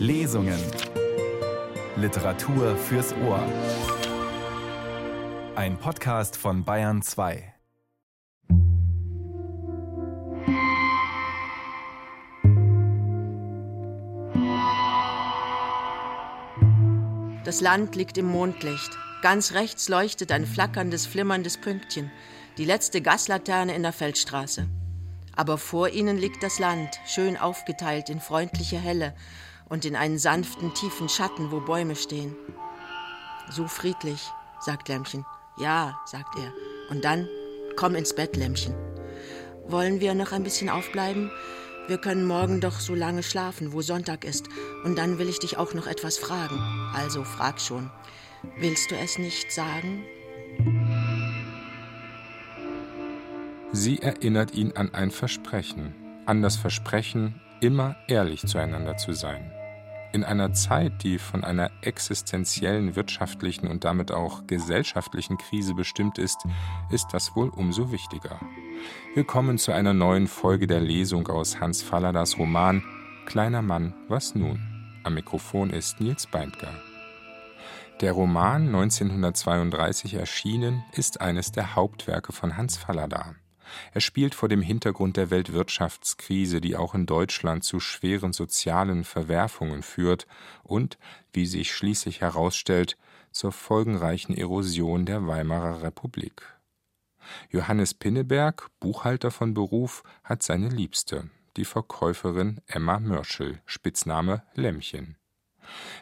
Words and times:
Lesungen. 0.00 0.58
Literatur 1.96 2.74
fürs 2.74 3.12
Ohr. 3.16 3.46
Ein 5.54 5.76
Podcast 5.76 6.38
von 6.38 6.64
Bayern 6.64 7.02
2. 7.02 7.52
Das 17.44 17.60
Land 17.60 17.94
liegt 17.94 18.16
im 18.16 18.24
Mondlicht. 18.24 18.96
Ganz 19.20 19.52
rechts 19.52 19.90
leuchtet 19.90 20.32
ein 20.32 20.46
flackerndes, 20.46 21.04
flimmerndes 21.04 21.58
Pünktchen, 21.58 22.10
die 22.56 22.64
letzte 22.64 23.02
Gaslaterne 23.02 23.74
in 23.74 23.82
der 23.82 23.92
Feldstraße. 23.92 24.66
Aber 25.36 25.58
vor 25.58 25.90
ihnen 25.90 26.16
liegt 26.16 26.42
das 26.42 26.58
Land, 26.58 26.98
schön 27.04 27.36
aufgeteilt 27.36 28.08
in 28.08 28.20
freundliche 28.20 28.78
Helle 28.78 29.14
und 29.70 29.86
in 29.86 29.96
einen 29.96 30.18
sanften, 30.18 30.74
tiefen 30.74 31.08
Schatten, 31.08 31.50
wo 31.50 31.60
Bäume 31.60 31.96
stehen. 31.96 32.36
So 33.48 33.66
friedlich, 33.66 34.30
sagt 34.60 34.88
Lämmchen. 34.88 35.24
Ja, 35.56 35.98
sagt 36.04 36.36
er. 36.36 36.52
Und 36.90 37.04
dann, 37.04 37.28
komm 37.76 37.94
ins 37.94 38.14
Bett, 38.14 38.36
Lämmchen. 38.36 38.74
Wollen 39.66 40.00
wir 40.00 40.14
noch 40.14 40.32
ein 40.32 40.42
bisschen 40.42 40.68
aufbleiben? 40.68 41.30
Wir 41.86 41.98
können 41.98 42.26
morgen 42.26 42.60
doch 42.60 42.78
so 42.80 42.94
lange 42.94 43.22
schlafen, 43.22 43.72
wo 43.72 43.80
Sonntag 43.80 44.24
ist. 44.24 44.48
Und 44.84 44.98
dann 44.98 45.18
will 45.18 45.28
ich 45.28 45.38
dich 45.38 45.56
auch 45.56 45.72
noch 45.72 45.86
etwas 45.86 46.18
fragen. 46.18 46.58
Also 46.94 47.24
frag 47.24 47.60
schon. 47.60 47.90
Willst 48.58 48.90
du 48.90 48.96
es 48.96 49.18
nicht 49.18 49.52
sagen? 49.52 50.04
Sie 53.72 54.02
erinnert 54.02 54.54
ihn 54.54 54.72
an 54.76 54.94
ein 54.94 55.10
Versprechen, 55.10 55.94
an 56.26 56.42
das 56.42 56.56
Versprechen, 56.56 57.40
immer 57.60 57.96
ehrlich 58.08 58.46
zueinander 58.46 58.96
zu 58.96 59.12
sein. 59.12 59.52
In 60.12 60.24
einer 60.24 60.52
Zeit, 60.52 61.04
die 61.04 61.18
von 61.18 61.44
einer 61.44 61.70
existenziellen 61.82 62.96
wirtschaftlichen 62.96 63.68
und 63.68 63.84
damit 63.84 64.10
auch 64.10 64.44
gesellschaftlichen 64.48 65.38
Krise 65.38 65.74
bestimmt 65.74 66.18
ist, 66.18 66.38
ist 66.90 67.08
das 67.12 67.36
wohl 67.36 67.48
umso 67.48 67.92
wichtiger. 67.92 68.40
Willkommen 69.14 69.56
zu 69.56 69.70
einer 69.70 69.94
neuen 69.94 70.26
Folge 70.26 70.66
der 70.66 70.80
Lesung 70.80 71.28
aus 71.28 71.60
Hans 71.60 71.82
Falladas 71.82 72.38
Roman 72.38 72.82
Kleiner 73.26 73.62
Mann, 73.62 73.94
was 74.08 74.34
nun? 74.34 74.58
Am 75.04 75.14
Mikrofon 75.14 75.70
ist 75.70 76.00
Nils 76.00 76.26
Beindger. 76.26 76.74
Der 78.00 78.10
Roman, 78.10 78.66
1932 78.66 80.14
erschienen, 80.14 80.82
ist 80.92 81.20
eines 81.20 81.52
der 81.52 81.76
Hauptwerke 81.76 82.32
von 82.32 82.56
Hans 82.56 82.76
Fallada. 82.76 83.36
Er 83.92 84.00
spielt 84.00 84.34
vor 84.34 84.48
dem 84.48 84.62
Hintergrund 84.62 85.16
der 85.16 85.30
Weltwirtschaftskrise, 85.30 86.60
die 86.60 86.76
auch 86.76 86.94
in 86.94 87.06
Deutschland 87.06 87.64
zu 87.64 87.80
schweren 87.80 88.32
sozialen 88.32 89.04
Verwerfungen 89.04 89.82
führt 89.82 90.26
und, 90.62 90.98
wie 91.32 91.46
sich 91.46 91.72
schließlich 91.74 92.20
herausstellt, 92.20 92.96
zur 93.32 93.52
folgenreichen 93.52 94.36
Erosion 94.36 95.06
der 95.06 95.26
Weimarer 95.26 95.82
Republik. 95.82 96.42
Johannes 97.50 97.94
Pinneberg, 97.94 98.68
Buchhalter 98.80 99.30
von 99.30 99.54
Beruf, 99.54 100.02
hat 100.24 100.42
seine 100.42 100.68
Liebste, 100.68 101.30
die 101.56 101.64
Verkäuferin 101.64 102.60
Emma 102.66 102.98
Mörschel, 102.98 103.60
Spitzname 103.66 104.42
Lämmchen. 104.54 105.19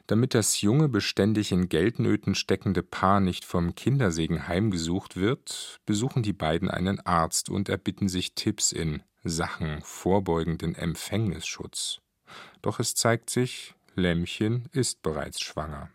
Damit 0.07 0.35
das 0.35 0.61
junge, 0.61 0.89
beständig 0.89 1.53
in 1.53 1.69
Geldnöten 1.69 2.35
steckende 2.35 2.83
Paar 2.83 3.21
nicht 3.21 3.45
vom 3.45 3.75
Kindersegen 3.75 4.49
heimgesucht 4.49 5.17
wird, 5.17 5.81
besuchen 5.87 6.23
die 6.23 6.33
beiden 6.33 6.71
einen 6.71 7.01
Arzt 7.01 7.51
und 7.51 7.69
erbitten 7.69 8.09
sich 8.09 8.35
Tipps 8.35 8.73
in 8.73 9.03
Sachen 9.25 9.81
vorbeugenden 9.83 10.75
Empfängnisschutz. 10.75 12.01
Doch 12.63 12.81
es 12.81 12.95
zeigt 12.95 13.31
sich, 13.31 13.75
Lämmchen 13.95 14.69
ist 14.73 15.03
bereits 15.03 15.41
schwanger. 15.41 15.91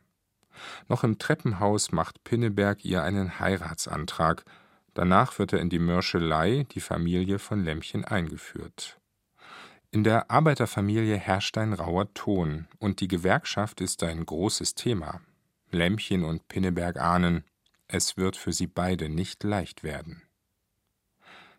Noch 0.87 1.03
im 1.03 1.17
Treppenhaus 1.17 1.91
macht 1.91 2.23
Pinneberg 2.23 2.85
ihr 2.85 3.03
einen 3.03 3.39
Heiratsantrag. 3.39 4.43
Danach 4.93 5.39
wird 5.39 5.53
er 5.53 5.59
in 5.59 5.69
die 5.69 5.79
Mörschelei, 5.79 6.65
die 6.71 6.79
Familie 6.79 7.39
von 7.39 7.63
Lämmchen, 7.63 8.05
eingeführt. 8.05 8.99
In 9.93 10.03
der 10.03 10.31
Arbeiterfamilie 10.31 11.17
herrscht 11.17 11.55
ein 11.55 11.71
rauer 11.71 12.11
Ton, 12.15 12.67
und 12.79 12.99
die 12.99 13.07
Gewerkschaft 13.07 13.79
ist 13.79 14.01
ein 14.01 14.25
großes 14.25 14.73
Thema. 14.73 15.21
Lämmchen 15.69 16.23
und 16.23 16.47
Pinneberg 16.47 16.97
ahnen, 16.97 17.43
es 17.87 18.17
wird 18.17 18.35
für 18.35 18.53
sie 18.53 18.65
beide 18.65 19.07
nicht 19.07 19.43
leicht 19.43 19.83
werden. 19.83 20.23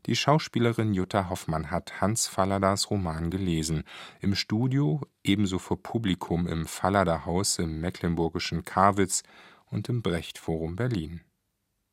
Die 0.07 0.17
Schauspielerin 0.17 0.95
Jutta 0.95 1.29
Hoffmann 1.29 1.71
hat 1.71 2.01
Hans 2.01 2.27
Falladas 2.27 2.91
Roman 2.91 3.31
gelesen, 3.31 3.85
im 4.19 4.35
Studio, 4.35 5.01
ebenso 5.23 5.61
vor 5.61 5.81
Publikum 5.81 6.49
im 6.49 6.67
Fallada 6.67 7.27
Haus 7.27 7.61
im 7.61 7.81
mecklenburgischen 7.81 8.65
Karwitz 8.65 9.23
und 9.67 9.89
im 9.89 10.03
Brecht 10.03 10.39
Forum 10.39 10.75
Berlin. 10.75 11.21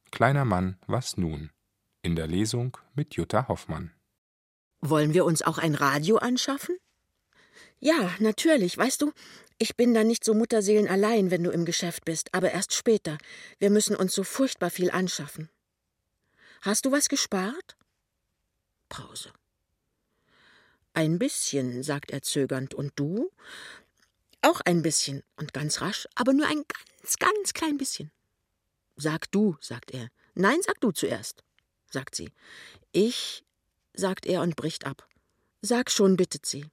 Kleiner 0.10 0.46
Mann, 0.46 0.80
was 0.88 1.18
nun? 1.18 1.52
In 2.02 2.16
der 2.16 2.26
Lesung 2.26 2.78
mit 2.96 3.14
Jutta 3.14 3.48
Hoffmann. 3.48 3.92
Wollen 4.82 5.14
wir 5.14 5.26
uns 5.26 5.44
auch 5.44 5.60
ein 5.60 5.76
Radio 5.76 6.18
anschaffen? 6.18 6.76
Ja, 7.80 8.16
natürlich. 8.20 8.78
Weißt 8.78 9.02
du, 9.02 9.12
ich 9.60 9.76
bin 9.76 9.94
dann 9.94 10.08
nicht 10.08 10.24
so 10.24 10.34
Mutterseelen 10.34 10.88
allein, 10.88 11.30
wenn 11.30 11.44
du 11.44 11.52
im 11.52 11.66
Geschäft 11.66 12.04
bist, 12.04 12.34
aber 12.34 12.52
erst 12.52 12.74
später. 12.74 13.18
Wir 13.60 13.70
müssen 13.70 13.96
uns 13.96 14.14
so 14.14 14.24
furchtbar 14.24 14.72
viel 14.72 14.90
anschaffen. 14.90 15.50
Hast 16.62 16.86
du 16.86 16.92
was 16.92 17.10
gespart? 17.10 17.78
Pause. 18.90 19.32
Ein 20.94 21.20
bisschen, 21.20 21.84
sagt 21.84 22.12
er 22.12 22.22
zögernd. 22.22 22.74
Und 22.74 22.94
du? 22.96 23.32
Auch 24.42 24.62
ein 24.62 24.82
bisschen 24.82 25.24
und 25.38 25.54
ganz 25.54 25.82
rasch, 25.82 26.08
aber 26.16 26.34
nur 26.34 26.48
ein 26.48 26.64
ganz, 26.68 27.18
ganz 27.18 27.54
klein 27.54 27.78
bisschen. 27.78 28.12
Sag 28.96 29.32
du, 29.32 29.58
sagt 29.60 29.92
er. 29.92 30.10
Nein, 30.34 30.58
sag 30.62 30.82
du 30.82 30.92
zuerst, 30.92 31.44
sagt 31.90 32.16
sie. 32.16 32.32
Ich 32.92 33.44
sagt 33.94 34.26
er 34.26 34.42
und 34.42 34.56
bricht 34.56 34.86
ab. 34.86 35.08
Sag 35.62 35.92
schon, 35.92 36.18
bittet 36.18 36.46
sie. 36.46 36.66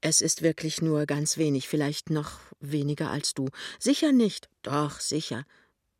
Es 0.00 0.20
ist 0.20 0.42
wirklich 0.42 0.82
nur 0.82 1.06
ganz 1.06 1.38
wenig, 1.38 1.68
vielleicht 1.68 2.10
noch 2.10 2.38
weniger 2.60 3.10
als 3.10 3.34
du. 3.34 3.48
Sicher 3.78 4.12
nicht. 4.12 4.48
Doch, 4.62 5.00
sicher. 5.00 5.44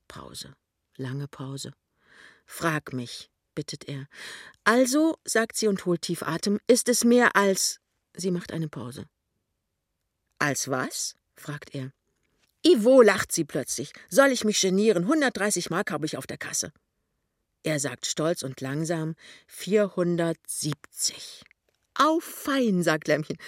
Pause. 0.07 0.55
Lange 0.97 1.29
Pause. 1.29 1.73
Frag 2.45 2.93
mich, 2.93 3.31
bittet 3.55 3.89
er. 3.89 4.07
Also, 4.65 5.17
sagt 5.25 5.57
sie 5.57 5.69
und 5.69 5.85
holt 5.87 6.03
tief 6.03 6.23
Atem, 6.23 6.61
ist 6.67 6.89
es 6.89 7.05
mehr 7.05 7.35
als. 7.37 7.81
Sie 8.15 8.31
macht 8.31 8.53
eine 8.53 8.69
Pause. 8.69 9.07
Als 10.39 10.69
was? 10.69 11.17
fragt 11.35 11.75
er. 11.75 11.93
Ivo, 12.63 13.03
lacht 13.03 13.33
sie 13.33 13.45
plötzlich. 13.45 13.93
Soll 14.09 14.29
ich 14.29 14.45
mich 14.45 14.61
genieren? 14.61 15.05
130 15.05 15.71
Mark 15.71 15.91
habe 15.91 16.07
ich 16.07 16.17
auf 16.17 16.27
der 16.27 16.39
Kasse. 16.39 16.73
Er 17.67 17.81
sagt 17.81 18.07
stolz 18.07 18.45
und 18.45 18.61
langsam 18.61 19.17
470. 19.49 21.43
Au 21.99 22.21
fein, 22.21 22.85
sagt 22.85 23.09
Lämmchen. 23.09 23.39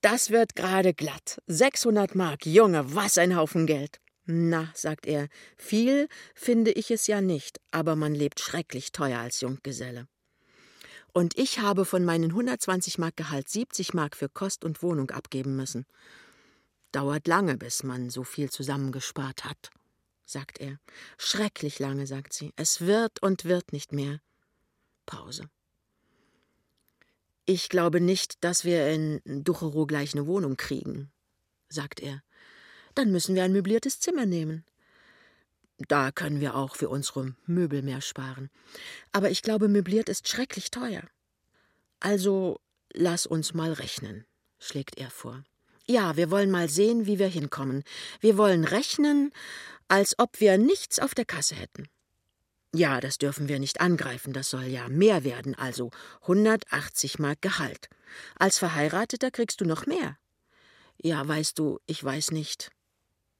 Das 0.00 0.30
wird 0.30 0.54
gerade 0.54 0.94
glatt. 0.94 1.42
600 1.48 2.14
Mark, 2.14 2.46
Junge, 2.46 2.94
was 2.94 3.18
ein 3.18 3.34
Haufen 3.34 3.66
Geld. 3.66 3.98
Na, 4.24 4.70
sagt 4.72 5.04
er, 5.06 5.26
viel 5.56 6.06
finde 6.36 6.70
ich 6.70 6.92
es 6.92 7.08
ja 7.08 7.20
nicht, 7.20 7.60
aber 7.72 7.96
man 7.96 8.14
lebt 8.14 8.38
schrecklich 8.38 8.92
teuer 8.92 9.18
als 9.18 9.40
Junggeselle. 9.40 10.06
Und 11.12 11.36
ich 11.36 11.58
habe 11.58 11.84
von 11.84 12.04
meinen 12.04 12.30
120 12.30 12.98
Mark 12.98 13.16
Gehalt 13.16 13.48
70 13.48 13.94
Mark 13.94 14.14
für 14.14 14.28
Kost 14.28 14.64
und 14.64 14.80
Wohnung 14.84 15.10
abgeben 15.10 15.56
müssen. 15.56 15.86
Dauert 16.92 17.26
lange, 17.26 17.56
bis 17.56 17.82
man 17.82 18.10
so 18.10 18.22
viel 18.22 18.48
zusammengespart 18.48 19.44
hat 19.44 19.72
sagt 20.26 20.60
er. 20.60 20.78
Schrecklich 21.16 21.78
lange, 21.78 22.06
sagt 22.06 22.32
sie. 22.32 22.52
Es 22.56 22.82
wird 22.82 23.22
und 23.22 23.44
wird 23.44 23.72
nicht 23.72 23.92
mehr. 23.92 24.20
Pause. 25.06 25.48
Ich 27.46 27.68
glaube 27.68 28.00
nicht, 28.00 28.42
dass 28.42 28.64
wir 28.64 28.88
in 28.88 29.22
Ducherow 29.24 29.86
gleich 29.86 30.14
eine 30.14 30.26
Wohnung 30.26 30.56
kriegen, 30.56 31.12
sagt 31.68 32.00
er. 32.00 32.22
Dann 32.94 33.12
müssen 33.12 33.36
wir 33.36 33.44
ein 33.44 33.52
möbliertes 33.52 34.00
Zimmer 34.00 34.26
nehmen. 34.26 34.64
Da 35.78 36.10
können 36.10 36.40
wir 36.40 36.56
auch 36.56 36.74
für 36.74 36.88
unsere 36.88 37.36
Möbel 37.46 37.82
mehr 37.82 38.00
sparen. 38.00 38.50
Aber 39.12 39.30
ich 39.30 39.42
glaube, 39.42 39.68
möbliert 39.68 40.08
ist 40.08 40.26
schrecklich 40.26 40.70
teuer. 40.70 41.02
Also 42.00 42.60
lass 42.92 43.26
uns 43.26 43.54
mal 43.54 43.72
rechnen, 43.72 44.24
schlägt 44.58 44.98
er 44.98 45.10
vor. 45.10 45.44
Ja, 45.86 46.16
wir 46.16 46.30
wollen 46.32 46.50
mal 46.50 46.68
sehen, 46.68 47.06
wie 47.06 47.20
wir 47.20 47.28
hinkommen. 47.28 47.84
Wir 48.20 48.36
wollen 48.36 48.64
rechnen 48.64 49.32
als 49.88 50.18
ob 50.18 50.40
wir 50.40 50.58
nichts 50.58 50.98
auf 50.98 51.14
der 51.14 51.24
Kasse 51.24 51.54
hätten. 51.54 51.88
Ja, 52.74 53.00
das 53.00 53.18
dürfen 53.18 53.48
wir 53.48 53.58
nicht 53.58 53.80
angreifen, 53.80 54.32
das 54.32 54.50
soll 54.50 54.64
ja 54.64 54.88
mehr 54.88 55.24
werden, 55.24 55.54
also 55.54 55.90
180 56.22 57.18
Mark 57.18 57.40
Gehalt. 57.40 57.88
Als 58.38 58.58
Verheirateter 58.58 59.30
kriegst 59.30 59.60
du 59.60 59.64
noch 59.64 59.86
mehr. 59.86 60.18
Ja, 61.00 61.26
weißt 61.26 61.58
du, 61.58 61.78
ich 61.86 62.02
weiß 62.02 62.32
nicht. 62.32 62.70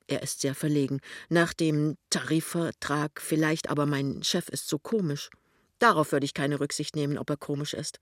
Er 0.07 0.23
ist 0.23 0.41
sehr 0.41 0.55
verlegen. 0.55 1.01
Nach 1.29 1.53
dem 1.53 1.97
Tarifvertrag 2.11 3.21
vielleicht, 3.21 3.69
aber 3.69 3.87
mein 3.87 4.23
Chef 4.23 4.49
ist 4.49 4.69
so 4.69 4.79
komisch. 4.79 5.31
Darauf 5.79 6.13
würde 6.13 6.25
ich 6.25 6.33
keine 6.35 6.61
Rücksicht 6.61 6.97
nehmen, 6.97 7.19
ob 7.19 7.29
er 7.29 7.37
komisch 7.37 7.75
ist. 7.75 7.99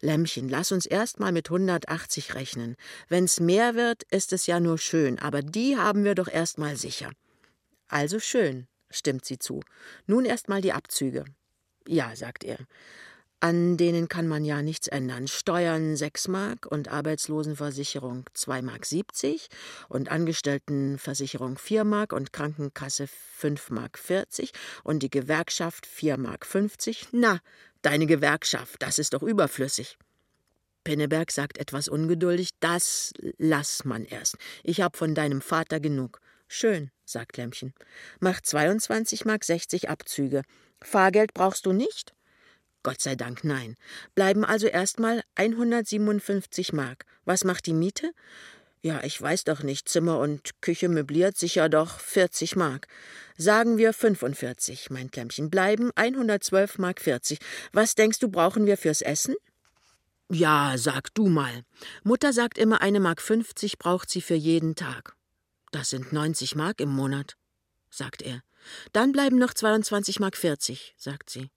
Lämmchen, 0.00 0.48
lass 0.48 0.72
uns 0.72 0.86
erst 0.86 1.20
mal 1.20 1.30
mit 1.30 1.50
180 1.50 2.34
rechnen. 2.34 2.76
Wenn's 3.08 3.38
mehr 3.38 3.74
wird, 3.74 4.02
ist 4.04 4.32
es 4.32 4.46
ja 4.46 4.58
nur 4.58 4.78
schön, 4.78 5.18
aber 5.18 5.42
die 5.42 5.76
haben 5.76 6.04
wir 6.04 6.14
doch 6.14 6.28
erst 6.28 6.58
mal 6.58 6.76
sicher. 6.76 7.10
Also 7.90 8.20
schön, 8.20 8.68
stimmt 8.88 9.24
sie 9.24 9.38
zu. 9.38 9.60
Nun 10.06 10.24
erst 10.24 10.48
mal 10.48 10.62
die 10.62 10.72
Abzüge. 10.72 11.24
Ja, 11.88 12.14
sagt 12.14 12.44
er. 12.44 12.58
An 13.40 13.76
denen 13.76 14.08
kann 14.08 14.28
man 14.28 14.44
ja 14.44 14.62
nichts 14.62 14.86
ändern. 14.86 15.26
Steuern 15.26 15.96
6 15.96 16.28
Mark 16.28 16.66
und 16.66 16.88
Arbeitslosenversicherung 16.88 18.26
2 18.34 18.62
Mark 18.62 18.86
70 18.86 19.48
und 19.88 20.10
Angestelltenversicherung 20.10 21.58
4 21.58 21.84
Mark 21.84 22.12
und 22.12 22.32
Krankenkasse 22.32 23.08
5 23.08 23.70
Mark 23.70 23.98
40 23.98 24.52
und 24.84 25.02
die 25.02 25.10
Gewerkschaft 25.10 25.86
4 25.86 26.16
Mark 26.16 26.46
50. 26.46 27.08
Na, 27.10 27.40
deine 27.82 28.06
Gewerkschaft, 28.06 28.76
das 28.82 29.00
ist 29.00 29.14
doch 29.14 29.22
überflüssig. 29.22 29.98
Pinneberg 30.84 31.32
sagt 31.32 31.58
etwas 31.58 31.88
ungeduldig, 31.88 32.50
das 32.60 33.12
lass 33.38 33.84
man 33.84 34.04
erst. 34.04 34.36
Ich 34.62 34.80
hab 34.80 34.96
von 34.96 35.14
deinem 35.14 35.40
Vater 35.40 35.80
genug. 35.80 36.20
Schön, 36.52 36.90
sagt 37.04 37.36
Lämmchen. 37.36 37.74
Mach 38.18 38.40
22 38.40 39.24
Mark 39.24 39.44
60 39.44 39.88
Abzüge. 39.88 40.42
Fahrgeld 40.82 41.32
brauchst 41.32 41.64
du 41.64 41.72
nicht? 41.72 42.12
Gott 42.82 43.00
sei 43.00 43.14
Dank 43.14 43.44
nein. 43.44 43.76
Bleiben 44.16 44.44
also 44.44 44.66
erstmal 44.66 45.22
157 45.36 46.72
Mark. 46.72 47.04
Was 47.24 47.44
macht 47.44 47.66
die 47.66 47.72
Miete? 47.72 48.10
Ja, 48.82 49.00
ich 49.04 49.22
weiß 49.22 49.44
doch 49.44 49.62
nicht. 49.62 49.88
Zimmer 49.88 50.18
und 50.18 50.60
Küche 50.60 50.88
möbliert 50.88 51.38
sicher 51.38 51.68
doch 51.68 52.00
40 52.00 52.56
Mark. 52.56 52.88
Sagen 53.38 53.78
wir 53.78 53.92
45, 53.92 54.90
mein 54.90 55.12
Klämmchen. 55.12 55.50
Bleiben 55.50 55.92
112 55.94 56.78
Mark 56.78 57.00
40. 57.00 57.38
Was 57.72 57.94
denkst 57.94 58.18
du, 58.18 58.28
brauchen 58.28 58.66
wir 58.66 58.76
fürs 58.76 59.02
Essen? 59.02 59.36
Ja, 60.28 60.74
sag 60.76 61.14
du 61.14 61.28
mal. 61.28 61.62
Mutter 62.02 62.32
sagt 62.32 62.58
immer, 62.58 62.80
eine 62.80 62.98
Mark 62.98 63.22
50 63.22 63.78
braucht 63.78 64.10
sie 64.10 64.20
für 64.20 64.34
jeden 64.34 64.74
Tag. 64.74 65.14
Das 65.70 65.90
sind 65.90 66.12
90 66.12 66.56
Mark 66.56 66.80
im 66.80 66.88
Monat, 66.90 67.36
sagt 67.90 68.22
er. 68.22 68.42
Dann 68.92 69.12
bleiben 69.12 69.38
noch 69.38 69.54
22 69.54 70.20
Mark 70.20 70.36
40, 70.36 70.94
sagt 70.96 71.30
sie. 71.30 71.50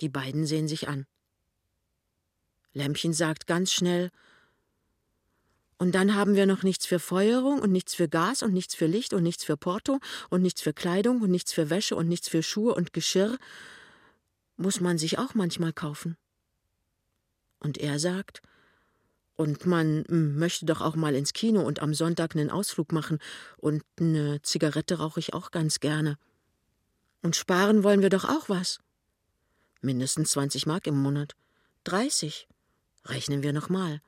Die 0.00 0.08
beiden 0.08 0.46
sehen 0.46 0.66
sich 0.66 0.88
an. 0.88 1.06
Lämmchen 2.72 3.12
sagt 3.12 3.46
ganz 3.46 3.72
schnell 3.72 4.10
Und 5.78 5.94
dann 5.94 6.14
haben 6.14 6.34
wir 6.34 6.46
noch 6.46 6.62
nichts 6.62 6.86
für 6.86 6.98
Feuerung 6.98 7.60
und 7.60 7.70
nichts 7.70 7.94
für 7.94 8.08
Gas 8.08 8.42
und 8.42 8.52
nichts 8.52 8.74
für 8.74 8.86
Licht 8.86 9.12
und 9.12 9.22
nichts 9.22 9.44
für 9.44 9.56
Porto 9.56 10.00
und 10.30 10.42
nichts 10.42 10.60
für 10.60 10.72
Kleidung 10.72 11.20
und 11.20 11.30
nichts 11.30 11.52
für 11.52 11.70
Wäsche 11.70 11.96
und 11.96 12.08
nichts 12.08 12.28
für 12.28 12.42
Schuhe 12.42 12.74
und 12.74 12.92
Geschirr. 12.92 13.38
Muss 14.56 14.80
man 14.80 14.98
sich 14.98 15.18
auch 15.18 15.34
manchmal 15.34 15.72
kaufen. 15.72 16.16
Und 17.60 17.78
er 17.78 17.98
sagt, 17.98 18.42
und 19.36 19.66
man 19.66 20.04
hm, 20.08 20.38
möchte 20.38 20.66
doch 20.66 20.80
auch 20.80 20.94
mal 20.94 21.14
ins 21.14 21.32
Kino 21.32 21.62
und 21.62 21.80
am 21.80 21.94
Sonntag 21.94 22.36
einen 22.36 22.50
Ausflug 22.50 22.92
machen, 22.92 23.18
und 23.56 23.82
eine 23.98 24.40
Zigarette 24.42 24.98
rauche 24.98 25.20
ich 25.20 25.34
auch 25.34 25.50
ganz 25.50 25.80
gerne. 25.80 26.18
Und 27.22 27.36
sparen 27.36 27.84
wollen 27.84 28.02
wir 28.02 28.10
doch 28.10 28.24
auch 28.24 28.48
was. 28.48 28.80
Mindestens 29.80 30.30
20 30.30 30.66
Mark 30.66 30.86
im 30.86 31.00
Monat. 31.00 31.34
30. 31.84 32.48
Rechnen 33.06 33.42
wir 33.42 33.52
nochmal. 33.52 34.00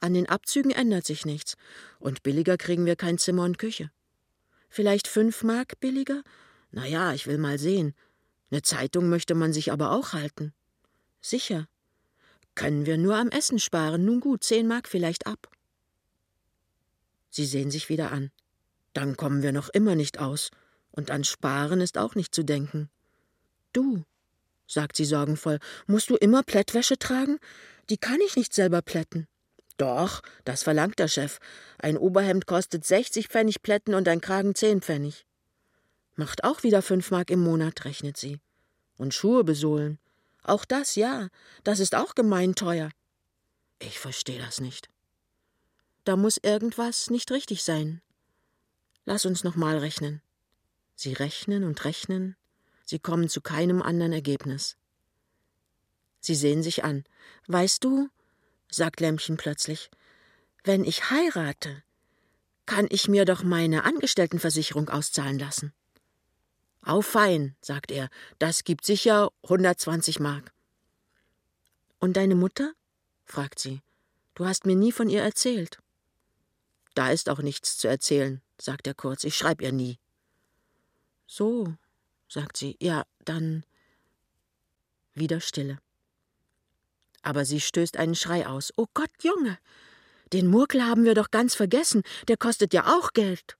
An 0.00 0.14
den 0.14 0.28
Abzügen 0.28 0.70
ändert 0.70 1.06
sich 1.06 1.24
nichts. 1.24 1.56
Und 1.98 2.22
billiger 2.22 2.56
kriegen 2.56 2.86
wir 2.86 2.96
kein 2.96 3.18
Zimmer 3.18 3.44
und 3.44 3.58
Küche. 3.58 3.90
Vielleicht 4.68 5.08
5 5.08 5.42
Mark 5.42 5.80
billiger? 5.80 6.22
Na 6.70 6.86
ja, 6.86 7.12
ich 7.12 7.26
will 7.26 7.38
mal 7.38 7.58
sehen. 7.58 7.94
Eine 8.50 8.62
Zeitung 8.62 9.08
möchte 9.08 9.34
man 9.34 9.52
sich 9.52 9.72
aber 9.72 9.92
auch 9.92 10.12
halten. 10.12 10.52
Sicher. 11.20 11.66
Können 12.56 12.86
wir 12.86 12.98
nur 12.98 13.16
am 13.16 13.28
Essen 13.28 13.60
sparen. 13.60 14.04
Nun 14.04 14.18
gut, 14.18 14.42
10 14.42 14.66
Mark 14.66 14.88
vielleicht 14.88 15.26
ab. 15.26 15.48
Sie 17.30 17.46
sehen 17.46 17.70
sich 17.70 17.88
wieder 17.88 18.10
an. 18.10 18.32
Dann 18.94 19.16
kommen 19.16 19.42
wir 19.42 19.52
noch 19.52 19.68
immer 19.68 19.94
nicht 19.94 20.18
aus. 20.18 20.50
Und 20.90 21.10
an 21.10 21.22
Sparen 21.22 21.82
ist 21.82 21.98
auch 21.98 22.14
nicht 22.14 22.34
zu 22.34 22.42
denken. 22.42 22.88
Du, 23.74 24.04
sagt 24.66 24.96
sie 24.96 25.04
sorgenvoll. 25.04 25.58
Musst 25.86 26.08
du 26.08 26.16
immer 26.16 26.42
Plättwäsche 26.42 26.98
tragen? 26.98 27.38
Die 27.90 27.98
kann 27.98 28.18
ich 28.24 28.36
nicht 28.36 28.54
selber 28.54 28.80
plätten. 28.80 29.28
Doch, 29.76 30.22
das 30.44 30.62
verlangt 30.62 30.98
der 30.98 31.08
Chef. 31.08 31.38
Ein 31.78 31.98
Oberhemd 31.98 32.46
kostet 32.46 32.86
60 32.86 33.28
Pfennig 33.28 33.60
Plätten 33.60 33.94
und 33.94 34.08
ein 34.08 34.22
Kragen 34.22 34.54
10 34.54 34.80
Pfennig. 34.80 35.26
Macht 36.14 36.44
auch 36.44 36.62
wieder 36.62 36.80
fünf 36.80 37.10
Mark 37.10 37.30
im 37.30 37.40
Monat, 37.40 37.84
rechnet 37.84 38.16
sie. 38.16 38.40
Und 38.96 39.12
Schuhe 39.12 39.44
besohlen. 39.44 39.98
Auch 40.46 40.64
das, 40.64 40.94
ja, 40.94 41.28
das 41.64 41.80
ist 41.80 41.96
auch 41.96 42.14
gemein 42.14 42.54
teuer. 42.54 42.90
Ich 43.80 43.98
verstehe 43.98 44.38
das 44.38 44.60
nicht. 44.60 44.88
Da 46.04 46.16
muss 46.16 46.36
irgendwas 46.36 47.10
nicht 47.10 47.32
richtig 47.32 47.64
sein. 47.64 48.00
Lass 49.04 49.26
uns 49.26 49.42
noch 49.42 49.56
mal 49.56 49.78
rechnen. 49.78 50.22
Sie 50.94 51.12
rechnen 51.12 51.64
und 51.64 51.84
rechnen, 51.84 52.36
Sie 52.84 53.00
kommen 53.00 53.28
zu 53.28 53.40
keinem 53.40 53.82
anderen 53.82 54.12
Ergebnis. 54.12 54.76
Sie 56.20 56.36
sehen 56.36 56.62
sich 56.62 56.84
an. 56.84 57.02
Weißt 57.48 57.82
du, 57.82 58.08
sagt 58.70 59.00
Lämmchen 59.00 59.36
plötzlich, 59.36 59.90
wenn 60.62 60.84
ich 60.84 61.10
heirate, 61.10 61.82
kann 62.66 62.86
ich 62.88 63.08
mir 63.08 63.24
doch 63.24 63.42
meine 63.42 63.82
Angestelltenversicherung 63.82 64.88
auszahlen 64.88 65.40
lassen. 65.40 65.72
Au 66.86 67.02
fein, 67.02 67.56
sagt 67.60 67.90
er, 67.90 68.08
das 68.38 68.62
gibt 68.62 68.86
sicher 68.86 69.32
120 69.42 70.20
Mark. 70.20 70.52
Und 71.98 72.16
deine 72.16 72.36
Mutter? 72.36 72.74
fragt 73.24 73.58
sie. 73.58 73.82
Du 74.34 74.46
hast 74.46 74.66
mir 74.66 74.76
nie 74.76 74.92
von 74.92 75.10
ihr 75.10 75.20
erzählt. 75.20 75.80
Da 76.94 77.10
ist 77.10 77.28
auch 77.28 77.40
nichts 77.40 77.76
zu 77.76 77.88
erzählen, 77.88 78.40
sagt 78.56 78.86
er 78.86 78.94
kurz. 78.94 79.24
Ich 79.24 79.36
schreib 79.36 79.60
ihr 79.62 79.72
nie. 79.72 79.98
So, 81.26 81.74
sagt 82.28 82.56
sie. 82.56 82.76
Ja, 82.80 83.02
dann. 83.24 83.64
Wieder 85.12 85.40
Stille. 85.40 85.80
Aber 87.22 87.44
sie 87.44 87.60
stößt 87.60 87.96
einen 87.96 88.14
Schrei 88.14 88.46
aus. 88.46 88.72
Oh 88.76 88.86
Gott, 88.94 89.10
Junge! 89.22 89.58
Den 90.32 90.46
Murkel 90.46 90.84
haben 90.84 91.04
wir 91.04 91.14
doch 91.14 91.32
ganz 91.32 91.56
vergessen. 91.56 92.04
Der 92.28 92.36
kostet 92.36 92.72
ja 92.72 92.96
auch 92.96 93.12
Geld. 93.12 93.56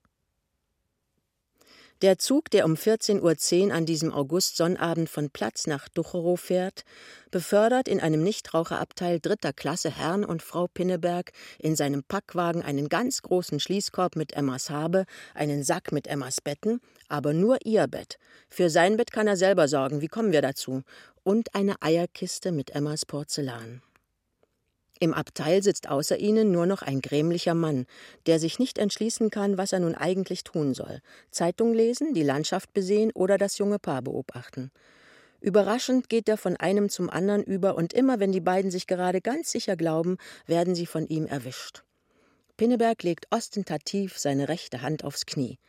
Der 2.03 2.19
Zug, 2.19 2.51
der 2.51 2.65
um 2.65 2.75
14.10 2.75 3.69
Uhr 3.69 3.73
an 3.73 3.87
diesem 3.87 4.13
August-Sonnabend 4.13 5.09
von 5.09 5.31
Platz 5.31 5.65
nach 5.65 5.89
Ducherow 5.89 6.39
fährt, 6.39 6.83
befördert 7.31 7.87
in 7.87 7.99
einem 7.99 8.21
Nichtraucherabteil 8.21 9.19
dritter 9.19 9.51
Klasse 9.51 9.89
Herrn 9.89 10.23
und 10.23 10.43
Frau 10.43 10.67
Pinneberg 10.67 11.31
in 11.57 11.75
seinem 11.75 12.03
Packwagen 12.03 12.61
einen 12.61 12.87
ganz 12.87 13.23
großen 13.23 13.59
Schließkorb 13.59 14.15
mit 14.15 14.33
Emmas 14.33 14.69
Habe, 14.69 15.05
einen 15.33 15.63
Sack 15.63 15.91
mit 15.91 16.05
Emmas 16.05 16.39
Betten, 16.39 16.81
aber 17.07 17.33
nur 17.33 17.57
ihr 17.65 17.87
Bett. 17.87 18.19
Für 18.47 18.69
sein 18.69 18.95
Bett 18.95 19.11
kann 19.11 19.25
er 19.25 19.35
selber 19.35 19.67
sorgen, 19.67 19.99
wie 19.99 20.07
kommen 20.07 20.31
wir 20.31 20.43
dazu? 20.43 20.83
Und 21.23 21.55
eine 21.55 21.81
Eierkiste 21.81 22.51
mit 22.51 22.75
Emmas 22.75 23.07
Porzellan. 23.07 23.81
Im 24.99 25.13
Abteil 25.13 25.61
sitzt 25.61 25.89
außer 25.89 26.17
ihnen 26.17 26.51
nur 26.51 26.65
noch 26.65 26.81
ein 26.81 27.01
grämlicher 27.01 27.53
Mann, 27.53 27.85
der 28.25 28.39
sich 28.39 28.57
nicht 28.57 28.77
entschließen 28.79 29.29
kann, 29.29 29.57
was 29.57 29.71
er 29.71 29.79
nun 29.79 29.95
eigentlich 29.95 30.43
tun 30.43 30.73
soll: 30.73 31.01
Zeitung 31.29 31.73
lesen, 31.73 32.13
die 32.13 32.23
Landschaft 32.23 32.73
besehen 32.73 33.11
oder 33.13 33.37
das 33.37 33.57
junge 33.57 33.79
Paar 33.79 34.01
beobachten. 34.01 34.71
Überraschend 35.39 36.09
geht 36.09 36.27
er 36.29 36.37
von 36.37 36.57
einem 36.57 36.89
zum 36.89 37.09
anderen 37.11 37.43
über, 37.43 37.75
und 37.75 37.93
immer 37.93 38.19
wenn 38.19 38.31
die 38.31 38.41
beiden 38.41 38.71
sich 38.71 38.87
gerade 38.87 39.21
ganz 39.21 39.51
sicher 39.51 39.75
glauben, 39.75 40.17
werden 40.47 40.73
sie 40.73 40.87
von 40.87 41.05
ihm 41.07 41.27
erwischt. 41.27 41.83
Pinneberg 42.57 43.03
legt 43.03 43.27
ostentativ 43.29 44.17
seine 44.17 44.49
rechte 44.49 44.81
Hand 44.81 45.03
aufs 45.03 45.27
Knie. 45.27 45.59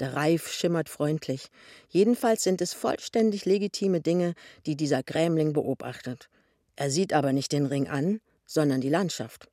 Der 0.00 0.14
Reif 0.14 0.50
schimmert 0.50 0.88
freundlich. 0.88 1.50
Jedenfalls 1.88 2.42
sind 2.42 2.60
es 2.60 2.74
vollständig 2.74 3.44
legitime 3.44 4.00
Dinge, 4.00 4.34
die 4.66 4.74
dieser 4.74 5.04
Grämling 5.04 5.52
beobachtet. 5.52 6.28
Er 6.74 6.90
sieht 6.90 7.12
aber 7.12 7.32
nicht 7.32 7.52
den 7.52 7.66
Ring 7.66 7.86
an, 7.86 8.20
sondern 8.52 8.82
die 8.82 8.90
Landschaft. 8.90 9.48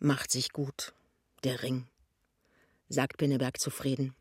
Macht 0.00 0.32
sich 0.32 0.52
gut, 0.52 0.92
der 1.44 1.62
Ring, 1.62 1.86
sagt 2.88 3.18
Pinneberg 3.18 3.60
zufrieden. 3.60 4.16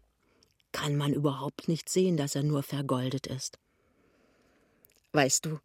Kann 0.72 0.96
man 0.96 1.12
überhaupt 1.12 1.68
nicht 1.68 1.90
sehen, 1.90 2.16
dass 2.16 2.36
er 2.36 2.44
nur 2.44 2.62
vergoldet 2.62 3.26
ist. 3.26 3.58
Weißt 5.12 5.46
du, 5.46 5.60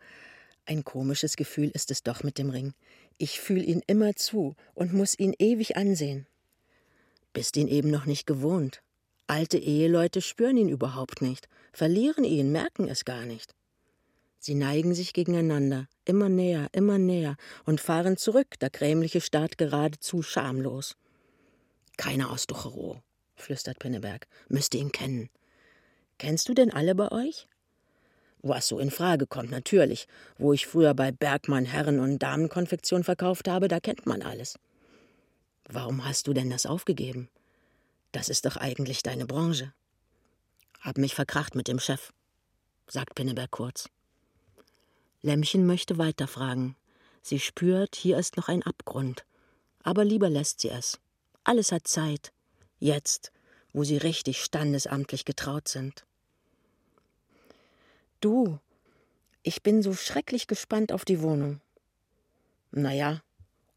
ein 0.64 0.84
komisches 0.84 1.36
Gefühl 1.36 1.70
ist 1.74 1.90
es 1.90 2.02
doch 2.02 2.22
mit 2.22 2.38
dem 2.38 2.48
Ring. 2.48 2.72
Ich 3.18 3.40
fühle 3.40 3.64
ihn 3.64 3.82
immer 3.86 4.16
zu 4.16 4.56
und 4.74 4.94
muss 4.94 5.18
ihn 5.18 5.34
ewig 5.38 5.76
ansehen. 5.76 6.26
Bist 7.34 7.58
ihn 7.58 7.68
eben 7.68 7.90
noch 7.90 8.06
nicht 8.06 8.26
gewohnt. 8.26 8.82
Alte 9.26 9.58
Eheleute 9.58 10.22
spüren 10.22 10.56
ihn 10.56 10.70
überhaupt 10.70 11.20
nicht, 11.20 11.46
verlieren 11.74 12.24
ihn, 12.24 12.52
merken 12.52 12.88
es 12.88 13.04
gar 13.04 13.26
nicht. 13.26 13.54
Sie 14.38 14.54
neigen 14.54 14.94
sich 14.94 15.12
gegeneinander, 15.12 15.88
immer 16.04 16.28
näher, 16.28 16.68
immer 16.72 16.98
näher 16.98 17.36
und 17.64 17.80
fahren 17.80 18.16
zurück, 18.16 18.58
der 18.60 18.70
grämliche 18.70 19.20
Staat 19.20 19.58
geradezu 19.58 20.22
schamlos. 20.22 20.96
Keiner 21.96 22.30
aus 22.30 22.46
Ducherow, 22.46 22.98
flüstert 23.34 23.80
Pinneberg, 23.80 24.28
müsste 24.48 24.78
ihn 24.78 24.92
kennen. 24.92 25.28
Kennst 26.18 26.48
du 26.48 26.54
denn 26.54 26.72
alle 26.72 26.94
bei 26.94 27.10
euch? 27.10 27.48
Was 28.40 28.68
so 28.68 28.78
in 28.78 28.92
Frage 28.92 29.26
kommt, 29.26 29.50
natürlich. 29.50 30.06
Wo 30.38 30.52
ich 30.52 30.66
früher 30.66 30.94
bei 30.94 31.10
Bergmann 31.10 31.64
Herren- 31.64 31.98
und 31.98 32.20
Damenkonfektion 32.20 33.02
verkauft 33.02 33.48
habe, 33.48 33.66
da 33.66 33.80
kennt 33.80 34.06
man 34.06 34.22
alles. 34.22 34.58
Warum 35.68 36.04
hast 36.04 36.28
du 36.28 36.32
denn 36.32 36.48
das 36.48 36.64
aufgegeben? 36.64 37.28
Das 38.12 38.28
ist 38.28 38.46
doch 38.46 38.56
eigentlich 38.56 39.02
deine 39.02 39.26
Branche. 39.26 39.74
Hab 40.80 40.98
mich 40.98 41.14
verkracht 41.14 41.56
mit 41.56 41.66
dem 41.66 41.80
Chef, 41.80 42.12
sagt 42.86 43.16
Pinneberg 43.16 43.50
kurz. 43.50 43.88
Lämmchen 45.22 45.66
möchte 45.66 45.98
weiterfragen. 45.98 46.76
Sie 47.22 47.40
spürt, 47.40 47.96
hier 47.96 48.18
ist 48.18 48.36
noch 48.36 48.48
ein 48.48 48.62
Abgrund. 48.62 49.24
Aber 49.82 50.04
lieber 50.04 50.30
lässt 50.30 50.60
sie 50.60 50.70
es. 50.70 50.98
Alles 51.44 51.72
hat 51.72 51.88
Zeit. 51.88 52.32
Jetzt, 52.78 53.32
wo 53.72 53.84
sie 53.84 53.96
richtig 53.96 54.42
standesamtlich 54.42 55.24
getraut 55.24 55.68
sind. 55.68 56.04
Du, 58.20 58.58
ich 59.42 59.62
bin 59.62 59.82
so 59.82 59.94
schrecklich 59.94 60.46
gespannt 60.46 60.92
auf 60.92 61.04
die 61.04 61.22
Wohnung. 61.22 61.60
Na 62.70 62.92
ja, 62.92 63.22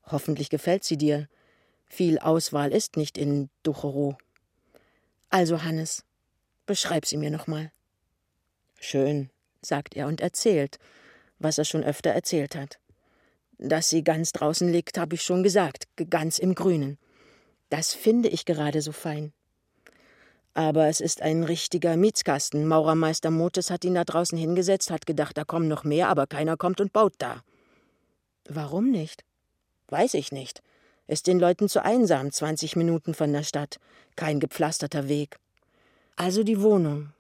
hoffentlich 0.06 0.50
gefällt 0.50 0.84
sie 0.84 0.98
dir. 0.98 1.30
Viel 1.88 2.20
Auswahl 2.20 2.72
ist 2.72 2.98
nicht 2.98 3.18
in 3.18 3.50
Ducherow. 3.64 4.16
Also, 5.30 5.64
Hannes, 5.64 6.04
beschreib 6.66 7.06
sie 7.06 7.18
mir 7.18 7.32
noch 7.32 7.48
mal. 7.48 7.72
Schön, 8.80 9.30
sagt 9.62 9.96
er 9.96 10.08
und 10.08 10.22
erzählt, 10.22 10.80
was 11.42 11.58
er 11.58 11.66
schon 11.66 11.84
öfter 11.84 12.12
erzählt 12.12 12.56
hat. 12.56 12.80
Dass 13.58 13.90
sie 13.90 14.04
ganz 14.04 14.32
draußen 14.32 14.72
liegt, 14.72 14.98
habe 14.98 15.16
ich 15.16 15.22
schon 15.22 15.44
gesagt, 15.44 15.86
ganz 16.10 16.40
im 16.40 16.56
Grünen. 16.56 16.98
Das 17.70 17.94
finde 17.94 18.30
ich 18.30 18.46
gerade 18.46 18.82
so 18.82 18.92
fein. 18.92 19.34
Aber 20.54 20.88
es 20.88 21.00
ist 21.00 21.22
ein 21.22 21.44
richtiger 21.44 21.96
Mietskasten. 21.96 22.68
Maurermeister 22.68 23.32
Motes 23.32 23.70
hat 23.70 23.86
ihn 23.86 23.94
da 23.94 24.04
draußen 24.04 24.38
hingesetzt, 24.38 24.92
hat 24.92 25.06
gedacht, 25.06 25.38
da 25.38 25.46
kommen 25.46 25.68
noch 25.68 25.84
mehr, 25.84 26.10
aber 26.10 26.28
keiner 26.28 26.58
kommt 26.58 26.82
und 26.82 26.92
baut 26.92 27.14
da. 27.20 27.44
Warum 28.50 28.92
nicht? 28.92 29.24
Weiß 29.88 30.14
ich 30.16 30.32
nicht. 30.32 30.62
Ist 31.08 31.28
den 31.28 31.40
Leuten 31.40 31.70
zu 31.70 31.84
einsam, 31.84 32.32
20 32.32 32.76
Minuten 32.76 33.14
von 33.14 33.32
der 33.32 33.44
Stadt. 33.44 33.80
Kein 34.16 34.40
gepflasterter 34.40 35.08
Weg. 35.08 35.38
Also 36.16 36.44
die 36.44 36.62
Wohnung, 36.62 37.14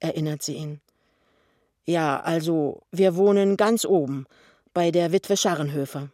erinnert 0.00 0.42
sie 0.42 0.54
ihn. 0.54 0.80
Ja, 1.86 2.20
also, 2.20 2.82
wir 2.92 3.16
wohnen 3.16 3.56
ganz 3.56 3.84
oben, 3.84 4.26
bei 4.72 4.90
der 4.90 5.12
Witwe 5.12 5.36
Scharrenhöfer. 5.36 6.10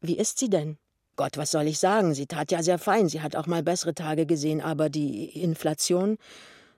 Wie 0.00 0.16
ist 0.16 0.38
sie 0.38 0.48
denn? 0.48 0.78
Gott, 1.16 1.36
was 1.36 1.50
soll 1.50 1.66
ich 1.66 1.78
sagen? 1.78 2.14
Sie 2.14 2.26
tat 2.26 2.50
ja 2.52 2.62
sehr 2.62 2.78
fein. 2.78 3.08
Sie 3.08 3.22
hat 3.22 3.36
auch 3.36 3.46
mal 3.46 3.62
bessere 3.62 3.94
Tage 3.94 4.26
gesehen, 4.26 4.60
aber 4.60 4.88
die 4.88 5.26
Inflation. 5.42 6.18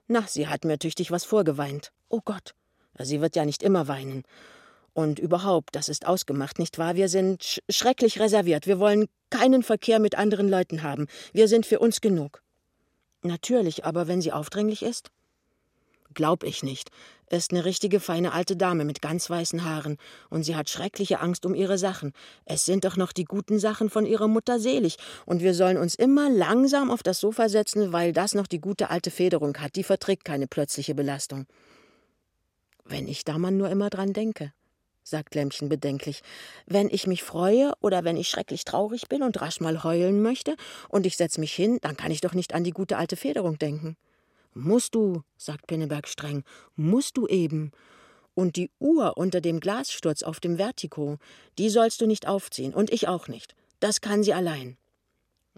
Na, 0.07 0.25
sie 0.27 0.47
hat 0.47 0.65
mir 0.65 0.79
tüchtig 0.79 1.11
was 1.11 1.25
vorgeweint. 1.25 1.91
Oh 2.09 2.21
Gott. 2.23 2.53
Sie 2.97 3.21
wird 3.21 3.35
ja 3.35 3.45
nicht 3.45 3.63
immer 3.63 3.87
weinen. 3.87 4.23
Und 4.93 5.19
überhaupt, 5.19 5.75
das 5.75 5.87
ist 5.87 6.05
ausgemacht, 6.05 6.59
nicht 6.59 6.77
wahr? 6.77 6.95
Wir 6.95 7.07
sind 7.07 7.43
sch 7.43 7.59
schrecklich 7.69 8.19
reserviert. 8.19 8.67
Wir 8.67 8.79
wollen 8.79 9.07
keinen 9.29 9.63
Verkehr 9.63 9.99
mit 9.99 10.15
anderen 10.15 10.49
Leuten 10.49 10.83
haben. 10.83 11.07
Wir 11.31 11.47
sind 11.47 11.65
für 11.65 11.79
uns 11.79 12.01
genug. 12.01 12.41
Natürlich, 13.21 13.85
aber 13.85 14.07
wenn 14.07 14.21
sie 14.21 14.31
aufdringlich 14.31 14.83
ist? 14.83 15.11
Glaub 16.13 16.43
ich 16.43 16.63
nicht. 16.63 16.89
Ist 17.29 17.51
eine 17.51 17.65
richtige 17.65 17.99
feine 17.99 18.33
alte 18.33 18.57
Dame 18.57 18.83
mit 18.83 19.01
ganz 19.01 19.29
weißen 19.29 19.63
Haaren. 19.63 19.97
Und 20.29 20.43
sie 20.43 20.55
hat 20.55 20.69
schreckliche 20.69 21.19
Angst 21.19 21.45
um 21.45 21.53
ihre 21.53 21.77
Sachen. 21.77 22.13
Es 22.45 22.65
sind 22.65 22.85
doch 22.85 22.97
noch 22.97 23.11
die 23.11 23.25
guten 23.25 23.59
Sachen 23.59 23.89
von 23.89 24.05
ihrer 24.05 24.27
Mutter 24.27 24.59
selig. 24.59 24.97
Und 25.25 25.41
wir 25.41 25.53
sollen 25.53 25.77
uns 25.77 25.95
immer 25.95 26.29
langsam 26.29 26.89
auf 26.89 27.03
das 27.03 27.19
Sofa 27.19 27.47
setzen, 27.49 27.93
weil 27.93 28.13
das 28.13 28.33
noch 28.33 28.47
die 28.47 28.59
gute 28.59 28.89
alte 28.89 29.11
Federung 29.11 29.55
hat. 29.57 29.75
Die 29.75 29.83
verträgt 29.83 30.25
keine 30.25 30.47
plötzliche 30.47 30.95
Belastung. 30.95 31.45
Wenn 32.85 33.07
ich 33.07 33.23
da 33.23 33.37
mal 33.37 33.51
nur 33.51 33.69
immer 33.69 33.91
dran 33.91 34.13
denke 34.13 34.51
sagt 35.09 35.35
Lämmchen 35.35 35.69
bedenklich. 35.69 36.21
Wenn 36.65 36.89
ich 36.89 37.07
mich 37.07 37.23
freue 37.23 37.73
oder 37.81 38.03
wenn 38.03 38.17
ich 38.17 38.29
schrecklich 38.29 38.63
traurig 38.63 39.09
bin 39.09 39.23
und 39.23 39.41
rasch 39.41 39.59
mal 39.59 39.83
heulen 39.83 40.21
möchte 40.21 40.55
und 40.87 41.05
ich 41.05 41.17
setze 41.17 41.39
mich 41.39 41.53
hin, 41.53 41.79
dann 41.81 41.97
kann 41.97 42.11
ich 42.11 42.21
doch 42.21 42.33
nicht 42.33 42.53
an 42.53 42.63
die 42.63 42.71
gute 42.71 42.97
alte 42.97 43.15
Federung 43.15 43.57
denken. 43.57 43.97
Musst 44.53 44.95
du, 44.95 45.23
sagt 45.37 45.67
Pinneberg 45.67 46.07
streng, 46.07 46.43
musst 46.75 47.17
du 47.17 47.27
eben. 47.27 47.71
Und 48.33 48.55
die 48.55 48.71
Uhr 48.79 49.17
unter 49.17 49.41
dem 49.41 49.59
Glassturz 49.59 50.23
auf 50.23 50.39
dem 50.39 50.57
Vertigo, 50.57 51.17
die 51.57 51.69
sollst 51.69 52.01
du 52.01 52.07
nicht 52.07 52.27
aufziehen 52.27 52.73
und 52.73 52.91
ich 52.91 53.07
auch 53.07 53.27
nicht. 53.27 53.55
Das 53.79 54.01
kann 54.01 54.23
sie 54.23 54.33
allein. 54.33 54.77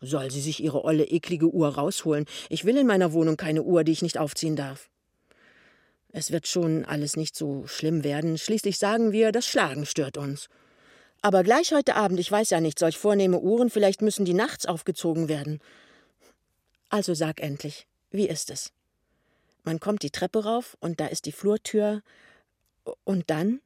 Soll 0.01 0.31
sie 0.31 0.41
sich 0.41 0.63
ihre 0.63 0.83
olle, 0.83 1.05
eklige 1.05 1.48
Uhr 1.48 1.69
rausholen? 1.69 2.25
Ich 2.50 2.65
will 2.65 2.77
in 2.77 2.88
meiner 2.88 3.13
Wohnung 3.13 3.38
keine 3.38 3.63
Uhr, 3.63 3.83
die 3.83 3.91
ich 3.91 4.01
nicht 4.01 4.17
aufziehen 4.17 4.55
darf. 4.55 4.89
Es 6.12 6.31
wird 6.31 6.48
schon 6.48 6.83
alles 6.86 7.15
nicht 7.15 7.36
so 7.36 7.65
schlimm 7.67 8.03
werden. 8.03 8.38
Schließlich 8.38 8.77
sagen 8.77 9.12
wir, 9.12 9.31
das 9.31 9.45
Schlagen 9.45 9.86
stört 9.86 10.17
uns. 10.17 10.50
Aber 11.21 11.43
gleich 11.43 11.71
heute 11.71 11.95
Abend, 11.95 12.19
ich 12.19 12.31
weiß 12.31 12.50
ja 12.50 12.60
nicht, 12.60 12.79
solch 12.79 12.98
vornehme 12.98 13.39
Uhren, 13.39 13.69
vielleicht 13.69 14.01
müssen 14.01 14.25
die 14.25 14.33
nachts 14.33 14.65
aufgezogen 14.65 15.29
werden. 15.29 15.60
Also 16.89 17.13
sag 17.13 17.39
endlich, 17.39 17.86
wie 18.10 18.27
ist 18.27 18.50
es? 18.50 18.74
Man 19.63 19.80
kommt 19.80 20.03
die 20.03 20.12
Treppe 20.12 20.44
rauf 20.44 20.77
und 20.80 21.00
da 21.00 21.08
ist 21.08 21.25
die 21.25 21.32
Flurtür. 21.32 22.01
Und 23.03 23.30
dann? 23.30 23.62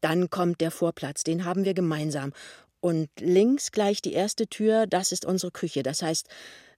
Dann 0.00 0.30
kommt 0.30 0.60
der 0.60 0.70
Vorplatz, 0.70 1.22
den 1.22 1.44
haben 1.44 1.64
wir 1.64 1.74
gemeinsam. 1.74 2.32
Und 2.80 3.08
links 3.18 3.72
gleich 3.72 4.02
die 4.02 4.12
erste 4.12 4.46
Tür, 4.46 4.86
das 4.86 5.12
ist 5.12 5.24
unsere 5.24 5.50
Küche. 5.50 5.82
Das 5.82 6.02
heißt, 6.02 6.28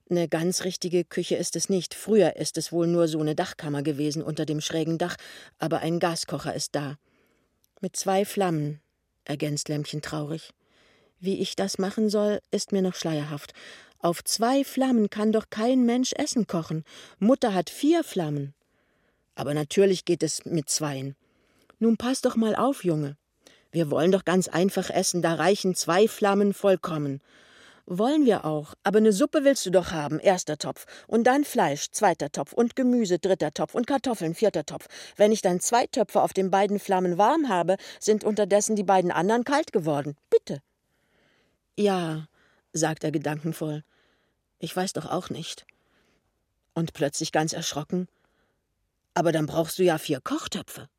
eine 0.09 0.29
ganz 0.29 0.63
richtige 0.63 1.03
Küche 1.03 1.35
ist 1.35 1.55
es 1.55 1.67
nicht. 1.67 1.93
Früher 1.93 2.37
ist 2.37 2.57
es 2.57 2.71
wohl 2.71 2.87
nur 2.87 3.07
so 3.07 3.19
eine 3.19 3.35
Dachkammer 3.35 3.83
gewesen 3.83 4.23
unter 4.23 4.45
dem 4.45 4.61
schrägen 4.61 4.97
Dach, 4.97 5.17
aber 5.59 5.79
ein 5.79 5.99
Gaskocher 5.99 6.53
ist 6.53 6.75
da. 6.75 6.97
Mit 7.81 7.97
zwei 7.97 8.23
Flammen, 8.23 8.79
ergänzt 9.25 9.67
Lämmchen 9.67 10.01
traurig. 10.01 10.53
Wie 11.19 11.41
ich 11.41 11.55
das 11.55 11.77
machen 11.77 12.09
soll, 12.09 12.39
ist 12.51 12.71
mir 12.71 12.81
noch 12.81 12.95
schleierhaft. 12.95 13.53
Auf 13.99 14.23
zwei 14.23 14.63
Flammen 14.63 15.09
kann 15.09 15.31
doch 15.31 15.49
kein 15.49 15.85
Mensch 15.85 16.13
Essen 16.13 16.47
kochen. 16.47 16.83
Mutter 17.19 17.53
hat 17.53 17.69
vier 17.69 18.03
Flammen. 18.03 18.53
Aber 19.35 19.53
natürlich 19.53 20.05
geht 20.05 20.23
es 20.23 20.45
mit 20.45 20.69
zweien. 20.69 21.15
Nun 21.79 21.97
pass 21.97 22.21
doch 22.21 22.35
mal 22.35 22.55
auf, 22.55 22.83
Junge. 22.83 23.17
Wir 23.71 23.91
wollen 23.91 24.11
doch 24.11 24.25
ganz 24.25 24.47
einfach 24.47 24.89
essen, 24.89 25.21
da 25.21 25.35
reichen 25.35 25.75
zwei 25.75 26.07
Flammen 26.07 26.53
vollkommen. 26.53 27.21
Wollen 27.89 28.25
wir 28.25 28.43
auch, 28.43 28.73
aber 28.83 28.97
eine 28.97 29.13
Suppe 29.13 29.45
willst 29.45 29.65
du 29.65 29.69
doch 29.69 29.91
haben, 29.91 30.19
erster 30.19 30.57
Topf. 30.57 30.85
Und 31.07 31.23
dann 31.25 31.45
Fleisch, 31.45 31.91
zweiter 31.91 32.29
Topf. 32.29 32.51
Und 32.51 32.75
Gemüse, 32.75 33.17
dritter 33.17 33.53
Topf. 33.53 33.75
Und 33.75 33.87
Kartoffeln, 33.87 34.35
vierter 34.35 34.65
Topf. 34.65 34.87
Wenn 35.15 35.31
ich 35.31 35.41
dann 35.41 35.61
zwei 35.61 35.87
Töpfe 35.87 36.21
auf 36.21 36.33
den 36.33 36.51
beiden 36.51 36.79
Flammen 36.79 37.17
warm 37.17 37.47
habe, 37.47 37.77
sind 38.01 38.25
unterdessen 38.25 38.75
die 38.75 38.83
beiden 38.83 39.09
anderen 39.09 39.45
kalt 39.45 39.71
geworden. 39.71 40.17
Bitte. 40.29 40.61
Ja, 41.77 42.27
sagt 42.77 43.03
er 43.03 43.11
gedankenvoll. 43.11 43.83
Ich 44.59 44.75
weiß 44.75 44.93
doch 44.93 45.05
auch 45.05 45.29
nicht. 45.29 45.65
Und 46.73 46.93
plötzlich 46.93 47.31
ganz 47.31 47.53
erschrocken. 47.53 48.07
Aber 49.13 49.31
dann 49.31 49.45
brauchst 49.45 49.79
du 49.79 49.83
ja 49.83 49.97
vier 49.97 50.21
Kochtöpfe. 50.21 50.89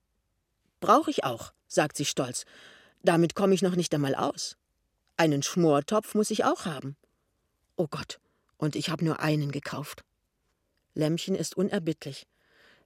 Brauch 0.81 1.09
ich 1.09 1.25
auch, 1.25 1.53
sagt 1.67 1.97
sie 1.97 2.05
stolz. 2.05 2.45
Damit 3.03 3.35
komme 3.35 3.55
ich 3.55 3.63
noch 3.63 3.77
nicht 3.77 3.95
einmal 3.95 4.15
aus. 4.15 4.57
Einen 5.17 5.43
Schmortopf 5.43 6.15
muss 6.15 6.31
ich 6.31 6.45
auch 6.45 6.65
haben. 6.65 6.97
Oh 7.77 7.87
Gott, 7.89 8.21
und 8.57 8.77
ich 8.77 8.91
habe 8.91 9.05
nur 9.05 9.21
einen 9.21 9.53
gekauft. 9.53 10.05
Lämmchen 10.95 11.35
ist 11.35 11.57
unerbittlich. 11.57 12.27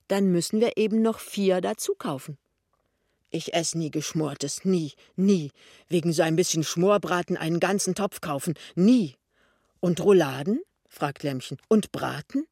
Dann 0.09 0.31
müssen 0.31 0.61
wir 0.61 0.77
eben 0.77 1.03
noch 1.03 1.19
vier 1.19 1.61
dazu 1.61 1.95
kaufen. 1.95 2.37
Ich 3.35 3.55
ess 3.55 3.75
nie 3.75 3.91
Geschmortes, 3.91 4.67
nie, 4.67 4.93
nie. 5.17 5.53
Wegen 5.89 6.13
so 6.13 6.23
ein 6.23 6.37
bisschen 6.37 6.65
Schmorbraten 6.65 7.39
einen 7.39 7.61
ganzen 7.61 7.95
Topf 7.95 8.21
kaufen, 8.21 8.55
nie. 8.75 9.17
Und 9.81 10.01
Rouladen? 10.01 10.61
fragt 10.87 11.23
Lämmchen. 11.23 11.57
Und 11.67 11.93
Braten? 11.93 12.47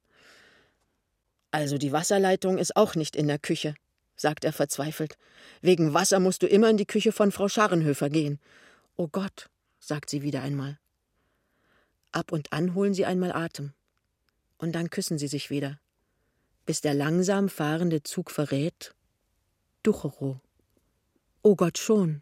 Also 1.50 1.76
die 1.76 1.92
Wasserleitung 1.92 2.56
ist 2.56 2.76
auch 2.76 2.94
nicht 2.94 3.14
in 3.14 3.28
der 3.28 3.38
Küche, 3.38 3.74
sagt 4.16 4.44
er 4.44 4.54
verzweifelt. 4.54 5.18
Wegen 5.60 5.92
Wasser 5.92 6.18
musst 6.18 6.42
du 6.42 6.46
immer 6.46 6.70
in 6.70 6.78
die 6.78 6.86
Küche 6.86 7.12
von 7.12 7.30
Frau 7.30 7.48
Scharrenhöfer 7.48 8.08
gehen. 8.08 8.40
Oh 8.96 9.08
Gott, 9.08 9.50
sagt 9.80 10.08
sie 10.08 10.22
wieder 10.22 10.40
einmal. 10.40 10.78
Ab 12.10 12.32
und 12.32 12.54
an 12.54 12.74
holen 12.74 12.94
sie 12.94 13.04
einmal 13.04 13.32
Atem. 13.32 13.74
Und 14.56 14.72
dann 14.72 14.88
küssen 14.88 15.18
sie 15.18 15.28
sich 15.28 15.50
wieder, 15.50 15.78
bis 16.64 16.80
der 16.80 16.94
langsam 16.94 17.50
fahrende 17.50 18.02
Zug 18.02 18.30
verrät 18.30 18.94
Ducherow. 19.82 20.40
Oh 21.42 21.56
Gott 21.56 21.78
schon, 21.78 22.20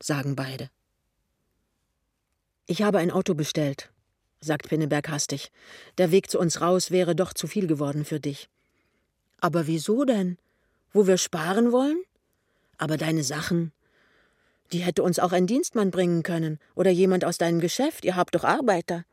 sagen 0.00 0.36
beide. 0.36 0.70
Ich 2.66 2.82
habe 2.82 2.98
ein 2.98 3.10
Auto 3.10 3.34
bestellt, 3.34 3.90
sagt 4.40 4.68
Pinneberg 4.68 5.08
hastig. 5.08 5.50
Der 5.96 6.12
Weg 6.12 6.30
zu 6.30 6.38
uns 6.38 6.60
raus 6.60 6.92
wäre 6.92 7.16
doch 7.16 7.32
zu 7.32 7.48
viel 7.48 7.66
geworden 7.66 8.04
für 8.04 8.20
dich. 8.20 8.48
Aber 9.40 9.66
wieso 9.66 10.04
denn? 10.04 10.38
Wo 10.92 11.08
wir 11.08 11.18
sparen 11.18 11.72
wollen? 11.72 12.00
Aber 12.76 12.96
deine 12.96 13.24
Sachen, 13.24 13.72
die 14.70 14.80
hätte 14.80 15.02
uns 15.02 15.18
auch 15.18 15.32
ein 15.32 15.48
Dienstmann 15.48 15.90
bringen 15.90 16.22
können 16.22 16.60
oder 16.76 16.90
jemand 16.90 17.24
aus 17.24 17.38
deinem 17.38 17.58
Geschäft, 17.58 18.04
ihr 18.04 18.14
habt 18.14 18.36
doch 18.36 18.44
Arbeiter. 18.44 19.04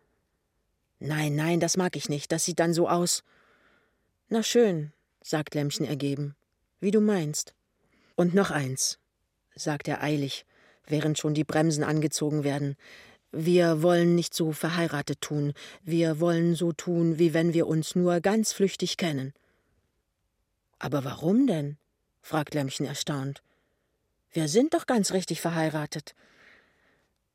Nein, 1.00 1.36
nein, 1.36 1.60
das 1.60 1.78
mag 1.78 1.96
ich 1.96 2.10
nicht, 2.10 2.32
das 2.32 2.46
sieht 2.46 2.60
dann 2.60 2.76
so 2.76 2.88
aus. 2.88 3.24
Na 4.30 4.44
schön, 4.44 4.94
sagt 5.24 5.56
Lämmchen 5.56 5.88
ergeben. 5.88 6.36
Wie 6.80 6.92
du 6.92 7.02
meinst. 7.02 7.56
Und 8.16 8.36
noch 8.36 8.52
eins, 8.52 9.00
sagt 9.56 9.88
er 9.88 10.04
eilig, 10.04 10.46
während 10.86 11.18
schon 11.18 11.34
die 11.34 11.44
Bremsen 11.44 11.84
angezogen 11.84 12.44
werden. 12.44 12.76
Wir 13.32 13.82
wollen 13.82 14.16
nicht 14.16 14.34
so 14.34 14.52
verheiratet 14.52 15.20
tun, 15.22 15.54
wir 15.84 16.20
wollen 16.20 16.56
so 16.56 16.72
tun, 16.72 17.20
wie 17.20 17.34
wenn 17.34 17.54
wir 17.54 17.68
uns 17.68 17.96
nur 17.96 18.22
ganz 18.22 18.54
flüchtig 18.54 18.98
kennen. 18.98 19.34
Aber 20.80 21.04
warum 21.04 21.48
denn? 21.48 21.78
fragt 22.22 22.54
Lämmchen 22.54 22.86
erstaunt. 22.86 23.42
Wir 24.32 24.48
sind 24.48 24.74
doch 24.74 24.86
ganz 24.86 25.12
richtig 25.12 25.42
verheiratet. 25.42 26.16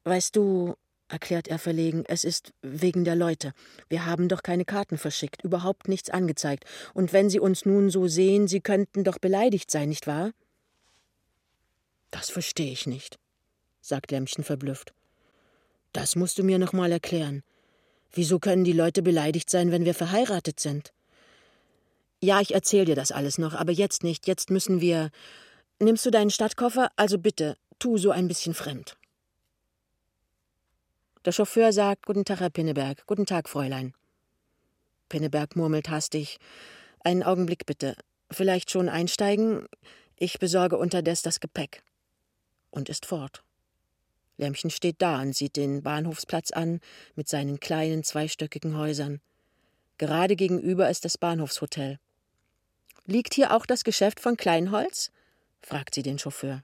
Weißt 0.04 0.36
du, 0.36 0.74
erklärt 1.08 1.48
er 1.48 1.58
verlegen, 1.58 2.04
es 2.06 2.24
ist 2.24 2.52
wegen 2.62 3.04
der 3.04 3.16
Leute. 3.16 3.52
Wir 3.88 4.06
haben 4.06 4.28
doch 4.28 4.42
keine 4.42 4.64
Karten 4.64 4.98
verschickt, 4.98 5.42
überhaupt 5.42 5.88
nichts 5.88 6.10
angezeigt. 6.10 6.64
Und 6.94 7.12
wenn 7.12 7.30
Sie 7.30 7.40
uns 7.40 7.66
nun 7.66 7.90
so 7.90 8.08
sehen, 8.08 8.48
Sie 8.48 8.60
könnten 8.60 9.04
doch 9.04 9.18
beleidigt 9.18 9.70
sein, 9.70 9.88
nicht 9.88 10.06
wahr? 10.06 10.32
Das 12.11 12.31
verstehe 12.31 12.73
ich 12.73 12.87
nicht, 12.87 13.19
sagt 13.81 14.11
Lämmchen 14.11 14.45
verblüfft. 14.45 14.93
Das 15.93 16.17
musst 16.17 16.38
du 16.38 16.45
mir 16.45 16.59
noch 16.59 16.73
mal 16.73 16.93
erklären. 16.93 17.43
Wieso 18.12 18.38
können 18.38 18.64
die 18.64 18.73
Leute 18.73 19.02
beleidigt 19.02 19.50
sein, 19.50 19.71
wenn 19.71 19.85
wir 19.85 19.95
verheiratet 19.95 20.59
sind? 20.61 20.93
Ja, 22.23 22.40
ich 22.40 22.52
erzähl 22.52 22.85
dir 22.85 22.97
das 22.97 23.12
alles 23.12 23.38
noch, 23.38 23.55
aber 23.55 23.73
jetzt 23.73 24.02
nicht. 24.02 24.26
Jetzt 24.26 24.50
müssen 24.50 24.81
wir. 24.81 25.11
Nimmst 25.79 26.05
du 26.05 26.11
deinen 26.11 26.31
Stadtkoffer? 26.31 26.90
Also 26.97 27.19
bitte, 27.19 27.57
tu 27.79 27.97
so 27.97 28.11
ein 28.11 28.29
bisschen 28.29 28.52
fremd. 28.52 28.97
Der 31.25 31.33
Chauffeur 31.33 31.73
sagt: 31.73 32.07
Guten 32.07 32.25
Tag, 32.25 32.40
Herr 32.40 32.50
Pinneberg. 32.50 33.07
Guten 33.07 33.26
Tag, 33.26 33.49
Fräulein. 33.49 33.95
Pinneberg 35.09 35.57
murmelt 35.57 35.88
hastig: 35.88 36.38
Einen 37.02 37.23
Augenblick 37.23 37.64
bitte. 37.64 37.97
Vielleicht 38.31 38.71
schon 38.71 38.88
einsteigen? 38.88 39.67
Ich 40.17 40.38
besorge 40.38 40.76
unterdes 40.76 41.23
das 41.23 41.40
Gepäck. 41.40 41.83
Und 42.70 42.88
ist 42.88 43.06
fort. 43.06 43.42
Lämmchen 44.36 44.70
steht 44.70 45.02
da 45.02 45.20
und 45.20 45.36
sieht 45.36 45.56
den 45.56 45.82
Bahnhofsplatz 45.82 46.50
an 46.50 46.80
mit 47.14 47.28
seinen 47.28 47.60
kleinen 47.60 48.02
zweistöckigen 48.04 48.76
Häusern. 48.76 49.20
Gerade 49.98 50.34
gegenüber 50.34 50.88
ist 50.88 51.04
das 51.04 51.18
Bahnhofshotel. 51.18 51.98
Liegt 53.06 53.34
hier 53.34 53.54
auch 53.54 53.66
das 53.66 53.84
Geschäft 53.84 54.20
von 54.20 54.36
Kleinholz? 54.36 55.10
fragt 55.60 55.94
sie 55.94 56.02
den 56.02 56.18
Chauffeur. 56.18 56.62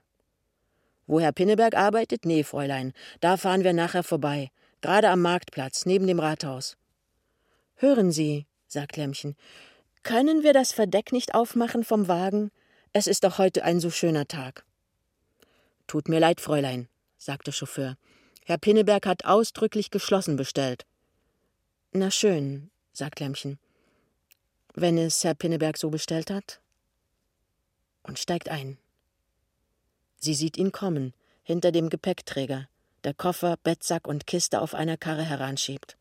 Wo 1.05 1.19
Herr 1.19 1.31
Pinneberg 1.31 1.75
arbeitet? 1.75 2.25
Nee, 2.25 2.43
Fräulein. 2.43 2.93
Da 3.21 3.37
fahren 3.37 3.63
wir 3.63 3.73
nachher 3.73 4.03
vorbei. 4.03 4.49
Gerade 4.81 5.09
am 5.09 5.21
Marktplatz, 5.21 5.85
neben 5.85 6.07
dem 6.07 6.19
Rathaus. 6.19 6.77
Hören 7.75 8.11
Sie, 8.11 8.45
sagt 8.67 8.97
Lämmchen, 8.97 9.35
können 10.03 10.43
wir 10.43 10.53
das 10.53 10.71
Verdeck 10.71 11.11
nicht 11.11 11.33
aufmachen 11.33 11.83
vom 11.83 12.07
Wagen? 12.07 12.51
Es 12.93 13.07
ist 13.07 13.23
doch 13.23 13.37
heute 13.37 13.63
ein 13.63 13.79
so 13.79 13.89
schöner 13.89 14.27
Tag. 14.27 14.66
Tut 15.87 16.09
mir 16.09 16.19
leid, 16.19 16.41
Fräulein, 16.41 16.89
sagt 17.17 17.47
der 17.47 17.53
Chauffeur. 17.53 17.97
Herr 18.45 18.57
Pinneberg 18.57 19.05
hat 19.05 19.25
ausdrücklich 19.25 19.89
geschlossen 19.89 20.35
bestellt. 20.35 20.85
Na 21.93 22.11
schön, 22.11 22.69
sagt 22.91 23.21
Lämmchen. 23.21 23.57
Wenn 24.73 24.97
es 24.97 25.23
Herr 25.23 25.33
Pinneberg 25.33 25.77
so 25.77 25.89
bestellt 25.89 26.29
hat. 26.29 26.59
Und 28.03 28.19
steigt 28.19 28.49
ein. 28.49 28.77
Sie 30.19 30.33
sieht 30.33 30.57
ihn 30.57 30.71
kommen, 30.71 31.13
hinter 31.43 31.71
dem 31.71 31.89
Gepäckträger, 31.89 32.67
der 33.03 33.13
Koffer, 33.13 33.55
Bettsack 33.63 34.07
und 34.07 34.27
Kiste 34.27 34.61
auf 34.61 34.73
einer 34.73 34.97
Karre 34.97 35.23
heranschiebt. 35.23 35.97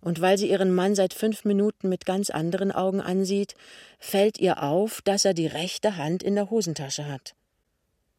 Und 0.00 0.20
weil 0.20 0.38
sie 0.38 0.48
ihren 0.48 0.74
Mann 0.74 0.94
seit 0.94 1.12
fünf 1.12 1.44
Minuten 1.44 1.88
mit 1.88 2.06
ganz 2.06 2.30
anderen 2.30 2.72
Augen 2.72 3.00
ansieht, 3.00 3.54
fällt 3.98 4.38
ihr 4.38 4.62
auf, 4.62 5.02
dass 5.02 5.24
er 5.24 5.34
die 5.34 5.48
rechte 5.48 5.96
Hand 5.96 6.22
in 6.22 6.34
der 6.34 6.50
Hosentasche 6.50 7.06
hat. 7.06 7.34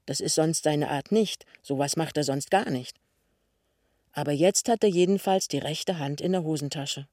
Das 0.09 0.21
ist 0.21 0.33
sonst 0.33 0.63
seine 0.63 0.89
Art 0.89 1.11
nicht, 1.11 1.45
sowas 1.61 1.95
macht 1.95 2.17
er 2.17 2.23
sonst 2.23 2.49
gar 2.49 2.71
nicht. 2.71 2.99
Aber 4.11 4.31
jetzt 4.31 4.67
hat 4.67 4.83
er 4.83 4.89
jedenfalls 4.89 5.47
die 5.47 5.59
rechte 5.59 5.99
Hand 5.99 6.19
in 6.19 6.31
der 6.31 6.41
Hosentasche. 6.41 7.07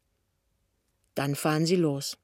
Dann 1.15 1.35
fahren 1.35 1.67
sie 1.67 1.77
los. 1.77 2.17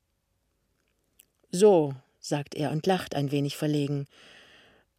So, 1.50 1.94
sagt 2.20 2.54
er 2.54 2.70
und 2.70 2.87
lacht 2.87 3.14
ein 3.14 3.30
wenig 3.30 3.54
verlegen. 3.54 4.06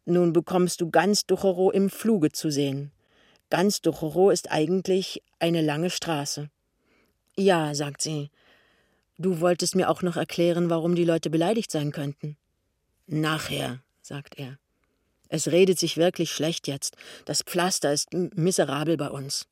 Nun 0.04 0.32
bekommst 0.32 0.80
du 0.80 0.92
ganz 0.92 1.26
Ducherow 1.26 1.74
im 1.74 1.90
Fluge 1.90 2.30
zu 2.30 2.52
sehen. 2.52 2.92
Ganz 3.50 3.80
Ducherow 3.80 4.32
ist 4.32 4.52
eigentlich 4.52 5.24
eine 5.40 5.60
lange 5.60 5.90
Straße. 5.90 6.50
Ja, 7.34 7.74
sagt 7.74 8.00
sie. 8.00 8.30
Du 9.18 9.40
wolltest 9.40 9.74
mir 9.74 9.90
auch 9.90 10.02
noch 10.02 10.14
erklären, 10.14 10.70
warum 10.70 10.94
die 10.94 11.04
Leute 11.04 11.30
beleidigt 11.30 11.72
sein 11.72 11.90
könnten. 11.90 12.36
Nachher, 13.08 13.82
sagt 14.02 14.38
er. 14.38 14.56
Es 15.28 15.48
redet 15.48 15.78
sich 15.78 15.96
wirklich 15.96 16.30
schlecht 16.30 16.68
jetzt. 16.68 16.96
Das 17.24 17.42
Pflaster 17.42 17.92
ist 17.92 18.12
miserabel 18.12 18.96
bei 18.96 19.08
uns. 19.08 19.46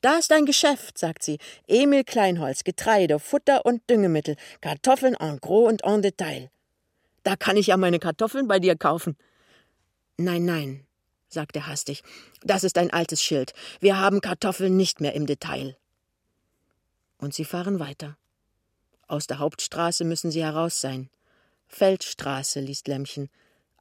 Da 0.00 0.18
ist 0.18 0.32
ein 0.32 0.44
Geschäft, 0.44 0.98
sagt 0.98 1.22
sie. 1.22 1.38
Emil 1.66 2.04
Kleinholz, 2.04 2.64
Getreide, 2.64 3.18
Futter 3.18 3.64
und 3.64 3.88
Düngemittel, 3.88 4.36
Kartoffeln 4.60 5.14
en 5.14 5.38
gros 5.38 5.68
und 5.68 5.82
en 5.84 6.02
Detail. 6.02 6.50
Da 7.22 7.36
kann 7.36 7.56
ich 7.56 7.68
ja 7.68 7.76
meine 7.78 7.98
Kartoffeln 7.98 8.46
bei 8.46 8.58
dir 8.58 8.76
kaufen. 8.76 9.16
Nein, 10.18 10.44
nein, 10.44 10.86
sagt 11.28 11.56
er 11.56 11.66
hastig. 11.66 12.02
Das 12.42 12.64
ist 12.64 12.76
ein 12.76 12.92
altes 12.92 13.22
Schild. 13.22 13.54
Wir 13.80 13.98
haben 13.98 14.20
Kartoffeln 14.20 14.76
nicht 14.76 15.00
mehr 15.00 15.14
im 15.14 15.26
Detail. 15.26 15.76
Und 17.16 17.32
sie 17.32 17.46
fahren 17.46 17.80
weiter. 17.80 18.18
Aus 19.08 19.26
der 19.26 19.38
Hauptstraße 19.38 20.04
müssen 20.04 20.30
sie 20.30 20.42
heraus 20.42 20.82
sein. 20.82 21.08
Feldstraße, 21.66 22.60
liest 22.60 22.88
Lämmchen 22.88 23.30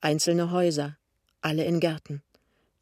einzelne 0.04 0.52
Häuser, 0.52 0.98
alle 1.42 1.64
in 1.64 1.80
Gärten. 1.80 2.22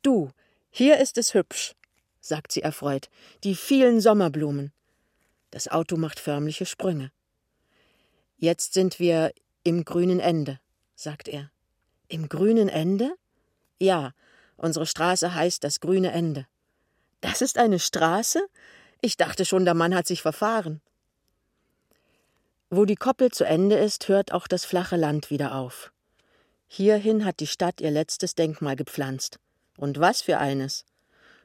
Du, 0.02 0.32
hier 0.72 1.00
ist 1.00 1.18
es 1.18 1.34
hübsch, 1.34 1.74
sagt 2.20 2.52
sie 2.52 2.62
erfreut, 2.62 3.10
die 3.44 3.56
vielen 3.56 4.02
Sommerblumen. 4.02 4.72
Das 5.52 5.68
Auto 5.68 5.98
macht 5.98 6.20
förmliche 6.20 6.66
Sprünge. 6.66 7.12
Jetzt 8.38 8.74
sind 8.74 9.00
wir 9.00 9.34
im 9.64 9.86
grünen 9.86 10.20
Ende, 10.20 10.60
sagt 10.96 11.28
er. 11.28 11.52
Im 12.08 12.28
grünen 12.28 12.70
Ende? 12.70 13.14
Ja, 13.80 14.14
unsere 14.58 14.86
Straße 14.86 15.36
heißt 15.36 15.64
das 15.64 15.80
grüne 15.80 16.12
Ende. 16.12 16.48
Das 17.22 17.42
ist 17.42 17.58
eine 17.58 17.80
Straße? 17.80 18.48
Ich 19.02 19.18
dachte 19.18 19.46
schon, 19.46 19.66
der 19.66 19.76
Mann 19.76 19.94
hat 19.94 20.08
sich 20.08 20.22
verfahren. 20.22 20.82
Wo 22.70 22.86
die 22.86 22.96
Koppel 22.96 23.32
zu 23.32 23.44
Ende 23.44 23.76
ist, 23.76 24.08
hört 24.08 24.32
auch 24.32 24.48
das 24.48 24.66
flache 24.66 24.96
Land 24.96 25.30
wieder 25.30 25.56
auf. 25.56 25.92
Hierhin 26.74 27.26
hat 27.26 27.42
die 27.42 27.48
Stadt 27.48 27.82
ihr 27.82 27.92
letztes 27.92 28.34
Denkmal 28.34 28.78
gepflanzt. 28.78 29.40
Und 29.76 30.00
was 30.00 30.22
für 30.22 30.38
eines! 30.38 30.86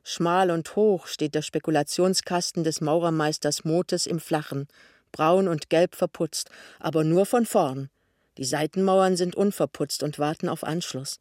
Schmal 0.05 0.53
und 0.53 0.77
hoch 0.77 1.09
steht 1.09 1.35
der 1.35 1.43
Spekulationskasten 1.43 2.63
des 2.63 2.81
Maurermeisters 2.81 3.65
Motes 3.65 4.07
im 4.07 4.21
Flachen, 4.21 4.69
braun 5.11 5.49
und 5.49 5.69
gelb 5.69 5.97
verputzt, 5.97 6.51
aber 6.79 7.03
nur 7.03 7.27
von 7.27 7.45
vorn. 7.45 7.91
Die 8.39 8.45
Seitenmauern 8.45 9.17
sind 9.17 9.35
unverputzt 9.35 10.05
und 10.05 10.21
warten 10.21 10.49
auf 10.49 10.63
Anschluss. 10.63 11.19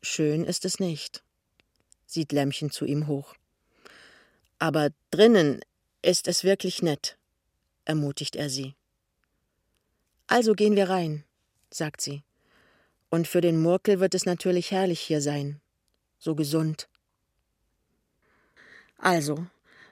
Schön 0.00 0.42
ist 0.42 0.64
es 0.64 0.80
nicht, 0.80 1.22
sieht 2.06 2.32
Lämmchen 2.32 2.70
zu 2.70 2.86
ihm 2.86 3.08
hoch. 3.08 3.34
Aber 4.58 4.88
drinnen 5.10 5.60
ist 6.00 6.28
es 6.28 6.44
wirklich 6.44 6.80
nett, 6.80 7.18
ermutigt 7.84 8.36
er 8.36 8.48
sie. 8.48 8.74
Also 10.28 10.54
gehen 10.54 10.76
wir 10.76 10.88
rein, 10.88 11.24
sagt 11.70 12.00
sie. 12.00 12.22
Und 13.14 13.28
für 13.28 13.40
den 13.40 13.62
Murkel 13.62 14.00
wird 14.00 14.12
es 14.16 14.26
natürlich 14.26 14.72
herrlich 14.72 14.98
hier 14.98 15.20
sein. 15.20 15.60
So 16.18 16.34
gesund. 16.34 16.88
Also, 18.98 19.46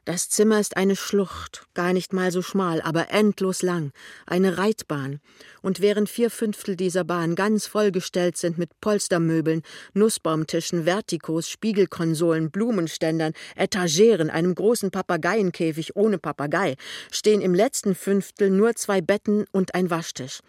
das 0.05 0.29
Zimmer 0.29 0.59
ist 0.59 0.77
eine 0.77 0.97
Schlucht, 0.97 1.69
gar 1.73 1.93
nicht 1.93 2.13
mal 2.13 2.33
so 2.33 2.43
schmal, 2.43 2.83
aber 2.83 3.13
endlos 3.13 3.63
lang, 3.63 3.93
eine 4.27 4.59
Reitbahn, 4.59 5.21
und 5.61 5.81
während 5.81 6.09
vier 6.09 6.31
Fünftel 6.31 6.75
dieser 6.75 7.05
Bahn 7.05 7.37
ganz 7.37 7.69
vollgestellt 7.69 8.37
sind 8.37 8.59
mit 8.59 8.81
Polstermöbeln, 8.81 9.63
Nussbaumtischen, 9.95 10.85
Vertikos, 10.85 11.49
Spiegelkonsolen, 11.49 12.51
Blumenständern, 12.51 13.35
Etageren, 13.55 14.31
einem 14.31 14.57
großen 14.57 14.91
Papageienkäfig 14.91 15.95
ohne 15.95 16.19
Papagei, 16.19 16.75
stehen 17.13 17.41
im 17.41 17.55
letzten 17.55 17.95
Fünftel 17.95 18.51
nur 18.51 18.75
zwei 18.75 19.01
Betten 19.01 19.45
und 19.53 19.77
ein 19.77 19.91
Waschtisch. 19.91 20.41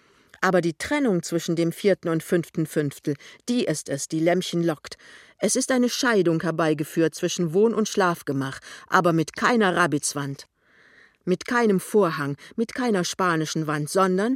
Aber 0.43 0.59
die 0.59 0.73
Trennung 0.73 1.23
zwischen 1.23 1.55
dem 1.55 1.71
vierten 1.71 2.09
und 2.09 2.21
fünften 2.21 2.65
Fünftel, 2.65 3.15
die 3.47 3.63
ist 3.63 3.87
es, 3.87 4.09
die 4.09 4.19
Lämmchen 4.19 4.61
lockt. 4.61 4.97
Es 5.37 5.55
ist 5.55 5.71
eine 5.71 5.87
Scheidung 5.87 6.41
herbeigeführt 6.41 7.15
zwischen 7.15 7.53
Wohn- 7.53 7.73
und 7.73 7.87
Schlafgemach, 7.87 8.59
aber 8.89 9.13
mit 9.13 9.37
keiner 9.37 9.73
Rabitzwand. 9.73 10.47
Mit 11.23 11.47
keinem 11.47 11.79
Vorhang, 11.79 12.35
mit 12.57 12.75
keiner 12.75 13.05
spanischen 13.05 13.67
Wand, 13.67 13.89
sondern 13.89 14.35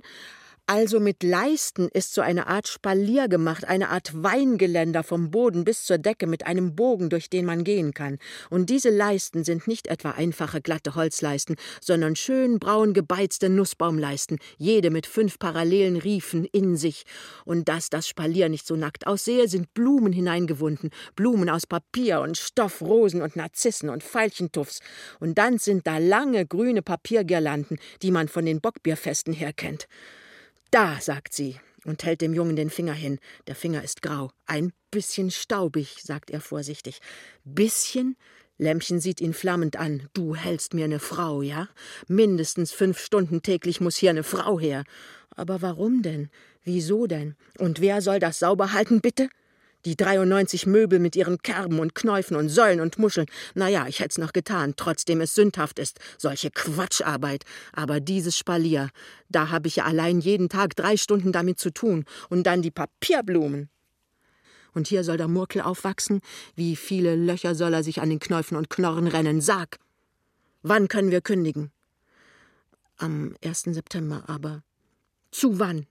Also 0.69 0.99
mit 0.99 1.23
Leisten 1.23 1.87
ist 1.93 2.13
so 2.13 2.19
eine 2.19 2.47
Art 2.47 2.67
Spalier 2.67 3.29
gemacht, 3.29 3.63
eine 3.63 3.87
Art 3.87 4.11
Weingeländer 4.21 5.01
vom 5.01 5.31
Boden 5.31 5.63
bis 5.63 5.85
zur 5.85 5.97
Decke 5.97 6.27
mit 6.27 6.45
einem 6.45 6.75
Bogen, 6.75 7.09
durch 7.09 7.29
den 7.29 7.45
man 7.45 7.63
gehen 7.63 7.93
kann. 7.93 8.17
Und 8.49 8.69
diese 8.69 8.89
Leisten 8.89 9.45
sind 9.45 9.65
nicht 9.65 9.87
etwa 9.87 10.11
einfache 10.11 10.59
glatte 10.59 10.95
Holzleisten, 10.95 11.55
sondern 11.79 12.17
schön 12.17 12.59
braun 12.59 12.93
gebeizte 12.93 13.47
Nussbaumleisten, 13.47 14.39
jede 14.57 14.89
mit 14.89 15.07
fünf 15.07 15.39
parallelen 15.39 15.95
Riefen 15.95 16.43
in 16.43 16.75
sich. 16.75 17.05
Und 17.45 17.69
dass 17.69 17.89
das 17.89 18.05
Spalier 18.05 18.49
nicht 18.49 18.67
so 18.67 18.75
nackt 18.75 19.07
aussehe, 19.07 19.47
sind 19.47 19.73
Blumen 19.73 20.11
hineingewunden, 20.11 20.89
Blumen 21.15 21.49
aus 21.49 21.65
Papier 21.65 22.19
und 22.19 22.37
Stoff, 22.37 22.81
Rosen 22.81 23.21
und 23.21 23.37
Narzissen 23.37 23.87
und 23.87 24.03
Veilchentuffs. 24.03 24.81
Und 25.21 25.37
dann 25.37 25.59
sind 25.59 25.87
da 25.87 25.97
lange 25.97 26.45
grüne 26.45 26.81
Papiergirlanden, 26.81 27.79
die 28.01 28.11
man 28.11 28.27
von 28.27 28.45
den 28.45 28.59
Bockbierfesten 28.59 29.31
her 29.31 29.53
kennt. 29.53 29.87
Da, 30.71 30.99
sagt 30.99 31.33
sie 31.33 31.59
und 31.85 32.03
hält 32.03 32.21
dem 32.21 32.33
Jungen 32.33 32.55
den 32.55 32.69
Finger 32.69 32.93
hin. 32.93 33.17
Der 33.47 33.55
Finger 33.55 33.83
ist 33.83 34.01
grau. 34.01 34.31
Ein 34.45 34.73
bisschen 34.91 35.31
staubig, 35.31 35.97
sagt 36.03 36.29
er 36.29 36.41
vorsichtig. 36.41 36.99
Bisschen? 37.45 38.17
Lämmchen 38.57 38.99
sieht 38.99 39.21
ihn 39.21 39.33
flammend 39.33 39.77
an. 39.77 40.09
Du 40.13 40.35
hältst 40.35 40.73
mir 40.73 40.85
eine 40.85 40.99
Frau, 40.99 41.41
ja? 41.41 41.69
Mindestens 42.07 42.71
fünf 42.71 42.99
Stunden 42.99 43.41
täglich 43.41 43.79
muss 43.79 43.95
hier 43.95 44.09
eine 44.09 44.23
Frau 44.23 44.59
her. 44.59 44.83
Aber 45.29 45.61
warum 45.61 46.01
denn? 46.01 46.29
Wieso 46.63 47.07
denn? 47.07 47.35
Und 47.59 47.79
wer 47.79 48.01
soll 48.01 48.19
das 48.19 48.39
sauber 48.39 48.73
halten, 48.73 48.99
bitte? 48.99 49.29
Die 49.87 49.95
93 49.95 50.65
Möbel 50.65 50.99
mit 50.99 51.15
ihren 51.15 51.41
Kerben 51.41 51.79
und 51.79 51.95
Knäufen 51.95 52.35
und 52.35 52.49
Säulen 52.49 52.81
und 52.81 52.99
Muscheln. 52.99 53.25
Na 53.55 53.69
ja, 53.69 53.87
ich 53.87 54.01
hätt's 54.01 54.17
noch 54.17 54.33
getan, 54.33 54.73
trotzdem 54.75 55.21
es 55.21 55.33
sündhaft 55.33 55.79
ist. 55.79 56.01
Solche 56.17 56.51
Quatscharbeit. 56.51 57.45
Aber 57.71 58.01
dieses 58.01 58.37
Spalier, 58.37 58.89
da 59.29 59.49
habe 59.49 59.69
ich 59.69 59.77
ja 59.77 59.85
allein 59.85 60.19
jeden 60.19 60.49
Tag 60.49 60.75
drei 60.75 60.97
Stunden 60.97 61.31
damit 61.31 61.57
zu 61.57 61.71
tun. 61.71 62.03
Und 62.27 62.43
dann 62.43 62.61
die 62.61 62.69
Papierblumen. 62.69 63.69
Und 64.73 64.87
hier 64.87 65.05
soll 65.05 65.15
der 65.15 65.29
Murkel 65.29 65.61
aufwachsen? 65.61 66.19
Wie 66.53 66.75
viele 66.75 67.15
Löcher 67.15 67.55
soll 67.55 67.73
er 67.73 67.83
sich 67.85 68.01
an 68.01 68.09
den 68.09 68.19
Knäufen 68.19 68.57
und 68.57 68.69
Knorren 68.69 69.07
rennen? 69.07 69.39
Sag! 69.39 69.79
Wann 70.63 70.89
können 70.89 71.11
wir 71.11 71.21
kündigen? 71.21 71.71
Am 72.97 73.37
1. 73.41 73.61
September 73.61 74.25
aber. 74.27 74.63
Zu 75.31 75.59
wann? 75.59 75.85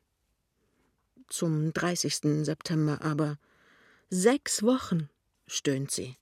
Zum 1.28 1.72
30. 1.72 2.44
September 2.44 3.00
aber. 3.00 3.38
Sechs 4.08 4.62
Wochen, 4.62 5.08
stöhnt 5.48 5.90
sie. 5.90 6.16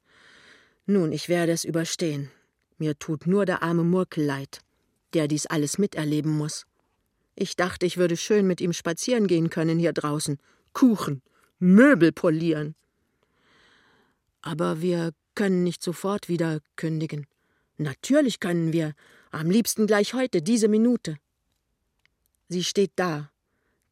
Nun, 0.87 1.12
ich 1.12 1.29
werde 1.29 1.53
es 1.53 1.64
überstehen. 1.64 2.31
Mir 2.79 2.99
tut 2.99 3.27
nur 3.27 3.44
der 3.44 3.62
arme 3.62 3.85
Murkel 3.85 4.25
leid, 4.25 4.61
der 5.12 5.29
dies 5.29 5.44
alles 5.44 5.77
miterleben 5.77 6.33
muss. 6.33 6.64
Ich 7.35 7.57
dachte, 7.57 7.85
ich 7.85 7.99
würde 7.99 8.16
schön 8.16 8.47
mit 8.47 8.62
ihm 8.62 8.73
spazieren 8.73 9.27
gehen 9.27 9.51
können 9.51 9.79
hier 9.79 9.92
draußen. 9.92 10.38
Kuchen, 10.73 11.20
Möbel 11.59 12.11
polieren. 12.11 12.75
Aber 14.40 14.81
wir 14.81 15.12
können 15.35 15.62
nicht 15.62 15.83
sofort 15.83 16.31
wieder 16.31 16.61
kündigen. 16.77 17.27
Natürlich 17.77 18.40
können 18.40 18.73
wir, 18.73 18.94
am 19.31 19.51
liebsten 19.51 19.87
gleich 19.87 20.14
heute, 20.14 20.40
diese 20.40 20.68
Minute. 20.68 21.18
Sie 22.49 22.64
steht 22.64 22.92
da, 22.97 23.31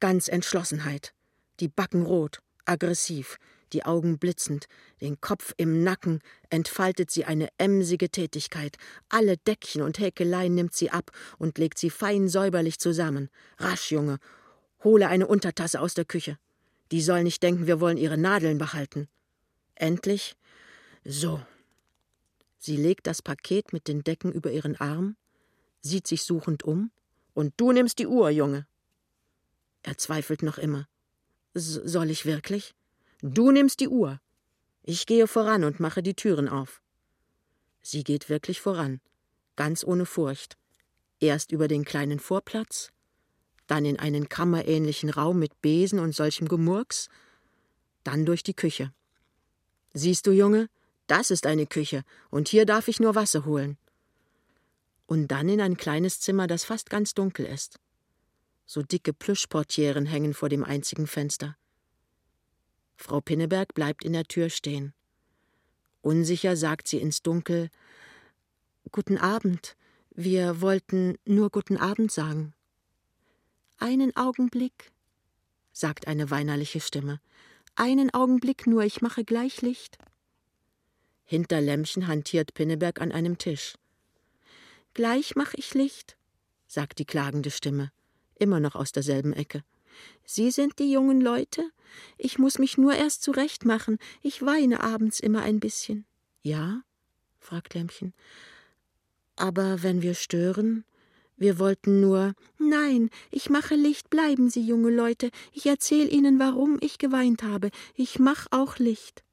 ganz 0.01 0.29
Entschlossenheit, 0.29 1.13
die 1.61 1.69
Backen 1.69 2.05
rot, 2.05 2.41
aggressiv, 2.65 3.39
die 3.73 3.85
Augen 3.85 4.19
blitzend, 4.19 4.67
den 5.01 5.21
Kopf 5.21 5.55
im 5.57 5.83
Nacken, 5.83 6.21
entfaltet 6.51 7.11
sie 7.11 7.25
eine 7.25 7.49
emsige 7.59 8.11
Tätigkeit. 8.11 8.77
Alle 9.09 9.37
Deckchen 9.37 9.83
und 9.83 9.99
Häkeleien 9.99 10.55
nimmt 10.55 10.75
sie 10.75 10.91
ab 10.91 11.11
und 11.39 11.59
legt 11.59 11.79
sie 11.79 11.91
fein 11.91 12.29
säuberlich 12.29 12.79
zusammen. 12.79 13.31
Rasch, 13.59 13.91
Junge, 13.91 14.19
hole 14.85 15.09
eine 15.09 15.27
Untertasse 15.27 15.81
aus 15.81 15.95
der 15.95 16.05
Küche. 16.05 16.39
Die 16.91 17.01
soll 17.01 17.23
nicht 17.23 17.43
denken, 17.43 17.67
wir 17.67 17.81
wollen 17.81 17.97
ihre 17.97 18.19
Nadeln 18.19 18.59
behalten. 18.59 19.09
Endlich. 19.75 20.37
So. 21.05 21.41
Sie 22.59 22.77
legt 22.77 23.07
das 23.07 23.23
Paket 23.23 23.73
mit 23.73 23.89
den 23.89 24.05
Decken 24.05 24.31
über 24.33 24.53
ihren 24.53 24.77
Arm, 24.77 25.17
sieht 25.81 26.07
sich 26.07 26.23
suchend 26.23 26.63
um, 26.63 26.93
und 27.35 27.55
du 27.57 27.73
nimmst 27.73 27.99
die 27.99 28.07
Uhr, 28.07 28.31
Junge. 28.31 28.67
Er 29.83 29.99
zweifelt 29.99 30.43
noch 30.43 30.59
immer. 30.59 30.87
soll 31.55 32.11
ich 32.11 32.25
wirklich? 32.25 32.75
Du 33.25 33.53
nimmst 33.53 33.79
die 33.79 33.87
Uhr. 33.89 34.21
Ich 34.83 35.07
gehe 35.07 35.29
voran 35.29 35.63
und 35.63 35.79
mache 35.79 36.03
die 36.03 36.15
Türen 36.15 36.49
auf. 36.49 36.83
Sie 37.81 38.03
geht 38.03 38.29
wirklich 38.29 38.61
voran, 38.61 39.01
ganz 39.55 39.85
ohne 39.85 40.07
Furcht. 40.07 40.59
Erst 41.21 41.53
über 41.53 41.69
den 41.69 41.85
kleinen 41.85 42.19
Vorplatz, 42.19 42.91
dann 43.69 43.85
in 43.85 43.97
einen 43.97 44.29
kammerähnlichen 44.29 45.09
Raum 45.09 45.39
mit 45.39 45.63
Besen 45.63 46.01
und 46.01 46.17
solchem 46.17 46.49
Gemurks, 46.49 47.09
dann 48.03 48.27
durch 48.27 48.43
die 48.43 48.55
Küche. 48.55 48.93
Siehst 49.95 50.27
du, 50.27 50.33
Junge, 50.33 50.69
das 51.07 51.31
ist 51.31 51.47
eine 51.47 51.67
Küche, 51.67 52.03
und 52.29 52.49
hier 52.49 52.67
darf 52.67 52.89
ich 52.89 52.99
nur 52.99 53.15
Wasser 53.15 53.45
holen. 53.45 53.79
Und 55.07 55.29
dann 55.29 55.49
in 55.49 55.61
ein 55.61 55.77
kleines 55.77 56.19
Zimmer, 56.19 56.49
das 56.49 56.65
fast 56.65 56.91
ganz 56.91 57.15
dunkel 57.15 57.47
ist. 57.47 57.79
So 58.67 58.83
dicke 58.83 59.13
Plüschportieren 59.13 60.07
hängen 60.07 60.35
vor 60.35 60.49
dem 60.49 60.65
einzigen 60.65 61.07
Fenster. 61.07 61.57
Frau 63.03 63.21
Pinneberg 63.21 63.75
bleibt 63.75 64.05
in 64.05 64.13
der 64.13 64.25
Tür 64.25 64.49
stehen. 64.49 64.95
Unsicher 66.03 66.57
sagt 66.57 66.89
sie 66.89 66.99
ins 66.99 67.23
Dunkel 67.23 67.69
Guten 68.91 69.19
Abend. 69.19 69.77
Wir 70.11 70.61
wollten 70.61 71.17
nur 71.25 71.51
guten 71.51 71.77
Abend 71.77 72.13
sagen. 72.13 72.53
Einen 73.79 74.15
Augenblick, 74.17 74.93
sagt 75.73 76.07
eine 76.07 76.31
weinerliche 76.31 76.81
Stimme. 76.81 77.21
Einen 77.75 78.13
Augenblick 78.13 78.67
nur, 78.67 78.83
ich 78.85 79.01
mache 79.01 79.25
gleich 79.25 79.63
Licht. 79.63 79.99
Hinter 81.25 81.61
Lämmchen 81.61 82.07
hantiert 82.07 82.55
Pinneberg 82.55 83.01
an 83.01 83.13
einem 83.13 83.39
Tisch. 83.39 83.75
Gleich 84.95 85.35
mach 85.37 85.55
ich 85.55 85.73
Licht, 85.73 86.19
sagt 86.67 86.99
die 86.99 87.07
klagende 87.07 87.51
Stimme, 87.51 87.91
immer 88.35 88.61
noch 88.61 88.75
aus 88.75 88.93
derselben 88.93 89.33
Ecke. 89.33 89.65
Sie 90.25 90.51
sind 90.51 90.79
die 90.79 90.91
jungen 90.91 91.21
Leute? 91.21 91.71
Ich 92.19 92.39
muss 92.39 92.59
mich 92.59 92.79
nur 92.79 92.95
erst 92.95 93.23
zurechtmachen. 93.23 93.99
Ich 94.23 94.45
weine 94.45 94.83
abends 94.83 95.21
immer 95.21 95.43
ein 95.43 95.61
bisschen. 95.61 96.05
Ja? 96.43 96.83
fragt 97.39 97.75
Lämmchen. 97.75 98.15
Aber 99.37 99.83
wenn 99.83 100.03
wir 100.03 100.15
stören? 100.15 100.85
Wir 101.37 101.59
wollten 101.59 102.01
nur. 102.01 102.35
Nein, 102.59 103.11
ich 103.31 103.51
mache 103.51 103.75
Licht, 103.75 104.11
bleiben 104.11 104.49
Sie, 104.49 104.65
junge 104.65 104.91
Leute. 104.91 105.31
Ich 105.53 105.67
erzähl 105.67 106.13
Ihnen, 106.13 106.39
warum 106.39 106.79
ich 106.81 106.99
geweint 106.99 107.43
habe. 107.43 107.71
Ich 107.95 108.19
mach 108.19 108.47
auch 108.51 108.79
Licht. 108.79 109.25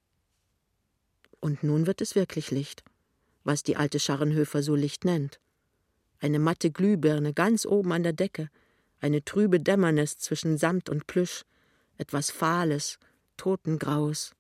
Und 1.39 1.63
nun 1.63 1.86
wird 1.86 2.02
es 2.02 2.15
wirklich 2.15 2.52
Licht, 2.52 2.84
was 3.43 3.63
die 3.63 3.76
alte 3.76 4.00
Scharrenhöfer 4.00 4.63
so 4.63 4.76
Licht 4.76 5.06
nennt. 5.06 5.39
Eine 6.19 6.39
matte 6.39 6.72
Glühbirne 6.72 7.34
ganz 7.34 7.65
oben 7.65 7.91
an 7.93 8.04
der 8.04 8.13
Decke, 8.13 8.50
eine 9.01 9.23
trübe 9.23 9.59
Dämmernis 9.59 10.17
zwischen 10.17 10.57
Samt 10.57 10.89
und 10.89 11.07
Plüsch, 11.07 11.45
etwas 11.97 12.31
Fahles, 12.31 12.99
Totengraues. 13.38 14.35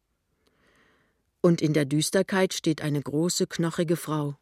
Und 1.41 1.61
in 1.61 1.73
der 1.73 1.85
Düsterkeit 1.85 2.53
steht 2.53 2.81
eine 2.81 3.01
große, 3.01 3.47
knochige 3.47 3.95
Frau, 3.95 4.37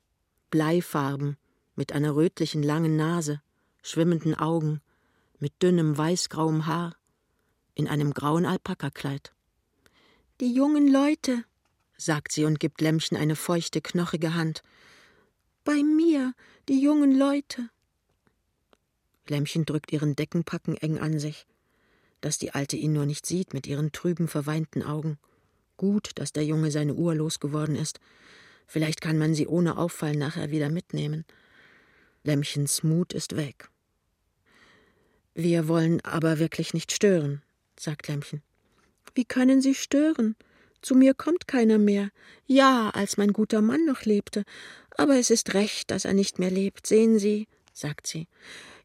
bleifarben, 0.49 1.37
mit 1.75 1.93
einer 1.93 2.15
rötlichen 2.15 2.63
langen 2.63 2.95
Nase, 2.95 3.41
schwimmenden 3.83 4.33
Augen, 4.33 4.81
mit 5.39 5.61
dünnem 5.61 5.97
weißgrauem 5.97 6.65
Haar, 6.65 6.95
in 7.75 7.87
einem 7.87 8.13
grauen 8.13 8.45
Alpakakleid. 8.45 9.33
Die 10.39 10.53
jungen 10.53 10.91
Leute, 10.91 11.43
sagt 11.97 12.31
sie 12.31 12.45
und 12.45 12.59
gibt 12.59 12.81
Lämmchen 12.81 13.17
eine 13.17 13.35
feuchte, 13.35 13.81
knochige 13.81 14.33
Hand. 14.33 14.63
Bei 15.63 15.83
mir, 15.83 16.33
die 16.69 16.81
jungen 16.81 17.17
Leute. 17.17 17.69
Lämmchen 19.29 19.65
drückt 19.65 19.91
ihren 19.91 20.15
Deckenpacken 20.15 20.77
eng 20.77 20.97
an 20.97 21.19
sich, 21.19 21.45
dass 22.21 22.37
die 22.37 22.51
Alte 22.51 22.75
ihn 22.75 22.93
nur 22.93 23.05
nicht 23.05 23.25
sieht 23.25 23.53
mit 23.53 23.67
ihren 23.67 23.91
trüben, 23.91 24.27
verweinten 24.27 24.83
Augen. 24.83 25.17
Gut, 25.77 26.11
dass 26.15 26.33
der 26.33 26.43
Junge 26.45 26.71
seine 26.71 26.95
Uhr 26.95 27.13
losgeworden 27.15 27.75
ist. 27.75 27.99
Vielleicht 28.65 29.01
kann 29.01 29.17
man 29.17 29.33
sie 29.33 29.47
ohne 29.47 29.77
Auffallen 29.77 30.19
nachher 30.19 30.51
wieder 30.51 30.69
mitnehmen. 30.69 31.25
Lämmchens 32.23 32.83
Mut 32.83 33.13
ist 33.13 33.35
weg. 33.35 33.69
Wir 35.35 35.67
wollen 35.67 36.01
aber 36.03 36.39
wirklich 36.39 36.73
nicht 36.73 36.91
stören, 36.91 37.43
sagt 37.79 38.07
Lämmchen. 38.07 38.41
Wie 39.13 39.25
können 39.25 39.61
Sie 39.61 39.75
stören? 39.75 40.35
Zu 40.81 40.95
mir 40.95 41.13
kommt 41.13 41.47
keiner 41.47 41.77
mehr. 41.77 42.09
Ja, 42.45 42.89
als 42.91 43.17
mein 43.17 43.33
guter 43.33 43.61
Mann 43.61 43.85
noch 43.85 44.03
lebte. 44.03 44.43
Aber 44.91 45.17
es 45.17 45.29
ist 45.29 45.53
recht, 45.53 45.91
dass 45.91 46.05
er 46.05 46.13
nicht 46.13 46.39
mehr 46.39 46.51
lebt. 46.51 46.85
Sehen 46.85 47.19
Sie, 47.19 47.47
sagt 47.73 48.07
sie. 48.07 48.27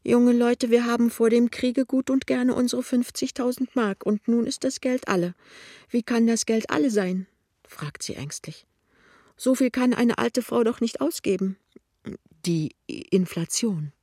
Junge 0.05 0.33
Leute, 0.33 0.69
wir 0.69 0.85
haben 0.85 1.09
vor 1.09 1.29
dem 1.29 1.49
Kriege 1.49 1.85
gut 1.85 2.09
und 2.09 2.27
gerne 2.27 2.53
unsere 2.55 2.81
50.000 2.81 3.69
Mark 3.73 4.05
und 4.05 4.27
nun 4.27 4.45
ist 4.45 4.65
das 4.65 4.81
Geld 4.81 5.07
alle. 5.07 5.33
Wie 5.89 6.03
kann 6.03 6.27
das 6.27 6.45
Geld 6.45 6.69
alle 6.69 6.91
sein? 6.91 7.25
fragt 7.65 8.03
sie 8.03 8.15
ängstlich. 8.15 8.65
So 9.37 9.55
viel 9.55 9.71
kann 9.71 9.93
eine 9.93 10.17
alte 10.17 10.41
Frau 10.41 10.65
doch 10.65 10.81
nicht 10.81 10.99
ausgeben. 10.99 11.57
Die 12.45 12.75
Inflation, 12.85 13.93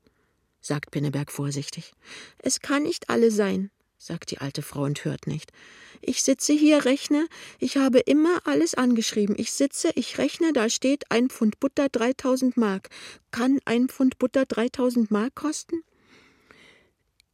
sagt 0.62 0.90
Pinneberg 0.90 1.30
vorsichtig. 1.30 1.92
Es 2.38 2.60
kann 2.60 2.84
nicht 2.84 3.10
alle 3.10 3.30
sein, 3.30 3.70
sagt 3.98 4.30
die 4.30 4.38
alte 4.38 4.62
Frau 4.62 4.84
und 4.84 5.04
hört 5.04 5.26
nicht. 5.26 5.52
Ich 6.00 6.22
sitze 6.22 6.54
hier, 6.54 6.86
rechne, 6.86 7.26
ich 7.58 7.76
habe 7.76 7.98
immer 7.98 8.40
alles 8.46 8.72
angeschrieben. 8.74 9.34
Ich 9.38 9.52
sitze, 9.52 9.90
ich 9.96 10.16
rechne, 10.16 10.54
da 10.54 10.70
steht 10.70 11.10
ein 11.10 11.28
Pfund 11.28 11.60
Butter 11.60 11.90
3000 11.90 12.56
Mark. 12.56 12.88
Kann 13.32 13.60
ein 13.66 13.90
Pfund 13.90 14.18
Butter 14.18 14.46
3000 14.46 15.10
Mark 15.10 15.34
kosten? 15.34 15.82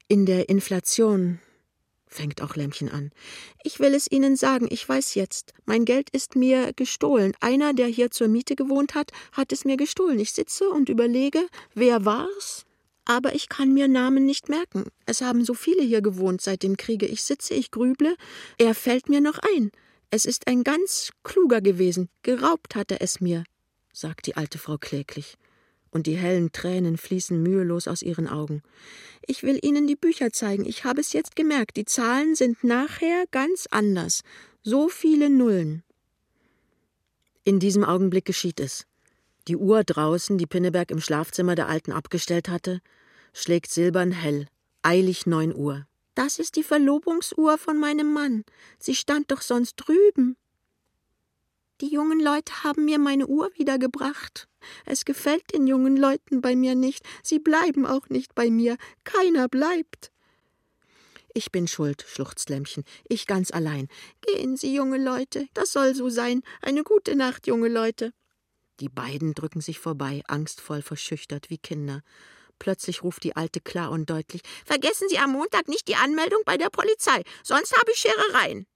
In 0.09 0.25
der 0.25 0.49
Inflation 0.49 1.41
fängt 2.07 2.41
auch 2.41 2.55
Lämmchen 2.55 2.89
an. 2.89 3.11
Ich 3.65 3.81
will 3.81 3.93
es 3.95 4.11
Ihnen 4.11 4.37
sagen, 4.37 4.69
ich 4.71 4.89
weiß 4.89 5.15
jetzt. 5.17 5.53
Mein 5.65 5.85
Geld 5.85 6.11
ist 6.11 6.37
mir 6.37 6.73
gestohlen. 6.73 7.33
Einer, 7.41 7.75
der 7.75 7.89
hier 7.89 8.11
zur 8.11 8.29
Miete 8.29 8.55
gewohnt 8.55 8.95
hat, 8.95 9.11
hat 9.33 9.53
es 9.53 9.65
mir 9.65 9.77
gestohlen. 9.77 10.21
Ich 10.21 10.33
sitze 10.33 10.71
und 10.71 10.89
überlege, 10.89 11.41
wer 11.75 12.05
war's? 12.05 12.67
aber 13.07 13.35
ich 13.35 13.49
kann 13.49 13.73
mir 13.73 13.89
Namen 13.89 14.27
nicht 14.27 14.49
merken. 14.49 14.87
Es 15.07 15.23
haben 15.23 15.45
so 15.45 15.55
viele 15.55 15.83
hier 15.83 16.03
gewohnt 16.03 16.43
seit 16.43 16.63
dem 16.63 16.77
Kriege. 16.77 17.07
Ich 17.07 17.23
sitze, 17.23 17.55
ich 17.55 17.71
grüble, 17.71 18.17
er 18.59 18.75
fällt 18.75 19.09
mir 19.09 19.21
noch 19.21 19.39
ein. 19.55 19.71
Es 20.11 20.27
ist 20.27 20.49
ein 20.49 20.65
ganz 20.65 21.13
kluger 21.23 21.61
gewesen. 21.61 22.09
Geraubt 22.23 22.75
hat 22.75 22.91
er 22.91 23.01
es 23.01 23.21
mir, 23.21 23.45
sagt 23.93 24.27
die 24.27 24.37
alte 24.37 24.59
Frau 24.59 24.77
kläglich. 24.77 25.39
Und 25.97 26.07
die 26.07 26.19
hellen 26.19 26.53
Tränen 26.53 26.99
fließen 26.99 27.43
mühelos 27.43 27.89
aus 27.89 28.03
ihren 28.03 28.29
Augen. 28.29 28.63
Ich 29.27 29.43
will 29.43 29.59
Ihnen 29.63 29.87
die 29.87 29.97
Bücher 29.97 30.31
zeigen. 30.31 30.67
Ich 30.67 30.85
habe 30.85 31.01
es 31.01 31.15
jetzt 31.15 31.37
gemerkt. 31.37 31.79
Die 31.79 31.87
Zahlen 31.87 32.35
sind 32.35 32.63
nachher 32.63 33.25
ganz 33.31 33.67
anders. 33.71 34.21
So 34.63 34.91
viele 34.91 35.31
Nullen. 35.31 35.85
In 37.45 37.61
diesem 37.61 37.83
Augenblick 37.83 38.27
geschieht 38.27 38.61
es. 38.61 38.85
Die 39.49 39.57
Uhr 39.57 39.85
draußen, 39.85 40.37
die 40.37 40.45
Pinneberg 40.45 40.91
im 40.91 41.01
Schlafzimmer 41.01 41.55
der 41.55 41.67
Alten 41.67 41.93
abgestellt 41.93 42.51
hatte, 42.51 42.83
schlägt 43.33 43.71
silbern 43.71 44.13
hell, 44.13 44.49
eilig 44.83 45.25
neun 45.25 45.57
Uhr. 45.57 45.87
Das 46.15 46.39
ist 46.39 46.57
die 46.57 46.63
Verlobungsuhr 46.63 47.57
von 47.57 47.81
meinem 47.81 48.13
Mann. 48.13 48.45
Sie 48.79 48.95
stand 48.95 49.31
doch 49.31 49.41
sonst 49.41 49.77
drüben. 49.77 50.37
Die 51.83 51.93
jungen 51.93 52.21
Leute 52.21 52.65
haben 52.65 52.87
mir 52.87 52.99
meine 52.99 53.27
Uhr 53.27 53.51
wiedergebracht. 53.57 54.49
Es 54.87 55.05
gefällt 55.05 55.53
den 55.53 55.67
jungen 55.67 55.97
Leuten 55.97 56.41
bei 56.41 56.57
mir 56.57 56.75
nicht. 56.75 57.05
Sie 57.23 57.39
bleiben 57.39 57.85
auch 57.85 58.09
nicht 58.09 58.35
bei 58.35 58.51
mir. 58.51 58.77
Keiner 59.05 59.49
bleibt. 59.49 60.11
Ich 61.35 61.53
bin 61.53 61.69
schuld, 61.69 62.03
schluchzt 62.09 62.49
Lämmchen. 62.49 62.83
Ich 63.07 63.27
ganz 63.27 63.51
allein. 63.51 63.89
Gehen 64.23 64.57
Sie, 64.57 64.75
junge 64.75 64.97
Leute. 64.97 65.49
Das 65.53 65.71
soll 65.71 65.95
so 65.95 66.09
sein. 66.09 66.41
Eine 66.63 66.83
gute 66.83 67.15
Nacht, 67.15 67.47
junge 67.47 67.69
Leute. 67.69 68.15
Die 68.81 68.89
beiden 68.89 69.35
drücken 69.35 69.61
sich 69.61 69.79
vorbei, 69.79 70.23
angstvoll 70.29 70.81
verschüchtert 70.81 71.51
wie 71.51 71.59
Kinder. 71.59 72.01
Plötzlich 72.59 73.03
ruft 73.03 73.23
die 73.23 73.37
Alte 73.37 73.61
klar 73.61 73.91
und 73.91 74.09
deutlich: 74.09 74.41
Vergessen 74.65 75.11
Sie 75.11 75.19
am 75.19 75.33
Montag 75.33 75.69
nicht 75.69 75.89
die 75.89 75.97
Anmeldung 75.97 76.41
bei 76.47 76.57
der 76.57 76.71
Polizei, 76.71 77.23
sonst 77.43 77.77
habe 77.77 77.91
ich 77.93 77.99
Scherereien. 77.99 78.67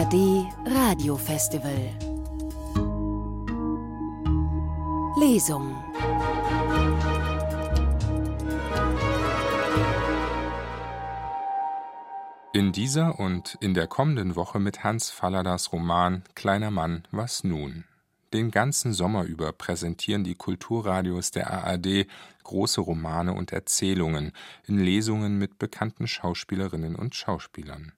ARD 0.00 0.46
Radiofestival 0.64 1.76
Lesung 5.20 5.74
In 12.54 12.72
dieser 12.72 13.20
und 13.20 13.58
in 13.60 13.74
der 13.74 13.88
kommenden 13.88 14.36
Woche 14.36 14.58
mit 14.58 14.84
Hans 14.84 15.10
Falladas 15.10 15.70
Roman 15.70 16.24
Kleiner 16.34 16.70
Mann, 16.70 17.02
was 17.10 17.44
nun? 17.44 17.84
Den 18.32 18.50
ganzen 18.50 18.94
Sommer 18.94 19.24
über 19.24 19.52
präsentieren 19.52 20.24
die 20.24 20.34
Kulturradios 20.34 21.30
der 21.30 21.50
ARD 21.50 22.06
große 22.44 22.80
Romane 22.80 23.34
und 23.34 23.52
Erzählungen 23.52 24.32
in 24.66 24.78
Lesungen 24.78 25.38
mit 25.38 25.58
bekannten 25.58 26.06
Schauspielerinnen 26.06 26.96
und 26.96 27.14
Schauspielern. 27.14 27.92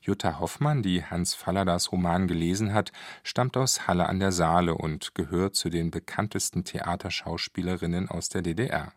Jutta 0.00 0.38
Hoffmann, 0.38 0.82
die 0.82 1.04
Hans 1.04 1.34
Falladas 1.34 1.92
Roman 1.92 2.28
gelesen 2.28 2.72
hat, 2.72 2.92
stammt 3.22 3.56
aus 3.56 3.86
Halle 3.86 4.08
an 4.08 4.20
der 4.20 4.32
Saale 4.32 4.74
und 4.74 5.14
gehört 5.14 5.56
zu 5.56 5.68
den 5.70 5.90
bekanntesten 5.90 6.64
Theaterschauspielerinnen 6.64 8.08
aus 8.08 8.28
der 8.28 8.42
DDR. 8.42 8.92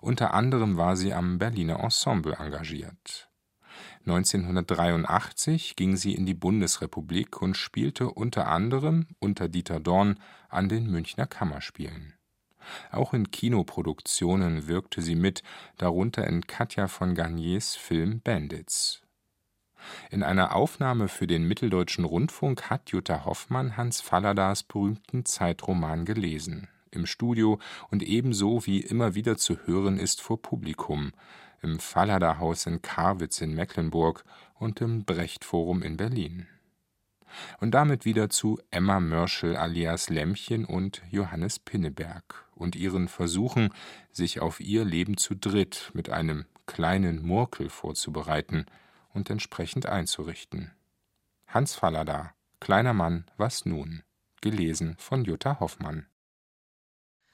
Unter 0.00 0.34
anderem 0.34 0.76
war 0.76 0.96
sie 0.96 1.12
am 1.12 1.38
Berliner 1.38 1.80
Ensemble 1.80 2.36
engagiert. 2.38 3.28
1983 4.06 5.74
ging 5.74 5.96
sie 5.96 6.14
in 6.14 6.26
die 6.26 6.34
Bundesrepublik 6.34 7.42
und 7.42 7.56
spielte 7.56 8.10
unter 8.10 8.46
anderem 8.46 9.06
unter 9.18 9.48
Dieter 9.48 9.80
Dorn 9.80 10.20
an 10.48 10.68
den 10.68 10.90
Münchner 10.90 11.26
Kammerspielen. 11.26 12.14
Auch 12.90 13.14
in 13.14 13.30
Kinoproduktionen 13.30 14.66
wirkte 14.66 15.02
sie 15.02 15.14
mit, 15.14 15.42
darunter 15.76 16.26
in 16.26 16.46
Katja 16.46 16.88
von 16.88 17.14
Garniers 17.14 17.76
Film 17.76 18.20
Bandits. 18.20 19.05
In 20.10 20.22
einer 20.22 20.54
Aufnahme 20.54 21.08
für 21.08 21.26
den 21.26 21.46
Mitteldeutschen 21.46 22.04
Rundfunk 22.04 22.70
hat 22.70 22.90
Jutta 22.90 23.24
Hoffmann 23.24 23.76
Hans 23.76 24.00
Falladas 24.00 24.62
berühmten 24.62 25.24
Zeitroman 25.24 26.04
gelesen, 26.04 26.68
im 26.90 27.06
Studio 27.06 27.58
und 27.90 28.02
ebenso 28.02 28.66
wie 28.66 28.80
immer 28.80 29.14
wieder 29.14 29.36
zu 29.36 29.58
hören 29.66 29.98
ist 29.98 30.20
vor 30.20 30.40
Publikum, 30.40 31.12
im 31.62 31.78
Fallada-Haus 31.78 32.66
in 32.66 32.82
Karwitz 32.82 33.40
in 33.40 33.54
Mecklenburg 33.54 34.24
und 34.54 34.80
im 34.80 35.04
Brecht-Forum 35.04 35.82
in 35.82 35.96
Berlin. 35.96 36.46
Und 37.60 37.72
damit 37.72 38.04
wieder 38.04 38.30
zu 38.30 38.60
Emma 38.70 39.00
Mörschel 39.00 39.56
alias 39.56 40.08
Lämmchen 40.08 40.64
und 40.64 41.02
Johannes 41.10 41.58
Pinneberg 41.58 42.46
und 42.54 42.76
ihren 42.76 43.08
Versuchen, 43.08 43.70
sich 44.10 44.40
auf 44.40 44.60
ihr 44.60 44.84
Leben 44.84 45.16
zu 45.16 45.34
dritt 45.34 45.90
mit 45.92 46.08
einem 46.08 46.46
kleinen 46.66 47.26
Murkel 47.26 47.68
vorzubereiten 47.68 48.66
und 49.16 49.30
entsprechend 49.30 49.86
einzurichten. 49.86 50.70
Hans 51.48 51.74
Fallada, 51.74 52.34
Kleiner 52.60 52.94
Mann, 52.94 53.24
was 53.36 53.66
nun? 53.66 54.02
Gelesen 54.40 54.96
von 54.98 55.24
Jutta 55.24 55.58
Hoffmann. 55.58 56.06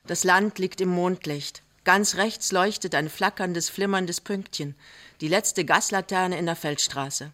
Das 0.07 0.25
Land 0.25 0.59
liegt 0.59 0.81
im 0.81 0.89
Mondlicht. 0.89 1.63
Ganz 1.85 2.17
rechts 2.17 2.53
leuchtet 2.53 2.95
ein 2.95 3.09
flackerndes, 3.09 3.69
flimmerndes 3.69 4.21
Pünktchen, 4.21 4.77
die 5.21 5.29
letzte 5.29 5.65
Gaslaterne 5.65 6.39
in 6.39 6.47
der 6.47 6.57
Feldstraße. 6.57 7.33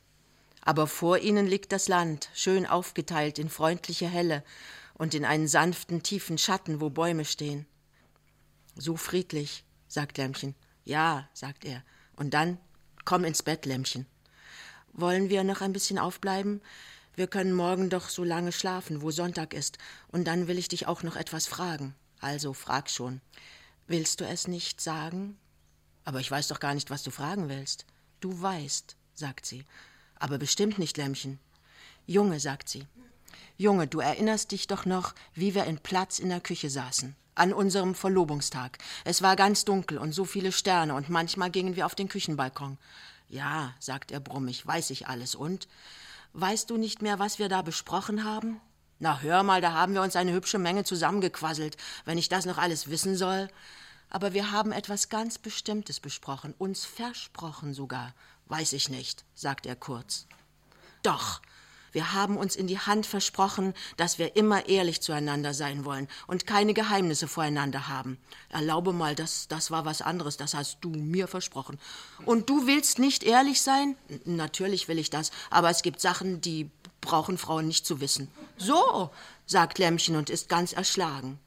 Aber 0.62 0.86
vor 0.86 1.18
ihnen 1.18 1.46
liegt 1.46 1.72
das 1.72 1.88
Land, 1.88 2.30
schön 2.34 2.66
aufgeteilt 2.66 3.38
in 3.38 3.50
freundliche 3.50 4.08
Helle 4.08 4.42
und 4.94 5.14
in 5.14 5.24
einen 5.24 5.48
sanften, 5.48 6.02
tiefen 6.02 6.38
Schatten, 6.38 6.80
wo 6.80 6.90
Bäume 6.90 7.24
stehen. 7.24 7.66
So 8.74 8.96
friedlich, 8.96 9.64
sagt 9.86 10.18
Lämmchen. 10.18 10.54
Ja, 10.84 11.28
sagt 11.34 11.64
er. 11.64 11.82
Und 12.16 12.32
dann 12.32 12.58
komm 13.04 13.24
ins 13.24 13.42
Bett, 13.42 13.66
Lämmchen. 13.66 14.06
Wollen 14.92 15.28
wir 15.28 15.44
noch 15.44 15.60
ein 15.60 15.72
bisschen 15.72 15.98
aufbleiben? 15.98 16.60
Wir 17.14 17.26
können 17.26 17.52
morgen 17.52 17.90
doch 17.90 18.08
so 18.08 18.22
lange 18.22 18.52
schlafen, 18.52 19.02
wo 19.02 19.10
Sonntag 19.10 19.52
ist, 19.52 19.78
und 20.08 20.24
dann 20.26 20.46
will 20.46 20.58
ich 20.58 20.68
dich 20.68 20.86
auch 20.86 21.02
noch 21.02 21.16
etwas 21.16 21.46
fragen. 21.46 21.94
Also 22.20 22.52
frag 22.52 22.90
schon. 22.90 23.20
Willst 23.86 24.20
du 24.20 24.26
es 24.26 24.46
nicht 24.46 24.80
sagen? 24.80 25.38
Aber 26.04 26.20
ich 26.20 26.30
weiß 26.30 26.48
doch 26.48 26.60
gar 26.60 26.74
nicht, 26.74 26.90
was 26.90 27.02
du 27.02 27.10
fragen 27.10 27.48
willst. 27.48 27.86
Du 28.20 28.40
weißt, 28.40 28.96
sagt 29.14 29.46
sie. 29.46 29.64
Aber 30.16 30.38
bestimmt 30.38 30.78
nicht, 30.78 30.96
Lämmchen. 30.96 31.38
Junge, 32.06 32.40
sagt 32.40 32.68
sie. 32.68 32.86
Junge, 33.56 33.86
du 33.86 34.00
erinnerst 34.00 34.52
dich 34.52 34.66
doch 34.66 34.86
noch, 34.86 35.14
wie 35.34 35.54
wir 35.54 35.64
in 35.64 35.78
Platz 35.78 36.18
in 36.18 36.28
der 36.28 36.40
Küche 36.40 36.70
saßen. 36.70 37.16
An 37.34 37.52
unserem 37.52 37.94
Verlobungstag. 37.94 38.78
Es 39.04 39.22
war 39.22 39.36
ganz 39.36 39.64
dunkel 39.64 39.98
und 39.98 40.12
so 40.12 40.24
viele 40.24 40.52
Sterne 40.52 40.94
und 40.94 41.08
manchmal 41.08 41.50
gingen 41.50 41.76
wir 41.76 41.86
auf 41.86 41.94
den 41.94 42.08
Küchenbalkon. 42.08 42.78
Ja, 43.28 43.74
sagt 43.78 44.10
er 44.10 44.20
brummig, 44.20 44.66
weiß 44.66 44.90
ich 44.90 45.06
alles. 45.06 45.34
Und? 45.34 45.68
Weißt 46.32 46.70
du 46.70 46.76
nicht 46.76 47.02
mehr, 47.02 47.18
was 47.18 47.38
wir 47.38 47.48
da 47.48 47.62
besprochen 47.62 48.24
haben? 48.24 48.60
Na, 48.98 49.20
hör 49.20 49.42
mal, 49.42 49.60
da 49.60 49.72
haben 49.72 49.94
wir 49.94 50.02
uns 50.02 50.16
eine 50.16 50.32
hübsche 50.32 50.58
Menge 50.58 50.84
zusammengequasselt, 50.84 51.76
wenn 52.04 52.18
ich 52.18 52.28
das 52.28 52.46
noch 52.46 52.58
alles 52.58 52.90
wissen 52.90 53.16
soll. 53.16 53.48
Aber 54.10 54.32
wir 54.32 54.50
haben 54.50 54.72
etwas 54.72 55.08
ganz 55.08 55.38
Bestimmtes 55.38 56.00
besprochen, 56.00 56.54
uns 56.58 56.84
versprochen 56.84 57.74
sogar. 57.74 58.14
Weiß 58.46 58.72
ich 58.72 58.88
nicht, 58.88 59.24
sagt 59.34 59.66
er 59.66 59.76
kurz. 59.76 60.26
Doch, 61.02 61.42
wir 61.98 62.12
haben 62.12 62.36
uns 62.36 62.54
in 62.54 62.68
die 62.68 62.78
Hand 62.78 63.06
versprochen, 63.06 63.74
dass 63.96 64.20
wir 64.20 64.36
immer 64.36 64.68
ehrlich 64.68 65.00
zueinander 65.00 65.52
sein 65.52 65.84
wollen 65.84 66.06
und 66.28 66.46
keine 66.46 66.72
Geheimnisse 66.72 67.26
voreinander 67.26 67.88
haben. 67.88 68.18
Erlaube 68.50 68.92
mal, 68.92 69.16
das, 69.16 69.48
das 69.48 69.72
war 69.72 69.84
was 69.84 70.00
anderes, 70.00 70.36
das 70.36 70.54
hast 70.54 70.78
du 70.80 70.90
mir 70.90 71.26
versprochen. 71.26 71.76
Und 72.24 72.48
du 72.48 72.68
willst 72.68 73.00
nicht 73.00 73.24
ehrlich 73.24 73.62
sein? 73.62 73.96
Natürlich 74.24 74.86
will 74.86 75.00
ich 75.00 75.10
das, 75.10 75.32
aber 75.50 75.70
es 75.70 75.82
gibt 75.82 76.00
Sachen, 76.00 76.40
die 76.40 76.70
brauchen 77.00 77.36
Frauen 77.36 77.66
nicht 77.66 77.84
zu 77.84 78.00
wissen. 78.00 78.30
So, 78.58 79.10
sagt 79.44 79.80
Lämmchen 79.80 80.14
und 80.14 80.30
ist 80.30 80.48
ganz 80.48 80.72
erschlagen. 80.72 81.40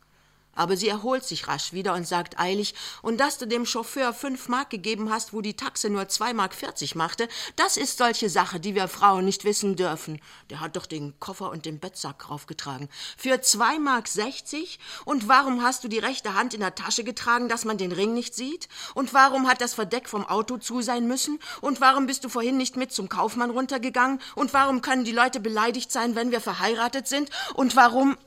Aber 0.54 0.76
sie 0.76 0.90
erholt 0.90 1.24
sich 1.24 1.48
rasch 1.48 1.74
wieder 1.74 1.94
und 1.94 2.08
sagt 2.08 2.40
eilig, 2.40 2.76
und 3.02 3.20
dass 3.20 3.38
du 3.38 3.48
dem 3.48 3.66
Chauffeur 3.66 4.14
fünf 4.14 4.50
Mark 4.50 4.70
gegeben 4.70 5.10
hast, 5.10 5.34
wo 5.34 5.42
die 5.42 5.56
Taxe 5.56 5.90
nur 5.90 6.08
zwei 6.10 6.34
Mark 6.34 6.54
vierzig 6.54 6.96
machte, 6.96 7.28
das 7.56 7.78
ist 7.78 7.98
solche 7.98 8.30
Sache, 8.30 8.60
die 8.60 8.76
wir 8.76 8.88
Frauen 8.88 9.26
nicht 9.26 9.46
wissen 9.46 9.76
dürfen. 9.76 10.22
Der 10.50 10.60
hat 10.60 10.76
doch 10.76 10.86
den 10.86 11.18
Koffer 11.20 11.52
und 11.52 11.66
den 11.66 11.80
Bettsack 11.80 12.30
raufgetragen. 12.30 12.90
Für 13.18 13.42
zwei 13.42 13.80
Mark 13.80 14.08
sechzig? 14.08 14.80
Und 15.06 15.28
warum 15.28 15.64
hast 15.64 15.84
du 15.84 15.88
die 15.88 16.00
rechte 16.00 16.34
Hand 16.34 16.54
in 16.54 16.60
der 16.60 16.76
Tasche 16.76 17.04
getragen, 17.04 17.48
dass 17.48 17.66
man 17.66 17.78
den 17.78 17.92
Ring 17.92 18.14
nicht 18.14 18.36
sieht? 18.36 18.68
Und 18.94 19.14
warum 19.14 19.48
hat 19.48 19.62
das 19.62 19.74
Verdeck 19.74 20.10
vom 20.10 20.26
Auto 20.26 20.58
zu 20.58 20.82
sein 20.82 21.08
müssen? 21.08 21.40
Und 21.62 21.82
warum 21.82 22.08
bist 22.08 22.24
du 22.24 22.30
vorhin 22.30 22.58
nicht 22.58 22.76
mit 22.76 22.92
zum 22.92 23.10
Kaufmann 23.10 23.52
runtergegangen? 23.52 24.20
Und 24.36 24.54
warum 24.54 24.82
können 24.82 25.06
die 25.06 25.12
Leute 25.12 25.40
beleidigt 25.40 25.92
sein, 25.92 26.16
wenn 26.16 26.32
wir 26.32 26.42
verheiratet 26.42 27.08
sind? 27.08 27.30
Und 27.54 27.76
warum... 27.76 28.18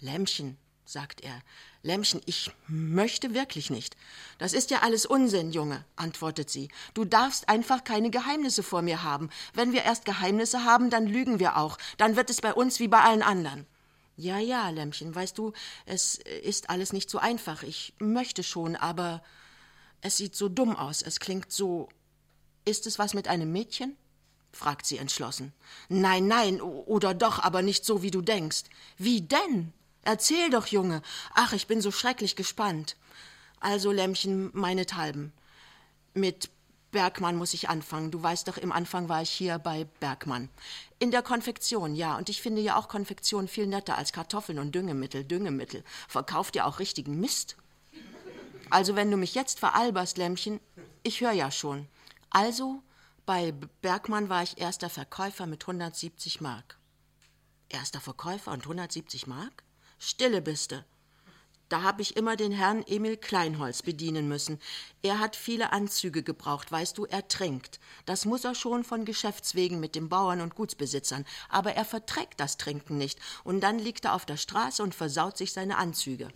Lämmchen, 0.00 0.56
sagt 0.90 1.22
er. 1.22 1.40
Lämmchen, 1.82 2.20
ich 2.26 2.50
möchte 2.66 3.34
wirklich 3.34 3.70
nicht. 3.70 3.96
Das 4.38 4.52
ist 4.52 4.70
ja 4.70 4.80
alles 4.80 5.06
Unsinn, 5.06 5.52
Junge, 5.52 5.84
antwortet 5.96 6.50
sie. 6.50 6.68
Du 6.94 7.04
darfst 7.04 7.48
einfach 7.48 7.84
keine 7.84 8.10
Geheimnisse 8.10 8.62
vor 8.62 8.82
mir 8.82 9.02
haben. 9.02 9.30
Wenn 9.54 9.72
wir 9.72 9.82
erst 9.82 10.04
Geheimnisse 10.04 10.64
haben, 10.64 10.90
dann 10.90 11.06
lügen 11.06 11.38
wir 11.38 11.56
auch. 11.56 11.78
Dann 11.96 12.16
wird 12.16 12.30
es 12.30 12.40
bei 12.40 12.52
uns 12.52 12.80
wie 12.80 12.88
bei 12.88 13.00
allen 13.00 13.22
anderen. 13.22 13.66
Ja, 14.16 14.38
ja, 14.38 14.68
Lämmchen, 14.68 15.14
weißt 15.14 15.38
du, 15.38 15.54
es 15.86 16.16
ist 16.16 16.68
alles 16.68 16.92
nicht 16.92 17.08
so 17.08 17.18
einfach. 17.18 17.62
Ich 17.62 17.94
möchte 17.98 18.42
schon, 18.42 18.76
aber 18.76 19.22
es 20.02 20.18
sieht 20.18 20.36
so 20.36 20.48
dumm 20.48 20.76
aus. 20.76 21.00
Es 21.00 21.20
klingt 21.20 21.50
so. 21.50 21.88
Ist 22.66 22.86
es 22.86 22.98
was 22.98 23.14
mit 23.14 23.28
einem 23.28 23.50
Mädchen? 23.52 23.96
fragt 24.52 24.84
sie 24.84 24.98
entschlossen. 24.98 25.52
Nein, 25.88 26.26
nein, 26.26 26.60
oder 26.60 27.14
doch, 27.14 27.38
aber 27.38 27.62
nicht 27.62 27.84
so, 27.84 28.02
wie 28.02 28.10
du 28.10 28.20
denkst. 28.20 28.64
Wie 28.98 29.22
denn? 29.22 29.72
Erzähl 30.02 30.50
doch, 30.50 30.66
Junge. 30.66 31.02
Ach, 31.34 31.52
ich 31.52 31.66
bin 31.66 31.80
so 31.80 31.90
schrecklich 31.90 32.36
gespannt. 32.36 32.96
Also, 33.60 33.92
Lämmchen, 33.92 34.50
meinethalben. 34.54 35.32
Mit 36.14 36.50
Bergmann 36.90 37.36
muss 37.36 37.54
ich 37.54 37.68
anfangen. 37.68 38.10
Du 38.10 38.22
weißt 38.22 38.48
doch, 38.48 38.56
im 38.56 38.72
Anfang 38.72 39.08
war 39.08 39.22
ich 39.22 39.30
hier 39.30 39.58
bei 39.58 39.84
Bergmann. 40.00 40.48
In 40.98 41.10
der 41.10 41.22
Konfektion, 41.22 41.94
ja. 41.94 42.16
Und 42.16 42.28
ich 42.28 42.42
finde 42.42 42.62
ja 42.62 42.76
auch 42.76 42.88
Konfektion 42.88 43.48
viel 43.48 43.66
netter 43.66 43.96
als 43.96 44.12
Kartoffeln 44.12 44.58
und 44.58 44.74
Düngemittel. 44.74 45.24
Düngemittel. 45.24 45.84
Verkauft 46.08 46.56
ja 46.56 46.64
auch 46.64 46.78
richtigen 46.78 47.20
Mist. 47.20 47.56
Also, 48.70 48.96
wenn 48.96 49.10
du 49.10 49.16
mich 49.16 49.34
jetzt 49.34 49.58
veralberst, 49.58 50.16
Lämmchen, 50.16 50.60
ich 51.02 51.20
höre 51.20 51.32
ja 51.32 51.50
schon. 51.50 51.86
Also, 52.30 52.82
bei 53.26 53.52
Bergmann 53.82 54.28
war 54.28 54.42
ich 54.42 54.58
erster 54.58 54.90
Verkäufer 54.90 55.46
mit 55.46 55.62
170 55.62 56.40
Mark. 56.40 56.78
Erster 57.68 58.00
Verkäufer 58.00 58.52
und 58.52 58.62
170 58.62 59.26
Mark? 59.26 59.62
Stille 60.02 60.40
biste. 60.40 60.86
Da 61.68 61.82
hab 61.82 62.00
ich 62.00 62.16
immer 62.16 62.34
den 62.34 62.52
Herrn 62.52 62.82
Emil 62.86 63.18
Kleinholz 63.18 63.82
bedienen 63.82 64.28
müssen. 64.28 64.58
Er 65.02 65.20
hat 65.20 65.36
viele 65.36 65.72
Anzüge 65.72 66.22
gebraucht, 66.22 66.72
weißt 66.72 66.96
du, 66.96 67.04
er 67.04 67.28
trinkt. 67.28 67.78
Das 68.06 68.24
muss 68.24 68.44
er 68.44 68.54
schon 68.54 68.82
von 68.82 69.04
Geschäftswegen 69.04 69.78
mit 69.78 69.94
den 69.94 70.08
Bauern 70.08 70.40
und 70.40 70.54
Gutsbesitzern. 70.54 71.26
Aber 71.50 71.74
er 71.74 71.84
verträgt 71.84 72.40
das 72.40 72.56
Trinken 72.56 72.96
nicht. 72.96 73.20
Und 73.44 73.60
dann 73.60 73.78
liegt 73.78 74.06
er 74.06 74.14
auf 74.14 74.24
der 74.24 74.38
Straße 74.38 74.82
und 74.82 74.94
versaut 74.94 75.36
sich 75.36 75.52
seine 75.52 75.76
Anzüge. 75.76 76.28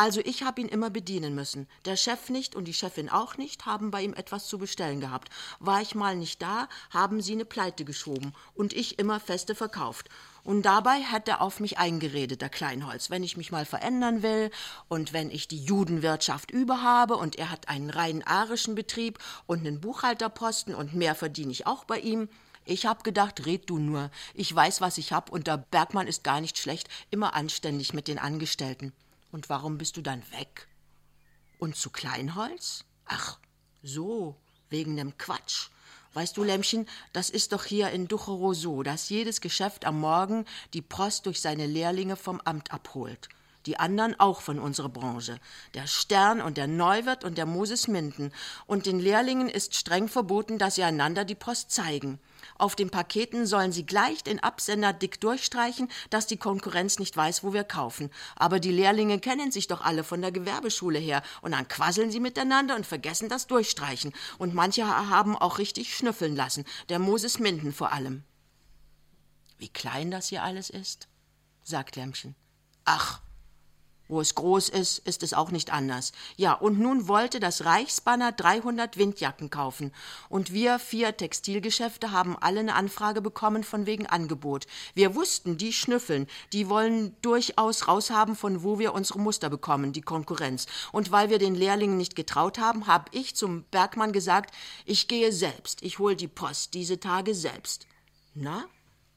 Also 0.00 0.22
ich 0.24 0.44
hab 0.44 0.58
ihn 0.58 0.68
immer 0.68 0.88
bedienen 0.88 1.34
müssen. 1.34 1.68
Der 1.84 1.94
Chef 1.94 2.30
nicht 2.30 2.54
und 2.54 2.64
die 2.64 2.72
Chefin 2.72 3.10
auch 3.10 3.36
nicht 3.36 3.66
haben 3.66 3.90
bei 3.90 4.00
ihm 4.00 4.14
etwas 4.14 4.48
zu 4.48 4.56
bestellen 4.56 4.98
gehabt. 4.98 5.28
War 5.58 5.82
ich 5.82 5.94
mal 5.94 6.16
nicht 6.16 6.40
da, 6.40 6.70
haben 6.88 7.20
sie 7.20 7.36
ne 7.36 7.44
Pleite 7.44 7.84
geschoben 7.84 8.32
und 8.54 8.72
ich 8.72 8.98
immer 8.98 9.20
Feste 9.20 9.54
verkauft. 9.54 10.08
Und 10.42 10.62
dabei 10.62 11.02
hat 11.02 11.28
er 11.28 11.42
auf 11.42 11.60
mich 11.60 11.76
eingeredet, 11.76 12.40
der 12.40 12.48
Kleinholz, 12.48 13.10
wenn 13.10 13.22
ich 13.22 13.36
mich 13.36 13.52
mal 13.52 13.66
verändern 13.66 14.22
will 14.22 14.50
und 14.88 15.12
wenn 15.12 15.30
ich 15.30 15.48
die 15.48 15.62
Judenwirtschaft 15.62 16.50
überhabe 16.50 17.18
und 17.18 17.36
er 17.36 17.50
hat 17.50 17.68
einen 17.68 17.90
rein 17.90 18.26
arischen 18.26 18.74
Betrieb 18.74 19.18
und 19.46 19.66
einen 19.66 19.82
Buchhalterposten 19.82 20.74
und 20.74 20.94
mehr 20.94 21.14
verdiene 21.14 21.52
ich 21.52 21.66
auch 21.66 21.84
bei 21.84 21.98
ihm. 21.98 22.30
Ich 22.64 22.86
hab 22.86 23.04
gedacht, 23.04 23.44
red 23.44 23.68
du 23.68 23.78
nur. 23.78 24.10
Ich 24.32 24.54
weiß, 24.54 24.80
was 24.80 24.96
ich 24.96 25.12
hab 25.12 25.28
und 25.28 25.46
der 25.46 25.58
Bergmann 25.58 26.06
ist 26.06 26.24
gar 26.24 26.40
nicht 26.40 26.56
schlecht, 26.56 26.88
immer 27.10 27.34
anständig 27.34 27.92
mit 27.92 28.08
den 28.08 28.18
Angestellten. 28.18 28.94
Und 29.32 29.48
warum 29.48 29.78
bist 29.78 29.96
du 29.96 30.02
dann 30.02 30.22
weg? 30.32 30.68
Und 31.58 31.76
zu 31.76 31.90
Kleinholz? 31.90 32.84
Ach, 33.06 33.38
so, 33.82 34.36
wegen 34.68 34.96
dem 34.96 35.16
Quatsch. 35.18 35.68
Weißt 36.12 36.36
du, 36.36 36.42
Lämmchen, 36.42 36.88
das 37.12 37.30
ist 37.30 37.52
doch 37.52 37.64
hier 37.64 37.90
in 37.90 38.08
Ducherow 38.08 38.54
so, 38.54 38.82
dass 38.82 39.08
jedes 39.10 39.40
Geschäft 39.40 39.84
am 39.84 40.00
Morgen 40.00 40.44
die 40.74 40.82
Post 40.82 41.26
durch 41.26 41.40
seine 41.40 41.66
Lehrlinge 41.66 42.16
vom 42.16 42.40
Amt 42.40 42.72
abholt. 42.72 43.28
Die 43.66 43.78
anderen 43.78 44.18
auch 44.18 44.40
von 44.40 44.58
unserer 44.58 44.88
Branche. 44.88 45.38
Der 45.74 45.86
Stern 45.86 46.40
und 46.40 46.56
der 46.56 46.66
Neuwirt 46.66 47.24
und 47.24 47.38
der 47.38 47.46
Moses 47.46 47.88
Minden. 47.88 48.32
Und 48.66 48.86
den 48.86 48.98
Lehrlingen 48.98 49.48
ist 49.48 49.76
streng 49.76 50.08
verboten, 50.08 50.58
dass 50.58 50.76
sie 50.76 50.82
einander 50.82 51.24
die 51.24 51.34
Post 51.34 51.70
zeigen. 51.70 52.18
Auf 52.60 52.76
den 52.76 52.90
Paketen 52.90 53.46
sollen 53.46 53.72
sie 53.72 53.86
gleich 53.86 54.22
den 54.22 54.38
Absender 54.38 54.92
dick 54.92 55.18
durchstreichen, 55.18 55.88
dass 56.10 56.26
die 56.26 56.36
Konkurrenz 56.36 56.98
nicht 56.98 57.16
weiß, 57.16 57.42
wo 57.42 57.54
wir 57.54 57.64
kaufen. 57.64 58.10
Aber 58.36 58.60
die 58.60 58.70
Lehrlinge 58.70 59.18
kennen 59.18 59.50
sich 59.50 59.66
doch 59.66 59.80
alle 59.80 60.04
von 60.04 60.20
der 60.20 60.30
Gewerbeschule 60.30 60.98
her 60.98 61.22
und 61.40 61.52
dann 61.52 61.68
quasseln 61.68 62.10
sie 62.10 62.20
miteinander 62.20 62.76
und 62.76 62.84
vergessen 62.84 63.30
das 63.30 63.46
Durchstreichen. 63.46 64.12
Und 64.36 64.52
manche 64.52 64.86
haben 64.86 65.38
auch 65.38 65.56
richtig 65.56 65.96
schnüffeln 65.96 66.36
lassen, 66.36 66.66
der 66.90 66.98
Moses 66.98 67.38
Minden 67.38 67.72
vor 67.72 67.92
allem. 67.92 68.24
Wie 69.56 69.70
klein 69.70 70.10
das 70.10 70.28
hier 70.28 70.42
alles 70.42 70.68
ist, 70.68 71.08
sagt 71.62 71.96
Lämmchen. 71.96 72.34
Ach, 72.84 73.22
wo 74.10 74.20
es 74.20 74.34
groß 74.34 74.68
ist, 74.68 74.98
ist 74.98 75.22
es 75.22 75.32
auch 75.32 75.50
nicht 75.50 75.72
anders. 75.72 76.12
Ja, 76.36 76.52
und 76.52 76.78
nun 76.78 77.08
wollte 77.08 77.40
das 77.40 77.64
Reichsbanner 77.64 78.32
300 78.32 78.96
Windjacken 78.96 79.50
kaufen. 79.50 79.92
Und 80.28 80.52
wir 80.52 80.78
vier 80.78 81.16
Textilgeschäfte 81.16 82.10
haben 82.10 82.36
alle 82.36 82.60
eine 82.60 82.74
Anfrage 82.74 83.22
bekommen 83.22 83.64
von 83.64 83.86
wegen 83.86 84.06
Angebot. 84.06 84.66
Wir 84.94 85.14
wussten, 85.14 85.56
die 85.56 85.72
schnüffeln, 85.72 86.26
die 86.52 86.68
wollen 86.68 87.16
durchaus 87.22 87.88
raushaben, 87.88 88.34
von 88.34 88.62
wo 88.62 88.78
wir 88.78 88.92
unsere 88.92 89.20
Muster 89.20 89.48
bekommen, 89.48 89.92
die 89.92 90.02
Konkurrenz. 90.02 90.66
Und 90.92 91.12
weil 91.12 91.30
wir 91.30 91.38
den 91.38 91.54
Lehrlingen 91.54 91.96
nicht 91.96 92.16
getraut 92.16 92.58
haben, 92.58 92.86
habe 92.86 93.06
ich 93.12 93.36
zum 93.36 93.62
Bergmann 93.70 94.12
gesagt, 94.12 94.54
ich 94.84 95.08
gehe 95.08 95.32
selbst, 95.32 95.82
ich 95.82 95.98
hol 95.98 96.16
die 96.16 96.28
Post 96.28 96.74
diese 96.74 96.98
Tage 96.98 97.34
selbst. 97.34 97.86
Na, 98.34 98.64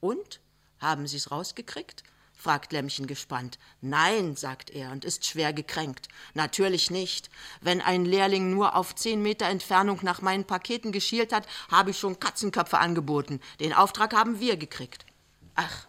und? 0.00 0.40
Haben 0.78 1.06
Sie's 1.06 1.30
rausgekriegt? 1.30 2.04
Fragt 2.34 2.72
Lämmchen 2.72 3.06
gespannt. 3.06 3.58
Nein, 3.80 4.36
sagt 4.36 4.70
er 4.70 4.90
und 4.90 5.04
ist 5.04 5.24
schwer 5.24 5.52
gekränkt. 5.52 6.08
Natürlich 6.34 6.90
nicht. 6.90 7.30
Wenn 7.60 7.80
ein 7.80 8.04
Lehrling 8.04 8.50
nur 8.50 8.76
auf 8.76 8.94
zehn 8.94 9.22
Meter 9.22 9.46
Entfernung 9.46 10.00
nach 10.02 10.20
meinen 10.20 10.44
Paketen 10.44 10.92
geschielt 10.92 11.32
hat, 11.32 11.46
habe 11.70 11.90
ich 11.90 11.98
schon 11.98 12.20
Katzenköpfe 12.20 12.78
angeboten. 12.78 13.40
Den 13.60 13.72
Auftrag 13.72 14.14
haben 14.14 14.40
wir 14.40 14.56
gekriegt. 14.56 15.06
Ach, 15.54 15.86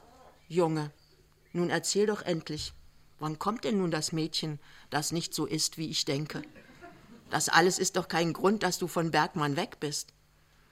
Junge, 0.47 0.91
nun 1.53 1.69
erzähl 1.69 2.05
doch 2.05 2.21
endlich. 2.21 2.73
Wann 3.19 3.39
kommt 3.39 3.63
denn 3.63 3.77
nun 3.77 3.91
das 3.91 4.11
Mädchen, 4.11 4.59
das 4.89 5.11
nicht 5.11 5.33
so 5.33 5.45
ist, 5.45 5.77
wie 5.77 5.89
ich 5.89 6.05
denke? 6.05 6.41
Das 7.29 7.49
alles 7.49 7.79
ist 7.79 7.95
doch 7.95 8.07
kein 8.07 8.33
Grund, 8.33 8.63
dass 8.63 8.77
du 8.77 8.87
von 8.87 9.11
Bergmann 9.11 9.55
weg 9.55 9.79
bist. 9.79 10.13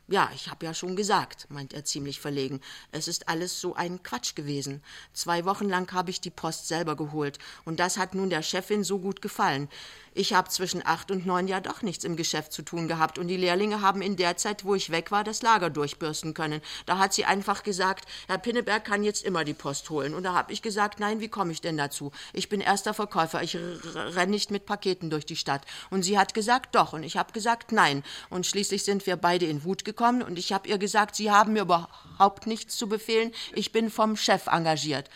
Ja, 0.07 0.29
ich 0.35 0.49
hab 0.49 0.61
ja 0.63 0.73
schon 0.73 0.97
gesagt, 0.97 1.47
meint 1.49 1.73
er 1.73 1.85
ziemlich 1.85 2.19
verlegen. 2.19 2.59
Es 2.91 3.07
ist 3.07 3.29
alles 3.29 3.61
so 3.61 3.73
ein 3.73 4.03
Quatsch 4.03 4.35
gewesen. 4.35 4.83
Zwei 5.13 5.45
Wochen 5.45 5.69
lang 5.69 5.89
habe 5.93 6.09
ich 6.09 6.19
die 6.19 6.29
Post 6.29 6.67
selber 6.67 6.97
geholt, 6.97 7.39
und 7.63 7.79
das 7.79 7.97
hat 7.97 8.13
nun 8.13 8.29
der 8.29 8.41
Chefin 8.41 8.83
so 8.83 8.99
gut 8.99 9.21
gefallen. 9.21 9.69
Ich 10.15 10.33
habe 10.33 10.49
zwischen 10.49 10.85
acht 10.85 11.09
und 11.09 11.25
neun 11.25 11.47
ja 11.47 11.59
doch 11.59 11.81
nichts 11.81 12.03
im 12.03 12.15
Geschäft 12.15 12.53
zu 12.53 12.61
tun 12.61 12.87
gehabt 12.87 13.17
und 13.17 13.27
die 13.27 13.37
Lehrlinge 13.37 13.81
haben 13.81 14.01
in 14.01 14.15
der 14.15 14.37
Zeit, 14.37 14.63
wo 14.63 14.75
ich 14.75 14.91
weg 14.91 15.11
war, 15.11 15.23
das 15.23 15.41
Lager 15.41 15.69
durchbürsten 15.69 16.33
können. 16.33 16.61
Da 16.85 16.99
hat 16.99 17.13
sie 17.13 17.25
einfach 17.25 17.63
gesagt, 17.63 18.05
Herr 18.27 18.37
Pinneberg 18.37 18.85
kann 18.85 19.03
jetzt 19.03 19.23
immer 19.23 19.43
die 19.43 19.53
Post 19.53 19.89
holen. 19.89 20.13
Und 20.13 20.23
da 20.23 20.33
habe 20.33 20.53
ich 20.53 20.61
gesagt, 20.61 20.99
nein, 20.99 21.19
wie 21.19 21.29
komme 21.29 21.51
ich 21.51 21.61
denn 21.61 21.77
dazu? 21.77 22.11
Ich 22.31 22.47
bin 22.49 22.61
erster 22.61 22.93
Verkäufer, 22.93 23.41
ich 23.41 23.57
renn 23.57 24.29
nicht 24.29 24.51
mit 24.51 24.65
Paketen 24.65 25.09
durch 25.09 25.25
die 25.25 25.35
Stadt. 25.35 25.65
Und 25.89 26.03
sie 26.03 26.17
hat 26.17 26.33
gesagt, 26.33 26.75
doch. 26.75 26.93
Und 26.93 27.03
ich 27.03 27.17
habe 27.17 27.33
gesagt, 27.33 27.71
nein. 27.71 28.03
Und 28.29 28.45
schließlich 28.45 28.83
sind 28.83 29.05
wir 29.07 29.15
beide 29.15 29.45
in 29.45 29.63
Wut 29.63 29.83
gekommen 29.83 30.21
und 30.21 30.37
ich 30.37 30.53
habe 30.53 30.67
ihr 30.67 30.77
gesagt, 30.77 31.15
Sie 31.15 31.31
haben 31.31 31.53
mir 31.53 31.63
überhaupt 31.63 32.47
nichts 32.47 32.77
zu 32.77 32.87
befehlen. 32.87 33.31
Ich 33.53 33.71
bin 33.71 33.89
vom 33.89 34.15
Chef 34.15 34.47
engagiert. 34.47 35.09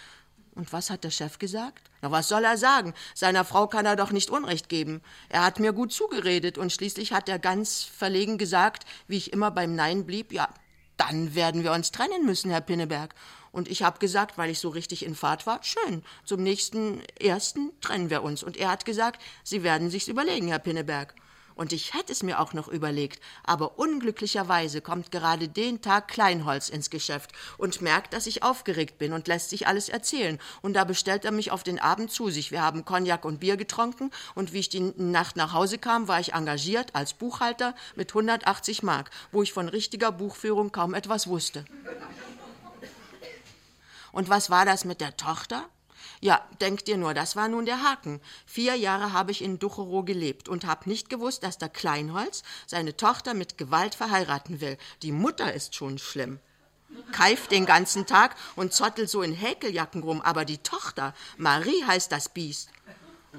Und 0.57 0.73
was 0.73 0.89
hat 0.89 1.03
der 1.03 1.11
Chef 1.11 1.37
gesagt? 1.37 1.91
Na, 2.01 2.09
was 2.09 2.27
soll 2.27 2.43
er 2.43 2.57
sagen? 2.57 2.95
Seiner 3.13 3.45
Frau 3.45 3.67
kann 3.67 3.85
er 3.85 3.95
doch 3.95 4.11
nicht 4.11 4.31
Unrecht 4.31 4.69
geben. 4.69 5.01
Er 5.29 5.45
hat 5.45 5.59
mir 5.59 5.71
gut 5.71 5.93
zugeredet 5.93 6.57
und 6.57 6.73
schließlich 6.73 7.13
hat 7.13 7.29
er 7.29 7.37
ganz 7.37 7.83
verlegen 7.83 8.39
gesagt, 8.39 8.85
wie 9.07 9.17
ich 9.17 9.33
immer 9.33 9.51
beim 9.51 9.75
Nein 9.75 10.07
blieb, 10.07 10.33
ja, 10.33 10.49
dann 10.97 11.35
werden 11.35 11.63
wir 11.63 11.73
uns 11.73 11.91
trennen 11.91 12.25
müssen, 12.25 12.49
Herr 12.49 12.61
Pinneberg. 12.61 13.13
Und 13.51 13.67
ich 13.67 13.83
habe 13.83 13.99
gesagt, 13.99 14.39
weil 14.39 14.49
ich 14.49 14.57
so 14.57 14.69
richtig 14.69 15.05
in 15.05 15.13
Fahrt 15.13 15.45
war, 15.45 15.63
schön, 15.63 16.03
zum 16.25 16.41
nächsten 16.41 17.03
ersten 17.19 17.71
trennen 17.79 18.09
wir 18.09 18.23
uns. 18.23 18.41
Und 18.41 18.57
er 18.57 18.71
hat 18.71 18.83
gesagt, 18.83 19.21
Sie 19.43 19.61
werden 19.61 19.91
sich's 19.91 20.07
überlegen, 20.07 20.47
Herr 20.47 20.59
Pinneberg. 20.59 21.13
Und 21.57 21.73
ich 21.73 21.95
hätte 21.95 22.11
es 22.11 22.21
mir 22.21 22.39
auch 22.39 22.53
noch 22.53 22.67
überlegt, 22.67 23.19
aber 23.43 23.79
unglücklicherweise 23.79 24.79
kommt 24.79 25.11
gerade 25.11 25.49
den 25.49 25.81
Tag 25.81 26.07
Kleinholz 26.07 26.69
ins 26.69 26.91
Geschäft 26.91 27.31
und 27.57 27.81
merkt, 27.81 28.13
dass 28.13 28.27
ich 28.27 28.43
aufgeregt 28.43 28.99
bin 28.99 29.11
und 29.11 29.27
lässt 29.27 29.49
sich 29.49 29.65
alles 29.65 29.89
erzählen. 29.89 30.39
Und 30.61 30.73
da 30.73 30.83
bestellt 30.83 31.25
er 31.25 31.31
mich 31.31 31.49
auf 31.49 31.63
den 31.63 31.79
Abend 31.79 32.11
zu 32.11 32.29
sich. 32.29 32.51
Wir 32.51 32.61
haben 32.61 32.85
Cognac 32.85 33.25
und 33.25 33.39
Bier 33.39 33.57
getrunken 33.57 34.11
und 34.35 34.53
wie 34.53 34.59
ich 34.59 34.69
die 34.69 34.93
Nacht 34.97 35.35
nach 35.35 35.53
Hause 35.53 35.79
kam, 35.79 36.07
war 36.07 36.19
ich 36.19 36.33
engagiert 36.33 36.95
als 36.95 37.13
Buchhalter 37.13 37.73
mit 37.95 38.11
180 38.11 38.83
Mark, 38.83 39.09
wo 39.31 39.41
ich 39.41 39.51
von 39.51 39.67
richtiger 39.67 40.11
Buchführung 40.11 40.71
kaum 40.71 40.93
etwas 40.93 41.25
wusste. 41.25 41.65
Und 44.11 44.29
was 44.29 44.51
war 44.51 44.65
das 44.65 44.85
mit 44.85 45.01
der 45.01 45.17
Tochter? 45.17 45.67
Ja, 46.19 46.41
denk 46.61 46.85
dir 46.85 46.97
nur, 46.97 47.13
das 47.13 47.35
war 47.35 47.47
nun 47.47 47.65
der 47.65 47.83
Haken. 47.83 48.21
Vier 48.45 48.75
Jahre 48.75 49.13
habe 49.13 49.31
ich 49.31 49.43
in 49.43 49.59
Ducherow 49.59 50.05
gelebt 50.05 50.49
und 50.49 50.65
hab 50.65 50.87
nicht 50.87 51.09
gewusst, 51.09 51.43
dass 51.43 51.57
der 51.57 51.69
Kleinholz 51.69 52.43
seine 52.65 52.97
Tochter 52.97 53.33
mit 53.33 53.57
Gewalt 53.57 53.95
verheiraten 53.95 54.61
will. 54.61 54.77
Die 55.01 55.11
Mutter 55.11 55.53
ist 55.53 55.75
schon 55.75 55.97
schlimm. 55.97 56.39
Keift 57.11 57.51
den 57.51 57.65
ganzen 57.65 58.05
Tag 58.05 58.35
und 58.55 58.73
zottelt 58.73 59.09
so 59.09 59.21
in 59.21 59.33
Häkeljacken 59.33 60.03
rum, 60.03 60.21
aber 60.21 60.45
die 60.45 60.59
Tochter, 60.59 61.13
Marie 61.37 61.83
heißt 61.85 62.11
das 62.11 62.29
Biest. 62.29 62.69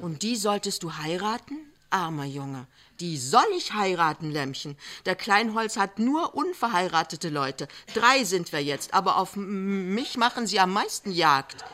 Und 0.00 0.22
die 0.22 0.36
solltest 0.36 0.82
du 0.82 0.94
heiraten? 0.94 1.56
Armer 1.90 2.26
Junge, 2.26 2.66
die 3.00 3.16
soll 3.16 3.46
ich 3.56 3.72
heiraten, 3.72 4.30
Lämmchen. 4.30 4.76
Der 5.06 5.16
Kleinholz 5.16 5.78
hat 5.78 5.98
nur 5.98 6.34
unverheiratete 6.34 7.30
Leute. 7.30 7.66
Drei 7.94 8.24
sind 8.24 8.52
wir 8.52 8.62
jetzt, 8.62 8.92
aber 8.92 9.16
auf 9.16 9.36
mich 9.36 10.18
machen 10.18 10.46
sie 10.46 10.60
am 10.60 10.72
meisten 10.72 11.10
Jagd. 11.10 11.64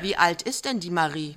Wie 0.00 0.16
alt 0.16 0.42
ist 0.42 0.64
denn 0.64 0.80
die 0.80 0.90
Marie? 0.90 1.36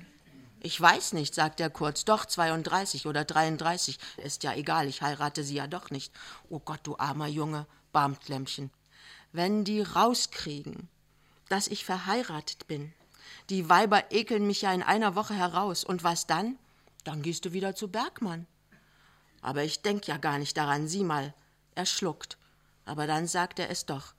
Ich 0.60 0.80
weiß 0.80 1.12
nicht, 1.12 1.34
sagt 1.34 1.60
er 1.60 1.70
kurz. 1.70 2.04
Doch 2.04 2.26
32 2.26 3.06
oder 3.06 3.24
33. 3.24 3.98
Ist 4.18 4.42
ja 4.42 4.54
egal, 4.54 4.88
ich 4.88 5.02
heirate 5.02 5.44
sie 5.44 5.54
ja 5.54 5.66
doch 5.66 5.90
nicht. 5.90 6.12
Oh 6.50 6.58
Gott, 6.58 6.80
du 6.82 6.96
armer 6.98 7.28
Junge, 7.28 7.66
barmt 7.92 8.28
Lämmchen. 8.28 8.70
Wenn 9.32 9.64
die 9.64 9.82
rauskriegen, 9.82 10.88
dass 11.48 11.68
ich 11.68 11.84
verheiratet 11.84 12.66
bin. 12.66 12.92
Die 13.48 13.68
Weiber 13.68 14.10
ekeln 14.10 14.46
mich 14.46 14.62
ja 14.62 14.72
in 14.72 14.82
einer 14.82 15.14
Woche 15.14 15.34
heraus. 15.34 15.84
Und 15.84 16.02
was 16.02 16.26
dann? 16.26 16.58
Dann 17.04 17.22
gehst 17.22 17.44
du 17.44 17.52
wieder 17.52 17.74
zu 17.74 17.88
Bergmann. 17.88 18.46
Aber 19.40 19.62
ich 19.62 19.82
denk 19.82 20.06
ja 20.06 20.16
gar 20.16 20.38
nicht 20.38 20.56
daran, 20.56 20.88
sieh 20.88 21.04
mal. 21.04 21.32
Er 21.74 21.86
schluckt. 21.86 22.36
Aber 22.84 23.06
dann 23.06 23.26
sagt 23.26 23.60
er 23.60 23.70
es 23.70 23.86
doch. 23.86 24.14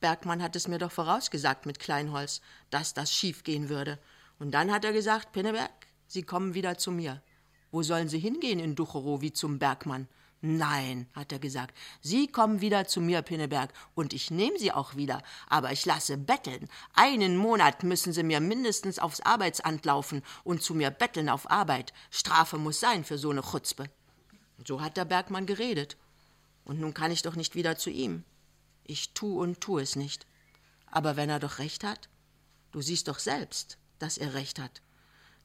Bergmann 0.00 0.42
hat 0.42 0.56
es 0.56 0.68
mir 0.68 0.78
doch 0.78 0.92
vorausgesagt 0.92 1.66
mit 1.66 1.78
Kleinholz, 1.78 2.40
dass 2.70 2.94
das 2.94 3.12
schiefgehen 3.12 3.68
würde. 3.68 3.98
Und 4.38 4.52
dann 4.52 4.70
hat 4.70 4.84
er 4.84 4.92
gesagt, 4.92 5.32
Pinneberg, 5.32 5.70
Sie 6.06 6.22
kommen 6.22 6.54
wieder 6.54 6.78
zu 6.78 6.92
mir. 6.92 7.22
Wo 7.70 7.82
sollen 7.82 8.08
Sie 8.08 8.18
hingehen 8.18 8.60
in 8.60 8.74
Ducherow 8.74 9.20
wie 9.20 9.32
zum 9.32 9.58
Bergmann? 9.58 10.08
Nein, 10.42 11.08
hat 11.14 11.32
er 11.32 11.38
gesagt, 11.38 11.76
Sie 12.02 12.28
kommen 12.28 12.60
wieder 12.60 12.86
zu 12.86 13.00
mir, 13.00 13.22
Pinneberg, 13.22 13.72
und 13.94 14.12
ich 14.12 14.30
nehme 14.30 14.58
Sie 14.58 14.70
auch 14.70 14.94
wieder, 14.94 15.22
aber 15.48 15.72
ich 15.72 15.86
lasse 15.86 16.18
betteln. 16.18 16.68
Einen 16.92 17.36
Monat 17.36 17.82
müssen 17.82 18.12
Sie 18.12 18.22
mir 18.22 18.40
mindestens 18.40 18.98
aufs 18.98 19.20
Arbeitsamt 19.20 19.84
laufen 19.86 20.22
und 20.44 20.62
zu 20.62 20.74
mir 20.74 20.90
betteln 20.90 21.28
auf 21.28 21.50
Arbeit. 21.50 21.92
Strafe 22.10 22.58
muss 22.58 22.80
sein 22.80 23.02
für 23.02 23.18
so 23.18 23.30
eine 23.30 23.42
Chutzpe. 23.42 23.86
So 24.64 24.82
hat 24.82 24.96
der 24.96 25.04
Bergmann 25.06 25.46
geredet. 25.46 25.96
Und 26.64 26.80
nun 26.80 26.94
kann 26.94 27.10
ich 27.10 27.22
doch 27.22 27.34
nicht 27.34 27.54
wieder 27.54 27.76
zu 27.76 27.90
ihm. 27.90 28.24
Ich 28.88 29.14
tu 29.14 29.40
und 29.40 29.60
tu 29.60 29.78
es 29.78 29.96
nicht. 29.96 30.26
Aber 30.90 31.16
wenn 31.16 31.28
er 31.28 31.40
doch 31.40 31.58
recht 31.58 31.82
hat, 31.82 32.08
du 32.70 32.80
siehst 32.80 33.08
doch 33.08 33.18
selbst, 33.18 33.78
dass 33.98 34.16
er 34.16 34.34
recht 34.34 34.60
hat. 34.60 34.80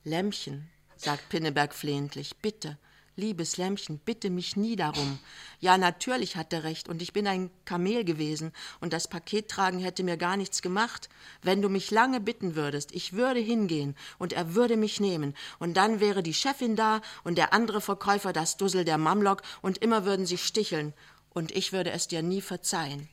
Lämmchen, 0.03 0.69
sagt 0.95 1.27
Pinneberg 1.29 1.73
flehentlich, 1.73 2.37
bitte, 2.37 2.77
liebes 3.15 3.57
Lämmchen, 3.57 3.97
bitte 3.97 4.29
mich 4.29 4.55
nie 4.55 4.75
darum. 4.75 5.19
Ja, 5.59 5.77
natürlich 5.77 6.35
hat 6.35 6.53
er 6.53 6.63
recht, 6.63 6.87
und 6.87 7.01
ich 7.01 7.13
bin 7.13 7.27
ein 7.27 7.49
Kamel 7.65 8.03
gewesen, 8.03 8.51
und 8.79 8.93
das 8.93 9.07
Pakettragen 9.07 9.79
hätte 9.79 10.03
mir 10.03 10.17
gar 10.17 10.37
nichts 10.37 10.61
gemacht. 10.61 11.09
Wenn 11.41 11.61
du 11.61 11.69
mich 11.69 11.89
lange 11.89 12.19
bitten 12.19 12.55
würdest, 12.55 12.91
ich 12.91 13.13
würde 13.13 13.39
hingehen, 13.39 13.95
und 14.19 14.33
er 14.33 14.53
würde 14.53 14.77
mich 14.77 14.99
nehmen, 14.99 15.35
und 15.59 15.75
dann 15.75 15.99
wäre 15.99 16.21
die 16.23 16.33
Chefin 16.33 16.75
da, 16.75 17.01
und 17.23 17.37
der 17.37 17.53
andere 17.53 17.81
Verkäufer 17.81 18.33
das 18.33 18.57
Dussel 18.57 18.85
der 18.85 18.97
Mamlock, 18.97 19.41
und 19.61 19.79
immer 19.79 20.05
würden 20.05 20.25
sie 20.25 20.37
sticheln, 20.37 20.93
und 21.29 21.51
ich 21.51 21.73
würde 21.73 21.91
es 21.91 22.07
dir 22.07 22.21
nie 22.21 22.41
verzeihen. 22.41 23.09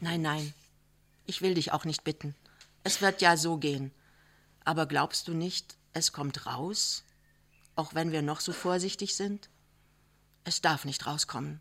Nein, 0.00 0.22
nein, 0.22 0.54
ich 1.26 1.42
will 1.42 1.54
dich 1.54 1.72
auch 1.72 1.84
nicht 1.84 2.04
bitten. 2.04 2.34
Es 2.84 3.00
wird 3.02 3.20
ja 3.20 3.36
so 3.36 3.56
gehen. 3.56 3.90
Aber 4.64 4.86
glaubst 4.86 5.26
du 5.28 5.34
nicht, 5.34 5.76
es 5.92 6.12
kommt 6.12 6.46
raus, 6.46 7.02
auch 7.74 7.94
wenn 7.94 8.12
wir 8.12 8.22
noch 8.22 8.40
so 8.40 8.52
vorsichtig 8.52 9.16
sind? 9.16 9.48
Es 10.44 10.60
darf 10.60 10.84
nicht 10.84 11.06
rauskommen. 11.06 11.60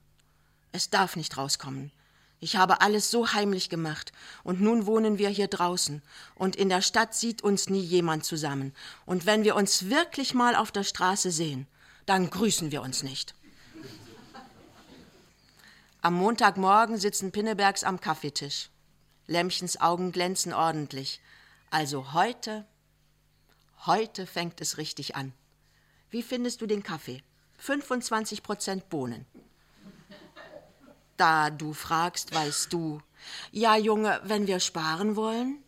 Es 0.71 0.89
darf 0.89 1.15
nicht 1.15 1.35
rauskommen. 1.37 1.91
Ich 2.39 2.55
habe 2.55 2.81
alles 2.81 3.09
so 3.09 3.33
heimlich 3.33 3.69
gemacht, 3.69 4.11
und 4.43 4.61
nun 4.61 4.85
wohnen 4.85 5.17
wir 5.17 5.29
hier 5.29 5.47
draußen, 5.47 6.03
und 6.35 6.55
in 6.55 6.69
der 6.69 6.83
Stadt 6.83 7.15
sieht 7.15 7.41
uns 7.41 7.69
nie 7.69 7.81
jemand 7.81 8.25
zusammen, 8.25 8.75
und 9.07 9.25
wenn 9.25 9.43
wir 9.43 9.55
uns 9.55 9.89
wirklich 9.89 10.35
mal 10.35 10.55
auf 10.55 10.71
der 10.71 10.83
Straße 10.83 11.31
sehen, 11.31 11.65
dann 12.05 12.29
grüßen 12.29 12.71
wir 12.71 12.83
uns 12.83 13.01
nicht. 13.01 13.33
Am 16.01 16.13
Montagmorgen 16.13 16.97
sitzen 16.97 17.31
Pinnebergs 17.31 17.83
am 17.83 17.99
Kaffeetisch. 17.99 18.69
Lämmchens 19.25 19.81
Augen 19.81 20.11
glänzen 20.11 20.53
ordentlich. 20.53 21.19
Also 21.71 22.13
heute, 22.13 22.65
heute 23.85 24.27
fängt 24.27 24.61
es 24.61 24.77
richtig 24.77 25.15
an. 25.15 25.33
Wie 26.09 26.21
findest 26.21 26.61
du 26.61 26.67
den 26.67 26.83
Kaffee? 26.83 27.23
25 27.57 28.43
Prozent 28.43 28.89
Bohnen. 28.89 29.25
Da 31.17 31.49
du 31.49 31.73
fragst, 31.73 32.33
weißt 32.33 32.71
du. 32.71 33.01
Ja, 33.51 33.75
Junge, 33.75 34.21
wenn 34.23 34.45
wir 34.45 34.59
sparen 34.59 35.15
wollen, 35.15 35.63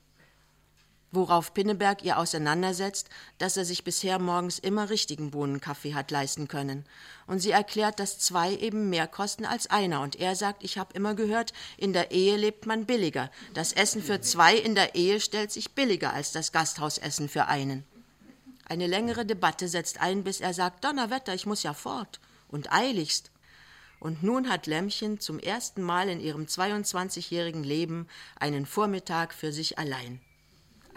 worauf 1.11 1.53
Pinneberg 1.53 2.03
ihr 2.03 2.17
auseinandersetzt, 2.17 3.09
dass 3.37 3.57
er 3.57 3.65
sich 3.65 3.83
bisher 3.83 4.19
morgens 4.19 4.59
immer 4.59 4.89
richtigen 4.89 5.31
Bohnenkaffee 5.31 5.93
hat 5.93 6.11
leisten 6.11 6.47
können. 6.47 6.85
Und 7.25 7.39
sie 7.39 7.51
erklärt, 7.51 7.99
dass 7.99 8.19
zwei 8.19 8.53
eben 8.55 8.89
mehr 8.89 9.07
kosten 9.07 9.45
als 9.45 9.67
einer. 9.67 10.01
Und 10.01 10.15
er 10.17 10.35
sagt, 10.35 10.63
ich 10.63 10.77
habe 10.77 10.93
immer 10.93 11.15
gehört, 11.15 11.53
in 11.77 11.93
der 11.93 12.11
Ehe 12.11 12.37
lebt 12.37 12.65
man 12.65 12.85
billiger. 12.85 13.31
Das 13.53 13.73
Essen 13.73 14.03
für 14.03 14.21
zwei 14.21 14.55
in 14.55 14.75
der 14.75 14.95
Ehe 14.95 15.19
stellt 15.19 15.51
sich 15.51 15.73
billiger 15.73 16.13
als 16.13 16.31
das 16.31 16.51
Gasthausessen 16.51 17.29
für 17.29 17.47
einen. 17.47 17.83
Eine 18.65 18.87
längere 18.87 19.25
Debatte 19.25 19.67
setzt 19.67 19.99
ein, 19.99 20.23
bis 20.23 20.41
er 20.41 20.53
sagt, 20.53 20.83
Donnerwetter, 20.83 21.33
ich 21.33 21.47
muss 21.47 21.63
ja 21.63 21.73
fort. 21.73 22.19
Und 22.47 22.71
eiligst. 22.71 23.31
Und 23.99 24.23
nun 24.23 24.47
hat 24.47 24.65
Lämmchen 24.65 25.19
zum 25.19 25.39
ersten 25.39 25.81
Mal 25.81 26.07
in 26.07 26.19
ihrem 26.19 26.45
22-jährigen 26.45 27.63
Leben 27.63 28.07
einen 28.39 28.65
Vormittag 28.65 29.33
für 29.33 29.51
sich 29.51 29.77
allein 29.77 30.21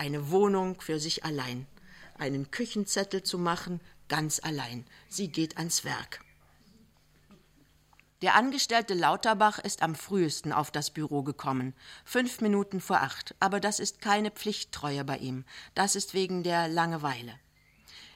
eine 0.03 0.33
Wohnung 0.33 0.81
für 0.81 0.99
sich 0.99 1.25
allein, 1.25 1.65
einen 2.19 2.51
Küchenzettel 2.51 3.23
zu 3.23 3.39
machen, 3.39 3.81
ganz 4.09 4.41
allein. 4.43 4.85
Sie 5.09 5.29
geht 5.29 5.59
ans 5.59 5.85
Werk. 5.85 6.25
Der 8.21 8.35
Angestellte 8.35 8.95
Lauterbach 8.95 9.61
ist 9.61 9.81
am 9.81 9.95
frühesten 9.95 10.53
auf 10.53 10.73
das 10.73 10.91
Büro 10.91 11.23
gekommen, 11.23 11.73
fünf 12.05 12.41
Minuten 12.41 12.81
vor 12.81 12.97
acht, 12.97 13.37
aber 13.39 13.61
das 13.61 13.79
ist 13.79 14.01
keine 14.01 14.33
Pflichttreue 14.33 15.05
bei 15.05 15.19
ihm, 15.19 15.45
das 15.77 15.95
ist 15.95 16.15
wegen 16.15 16.43
der 16.43 16.67
Langeweile. 16.67 17.35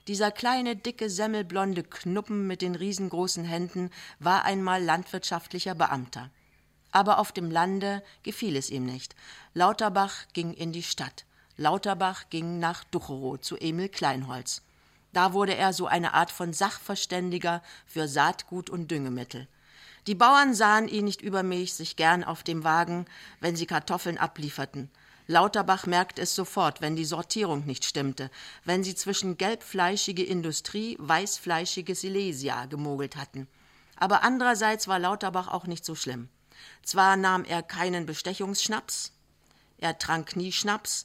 Dieser 0.08 0.32
kleine, 0.32 0.74
dicke, 0.74 1.08
semmelblonde 1.08 1.84
Knuppen 1.84 2.48
mit 2.48 2.62
den 2.62 2.74
riesengroßen 2.74 3.44
Händen 3.44 3.90
war 4.18 4.44
einmal 4.44 4.82
landwirtschaftlicher 4.82 5.76
Beamter. 5.76 6.30
Aber 6.90 7.20
auf 7.20 7.30
dem 7.30 7.48
Lande 7.48 8.02
gefiel 8.24 8.56
es 8.56 8.70
ihm 8.70 8.86
nicht. 8.86 9.14
Lauterbach 9.54 10.26
ging 10.32 10.52
in 10.52 10.72
die 10.72 10.82
Stadt. 10.82 11.26
Lauterbach 11.58 12.28
ging 12.28 12.58
nach 12.58 12.84
Ducherow 12.84 13.40
zu 13.40 13.56
Emil 13.56 13.88
Kleinholz. 13.88 14.62
Da 15.12 15.32
wurde 15.32 15.54
er 15.54 15.72
so 15.72 15.86
eine 15.86 16.12
Art 16.12 16.30
von 16.30 16.52
Sachverständiger 16.52 17.62
für 17.86 18.08
Saatgut 18.08 18.68
und 18.68 18.90
Düngemittel. 18.90 19.48
Die 20.06 20.14
Bauern 20.14 20.54
sahen 20.54 20.86
ihn 20.86 21.06
nicht 21.06 21.22
übermäßig 21.22 21.96
gern 21.96 22.24
auf 22.24 22.42
dem 22.42 22.62
Wagen, 22.62 23.06
wenn 23.40 23.56
sie 23.56 23.64
Kartoffeln 23.64 24.18
ablieferten. 24.18 24.90
Lauterbach 25.28 25.86
merkte 25.86 26.22
es 26.22 26.34
sofort, 26.34 26.82
wenn 26.82 26.94
die 26.94 27.06
Sortierung 27.06 27.64
nicht 27.64 27.84
stimmte, 27.84 28.30
wenn 28.64 28.84
sie 28.84 28.94
zwischen 28.94 29.38
gelbfleischige 29.38 30.22
Industrie, 30.22 30.96
weißfleischige 31.00 31.94
Silesia 31.94 32.66
gemogelt 32.66 33.16
hatten. 33.16 33.48
Aber 33.96 34.22
andererseits 34.22 34.86
war 34.86 34.98
Lauterbach 34.98 35.48
auch 35.48 35.66
nicht 35.66 35.84
so 35.84 35.94
schlimm. 35.94 36.28
Zwar 36.84 37.16
nahm 37.16 37.44
er 37.44 37.62
keinen 37.62 38.06
Bestechungsschnaps, 38.06 39.12
er 39.78 39.98
trank 39.98 40.36
nie 40.36 40.52
Schnaps, 40.52 41.04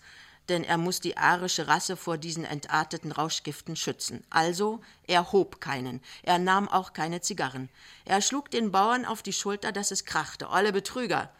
denn 0.50 0.64
er 0.64 0.78
muss 0.78 1.00
die 1.00 1.18
arische 1.18 1.68
Rasse 1.68 1.96
vor 1.96 2.18
diesen 2.18 2.46
entarteten 2.46 3.12
Rauschgiften 3.12 3.76
schützen. 3.76 4.24
Also, 4.30 4.82
er 5.08 5.32
hob 5.32 5.62
keinen, 5.62 6.02
er 6.24 6.40
nahm 6.40 6.68
auch 6.68 6.94
keine 6.94 7.22
Zigarren. 7.22 7.70
Er 8.06 8.22
schlug 8.22 8.52
den 8.52 8.72
Bauern 8.72 9.06
auf 9.06 9.22
die 9.22 9.34
Schulter, 9.34 9.72
dass 9.72 9.92
es 9.92 10.06
krachte. 10.06 10.50
Olle 10.50 10.74
Betrüger! 10.74 11.32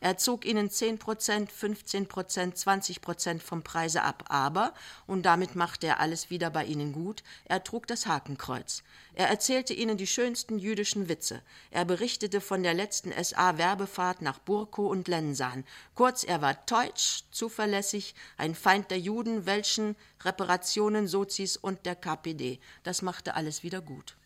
Er 0.00 0.18
zog 0.18 0.44
ihnen 0.44 0.70
10 0.70 0.98
Prozent, 0.98 1.50
15 1.50 2.06
Prozent, 2.06 2.56
20 2.56 3.00
Prozent 3.00 3.42
vom 3.42 3.62
Preise 3.62 4.02
ab, 4.02 4.24
aber, 4.28 4.74
und 5.06 5.24
damit 5.24 5.56
machte 5.56 5.86
er 5.86 6.00
alles 6.00 6.30
wieder 6.30 6.50
bei 6.50 6.64
ihnen 6.64 6.92
gut, 6.92 7.22
er 7.44 7.64
trug 7.64 7.86
das 7.86 8.06
Hakenkreuz. 8.06 8.82
Er 9.14 9.28
erzählte 9.28 9.72
ihnen 9.72 9.96
die 9.96 10.06
schönsten 10.06 10.58
jüdischen 10.58 11.08
Witze. 11.08 11.40
Er 11.70 11.86
berichtete 11.86 12.42
von 12.42 12.62
der 12.62 12.74
letzten 12.74 13.12
SA-Werbefahrt 13.12 14.20
nach 14.20 14.38
Burko 14.38 14.86
und 14.86 15.08
Lensan. 15.08 15.64
Kurz, 15.94 16.22
er 16.22 16.42
war 16.42 16.54
deutsch, 16.54 17.24
zuverlässig, 17.30 18.14
ein 18.36 18.54
Feind 18.54 18.90
der 18.90 18.98
Juden, 18.98 19.46
Welschen, 19.46 19.96
Reparationen, 20.22 21.06
Sozis 21.06 21.56
und 21.56 21.86
der 21.86 21.96
KPD. 21.96 22.60
Das 22.82 23.00
machte 23.00 23.34
alles 23.34 23.62
wieder 23.62 23.80
gut. 23.80 24.16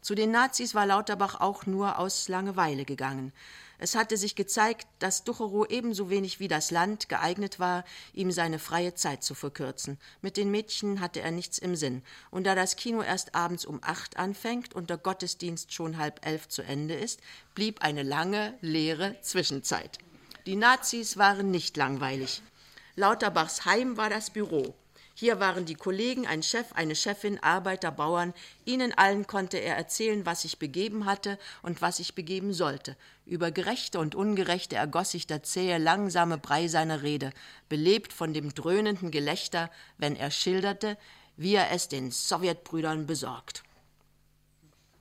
Zu 0.00 0.16
den 0.16 0.32
Nazis 0.32 0.74
war 0.74 0.84
Lauterbach 0.84 1.40
auch 1.40 1.64
nur 1.66 2.00
aus 2.00 2.28
Langeweile 2.28 2.84
gegangen. 2.84 3.32
Es 3.82 3.96
hatte 3.96 4.16
sich 4.16 4.36
gezeigt, 4.36 4.86
dass 5.00 5.24
Ducherow 5.24 5.66
ebenso 5.68 6.08
wenig 6.08 6.38
wie 6.38 6.46
das 6.46 6.70
Land 6.70 7.08
geeignet 7.08 7.58
war, 7.58 7.82
ihm 8.12 8.30
seine 8.30 8.60
freie 8.60 8.94
Zeit 8.94 9.24
zu 9.24 9.34
verkürzen. 9.34 9.98
Mit 10.20 10.36
den 10.36 10.52
Mädchen 10.52 11.00
hatte 11.00 11.20
er 11.20 11.32
nichts 11.32 11.58
im 11.58 11.74
Sinn. 11.74 12.04
Und 12.30 12.46
da 12.46 12.54
das 12.54 12.76
Kino 12.76 13.02
erst 13.02 13.34
abends 13.34 13.64
um 13.64 13.80
acht 13.82 14.18
anfängt 14.18 14.72
und 14.72 14.88
der 14.88 14.98
Gottesdienst 14.98 15.72
schon 15.72 15.98
halb 15.98 16.24
elf 16.24 16.46
zu 16.46 16.62
Ende 16.62 16.94
ist, 16.94 17.18
blieb 17.56 17.82
eine 17.82 18.04
lange, 18.04 18.56
leere 18.60 19.20
Zwischenzeit. 19.20 19.98
Die 20.46 20.54
Nazis 20.54 21.16
waren 21.16 21.50
nicht 21.50 21.76
langweilig. 21.76 22.40
Lauterbachs 22.94 23.64
Heim 23.64 23.96
war 23.96 24.10
das 24.10 24.30
Büro. 24.30 24.76
Hier 25.14 25.40
waren 25.40 25.66
die 25.66 25.74
Kollegen, 25.74 26.26
ein 26.26 26.42
Chef, 26.42 26.72
eine 26.72 26.96
Chefin, 26.96 27.42
Arbeiter, 27.42 27.90
Bauern. 27.90 28.32
Ihnen 28.64 28.92
allen 28.96 29.26
konnte 29.26 29.58
er 29.58 29.76
erzählen, 29.76 30.24
was 30.24 30.42
sich 30.42 30.58
begeben 30.58 31.04
hatte 31.04 31.38
und 31.62 31.82
was 31.82 31.98
sich 31.98 32.14
begeben 32.14 32.54
sollte. 32.54 32.96
Über 33.26 33.50
Gerechte 33.50 33.98
und 33.98 34.14
Ungerechte 34.14 34.76
ergoss 34.76 35.10
sich 35.10 35.26
der 35.26 35.42
zähe, 35.42 35.78
langsame 35.78 36.38
Brei 36.38 36.68
seiner 36.68 37.02
Rede, 37.02 37.32
belebt 37.68 38.12
von 38.12 38.32
dem 38.32 38.54
dröhnenden 38.54 39.10
Gelächter, 39.10 39.70
wenn 39.98 40.16
er 40.16 40.30
schilderte, 40.30 40.96
wie 41.36 41.54
er 41.54 41.70
es 41.72 41.88
den 41.88 42.10
Sowjetbrüdern 42.10 43.06
besorgt. 43.06 43.62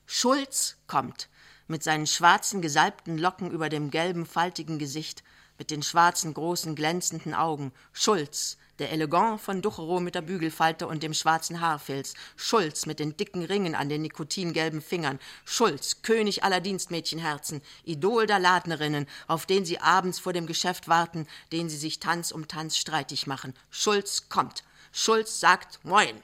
Schulz 0.05 0.77
kommt, 0.87 1.29
mit 1.67 1.83
seinen 1.83 2.05
schwarzen, 2.05 2.61
gesalbten 2.61 3.17
Locken 3.17 3.49
über 3.49 3.69
dem 3.69 3.91
gelben, 3.91 4.25
faltigen 4.25 4.77
Gesicht, 4.77 5.23
mit 5.57 5.71
den 5.71 5.83
schwarzen, 5.83 6.33
großen, 6.33 6.75
glänzenden 6.75 7.33
Augen. 7.33 7.71
Schulz, 7.93 8.57
der 8.79 8.91
Elegant 8.91 9.39
von 9.39 9.61
Ducherow 9.61 9.99
mit 9.99 10.15
der 10.15 10.21
Bügelfalte 10.21 10.87
und 10.87 11.03
dem 11.03 11.13
schwarzen 11.13 11.61
Haarfilz, 11.61 12.13
Schulz 12.35 12.85
mit 12.85 12.99
den 12.99 13.15
dicken 13.17 13.43
Ringen 13.43 13.75
an 13.75 13.89
den 13.89 14.01
nikotingelben 14.01 14.81
Fingern, 14.81 15.19
Schulz, 15.45 16.01
König 16.01 16.43
aller 16.43 16.61
Dienstmädchenherzen, 16.61 17.61
Idol 17.83 18.25
der 18.25 18.39
Ladnerinnen, 18.39 19.07
auf 19.27 19.45
den 19.45 19.65
sie 19.65 19.79
abends 19.79 20.19
vor 20.19 20.33
dem 20.33 20.47
Geschäft 20.47 20.87
warten, 20.87 21.27
den 21.51 21.69
sie 21.69 21.77
sich 21.77 21.99
Tanz 21.99 22.31
um 22.31 22.47
Tanz 22.47 22.77
streitig 22.77 23.27
machen. 23.27 23.53
Schulz 23.69 24.29
kommt. 24.29 24.63
Schulz 24.91 25.39
sagt 25.39 25.83
Moin 25.83 26.21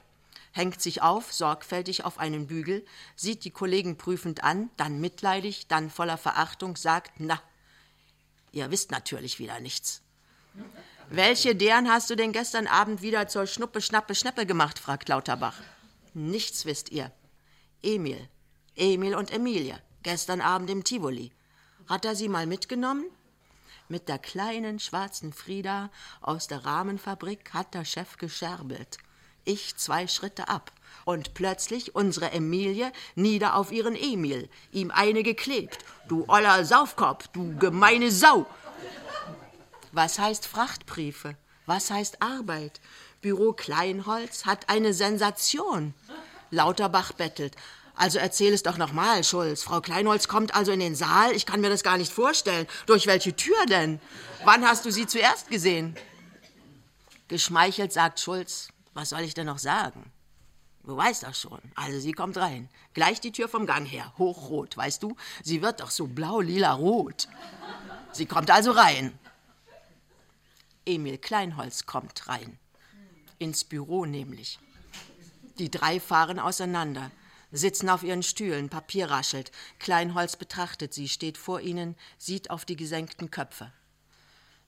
hängt 0.58 0.82
sich 0.82 1.02
auf, 1.02 1.32
sorgfältig 1.32 2.04
auf 2.04 2.18
einen 2.18 2.48
Bügel, 2.48 2.84
sieht 3.14 3.44
die 3.44 3.50
Kollegen 3.50 3.96
prüfend 3.96 4.42
an, 4.42 4.70
dann 4.76 5.00
mitleidig, 5.00 5.68
dann 5.68 5.88
voller 5.88 6.18
Verachtung, 6.18 6.76
sagt, 6.76 7.12
na, 7.18 7.40
ihr 8.50 8.70
wisst 8.70 8.90
natürlich 8.90 9.38
wieder 9.38 9.60
nichts. 9.60 10.02
Welche 11.10 11.56
deren 11.56 11.90
hast 11.90 12.10
du 12.10 12.16
denn 12.16 12.32
gestern 12.32 12.66
Abend 12.66 13.00
wieder 13.00 13.28
zur 13.28 13.46
Schnuppe, 13.46 13.80
Schnappe, 13.80 14.14
Schneppe 14.14 14.44
gemacht? 14.44 14.78
fragt 14.78 15.08
Lauterbach. 15.08 15.56
Nichts 16.12 16.66
wisst 16.66 16.90
ihr. 16.90 17.10
Emil. 17.82 18.28
Emil 18.76 19.14
und 19.14 19.32
Emilie. 19.32 19.78
Gestern 20.02 20.42
Abend 20.42 20.68
im 20.68 20.84
Tivoli. 20.84 21.32
Hat 21.88 22.04
er 22.04 22.14
sie 22.14 22.28
mal 22.28 22.46
mitgenommen? 22.46 23.06
Mit 23.88 24.10
der 24.10 24.18
kleinen 24.18 24.80
schwarzen 24.80 25.32
Frieda 25.32 25.90
aus 26.20 26.46
der 26.46 26.66
Rahmenfabrik 26.66 27.54
hat 27.54 27.72
der 27.72 27.86
Chef 27.86 28.18
gescherbelt. 28.18 28.98
Ich 29.46 29.78
zwei 29.78 30.06
Schritte 30.08 30.48
ab. 30.48 30.72
Und 31.06 31.32
plötzlich 31.32 31.94
unsere 31.94 32.32
Emilie 32.32 32.92
nieder 33.14 33.56
auf 33.56 33.72
ihren 33.72 33.96
Emil, 33.96 34.50
ihm 34.72 34.90
eine 34.90 35.22
geklebt. 35.22 35.78
Du 36.06 36.26
oller 36.28 36.66
Saufkopf, 36.66 37.28
du 37.28 37.56
gemeine 37.56 38.10
Sau. 38.10 38.46
Was 39.98 40.20
heißt 40.20 40.46
Frachtbriefe? 40.46 41.34
Was 41.66 41.90
heißt 41.90 42.22
Arbeit? 42.22 42.80
Büro 43.20 43.52
Kleinholz 43.52 44.46
hat 44.46 44.68
eine 44.68 44.94
Sensation. 44.94 45.92
Lauterbach 46.52 47.10
bettelt. 47.10 47.56
Also 47.96 48.20
erzähl 48.20 48.52
es 48.52 48.62
doch 48.62 48.78
nochmal, 48.78 49.24
Schulz. 49.24 49.64
Frau 49.64 49.80
Kleinholz 49.80 50.28
kommt 50.28 50.54
also 50.54 50.70
in 50.70 50.78
den 50.78 50.94
Saal. 50.94 51.32
Ich 51.32 51.46
kann 51.46 51.60
mir 51.60 51.68
das 51.68 51.82
gar 51.82 51.98
nicht 51.98 52.12
vorstellen. 52.12 52.68
Durch 52.86 53.08
welche 53.08 53.34
Tür 53.34 53.66
denn? 53.66 53.98
Wann 54.44 54.64
hast 54.64 54.84
du 54.84 54.92
sie 54.92 55.08
zuerst 55.08 55.50
gesehen? 55.50 55.96
Geschmeichelt 57.26 57.92
sagt 57.92 58.20
Schulz. 58.20 58.68
Was 58.94 59.08
soll 59.08 59.22
ich 59.22 59.34
denn 59.34 59.46
noch 59.46 59.58
sagen? 59.58 60.12
Du 60.84 60.96
weißt 60.96 61.24
das 61.24 61.40
schon. 61.40 61.60
Also 61.74 61.98
sie 61.98 62.12
kommt 62.12 62.36
rein. 62.36 62.68
Gleich 62.94 63.20
die 63.20 63.32
Tür 63.32 63.48
vom 63.48 63.66
Gang 63.66 63.84
her. 63.84 64.12
Hochrot, 64.16 64.76
weißt 64.76 65.02
du? 65.02 65.16
Sie 65.42 65.60
wird 65.60 65.80
doch 65.80 65.90
so 65.90 66.06
blau-lila-rot. 66.06 67.26
Sie 68.12 68.26
kommt 68.26 68.52
also 68.52 68.70
rein. 68.70 69.18
Emil 70.88 71.18
Kleinholz 71.18 71.84
kommt 71.84 72.28
rein. 72.28 72.58
Ins 73.38 73.62
Büro 73.64 74.06
nämlich. 74.06 74.58
Die 75.58 75.70
drei 75.70 76.00
fahren 76.00 76.38
auseinander, 76.38 77.10
sitzen 77.52 77.90
auf 77.90 78.02
ihren 78.02 78.22
Stühlen, 78.22 78.70
Papier 78.70 79.10
raschelt. 79.10 79.52
Kleinholz 79.78 80.36
betrachtet 80.36 80.94
sie, 80.94 81.08
steht 81.08 81.36
vor 81.36 81.60
ihnen, 81.60 81.94
sieht 82.16 82.48
auf 82.50 82.64
die 82.64 82.76
gesenkten 82.76 83.30
Köpfe. 83.30 83.70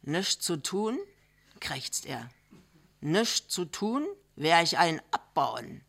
Nichts 0.03 0.45
zu 0.45 0.59
tun? 0.59 0.99
krächzt 1.59 2.05
er. 2.05 2.29
Nichts 3.01 3.49
zu 3.49 3.64
tun? 3.64 4.07
Wär 4.37 4.62
ich 4.62 4.77
einen 4.77 5.01
abbauen. 5.11 5.83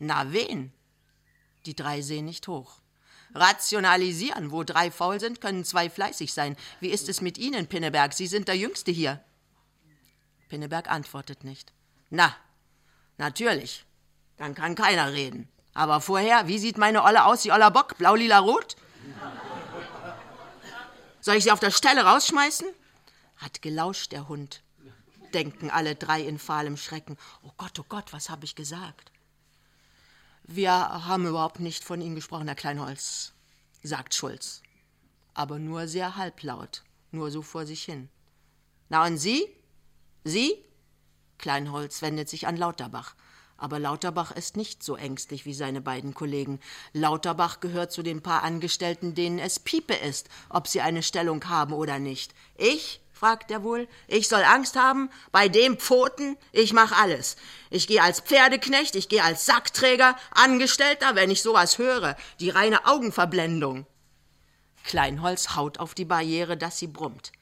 Na 0.00 0.32
wen? 0.32 0.72
Die 1.66 1.76
drei 1.76 2.02
sehen 2.02 2.24
nicht 2.24 2.48
hoch. 2.48 2.80
Rationalisieren. 3.34 4.50
Wo 4.50 4.64
drei 4.64 4.90
faul 4.90 5.20
sind, 5.20 5.40
können 5.40 5.64
zwei 5.64 5.88
fleißig 5.88 6.32
sein. 6.32 6.56
Wie 6.80 6.88
ist 6.88 7.08
es 7.08 7.20
mit 7.20 7.38
Ihnen, 7.38 7.68
Pinneberg? 7.68 8.12
Sie 8.12 8.26
sind 8.26 8.48
der 8.48 8.56
Jüngste 8.56 8.90
hier. 8.90 9.22
Pinneberg 10.48 10.90
antwortet 10.90 11.44
nicht. 11.44 11.72
Na, 12.10 12.34
natürlich. 13.16 13.84
Dann 14.36 14.54
kann 14.54 14.74
keiner 14.74 15.12
reden. 15.12 15.48
Aber 15.74 16.00
vorher, 16.00 16.48
wie 16.48 16.58
sieht 16.58 16.78
meine 16.78 17.04
Olle 17.04 17.24
aus, 17.24 17.42
die 17.42 17.52
Oller 17.52 17.70
Bock? 17.70 17.98
Blau, 17.98 18.14
lila, 18.14 18.38
rot? 18.38 18.76
Soll 21.20 21.36
ich 21.36 21.44
sie 21.44 21.52
auf 21.52 21.60
der 21.60 21.70
Stelle 21.70 22.04
rausschmeißen? 22.04 22.66
Hat 23.36 23.62
gelauscht 23.62 24.12
der 24.12 24.28
Hund. 24.28 24.62
Denken 25.34 25.70
alle 25.70 25.94
drei 25.94 26.22
in 26.22 26.38
fahlem 26.38 26.76
Schrecken. 26.76 27.16
Oh 27.42 27.52
Gott, 27.56 27.78
oh 27.78 27.84
Gott, 27.88 28.12
was 28.12 28.30
habe 28.30 28.44
ich 28.44 28.54
gesagt? 28.54 29.12
Wir 30.44 30.72
haben 30.72 31.26
überhaupt 31.26 31.60
nicht 31.60 31.84
von 31.84 32.00
Ihnen 32.00 32.14
gesprochen, 32.14 32.46
Herr 32.46 32.54
Kleinholz, 32.54 33.34
sagt 33.82 34.14
Schulz. 34.14 34.62
Aber 35.34 35.58
nur 35.58 35.86
sehr 35.86 36.16
halblaut, 36.16 36.82
nur 37.10 37.30
so 37.30 37.42
vor 37.42 37.66
sich 37.66 37.84
hin. 37.84 38.08
Na 38.88 39.04
und 39.04 39.18
Sie? 39.18 39.54
Sie? 40.24 40.64
Kleinholz 41.38 42.02
wendet 42.02 42.28
sich 42.28 42.46
an 42.46 42.56
Lauterbach. 42.56 43.14
Aber 43.56 43.80
Lauterbach 43.80 44.30
ist 44.30 44.56
nicht 44.56 44.84
so 44.84 44.94
ängstlich 44.94 45.44
wie 45.44 45.52
seine 45.52 45.80
beiden 45.80 46.14
Kollegen. 46.14 46.60
Lauterbach 46.92 47.58
gehört 47.58 47.90
zu 47.90 48.04
den 48.04 48.22
paar 48.22 48.44
Angestellten, 48.44 49.16
denen 49.16 49.40
es 49.40 49.58
Piepe 49.58 49.94
ist, 49.94 50.28
ob 50.48 50.68
sie 50.68 50.80
eine 50.80 51.02
Stellung 51.02 51.44
haben 51.48 51.72
oder 51.72 51.98
nicht. 51.98 52.34
Ich? 52.56 53.00
fragt 53.12 53.50
er 53.50 53.64
wohl. 53.64 53.88
Ich 54.06 54.28
soll 54.28 54.44
Angst 54.44 54.76
haben? 54.76 55.10
Bei 55.32 55.48
dem 55.48 55.76
Pfoten? 55.76 56.36
Ich 56.52 56.72
mach 56.72 56.92
alles. 56.92 57.36
Ich 57.68 57.88
gehe 57.88 58.00
als 58.00 58.20
Pferdeknecht, 58.20 58.94
ich 58.94 59.08
gehe 59.08 59.24
als 59.24 59.44
Sackträger, 59.44 60.16
Angestellter, 60.30 61.16
wenn 61.16 61.32
ich 61.32 61.42
sowas 61.42 61.78
höre. 61.78 62.16
Die 62.38 62.50
reine 62.50 62.86
Augenverblendung. 62.86 63.86
Kleinholz 64.84 65.56
haut 65.56 65.80
auf 65.80 65.94
die 65.94 66.04
Barriere, 66.04 66.56
dass 66.56 66.78
sie 66.78 66.86
brummt. 66.86 67.32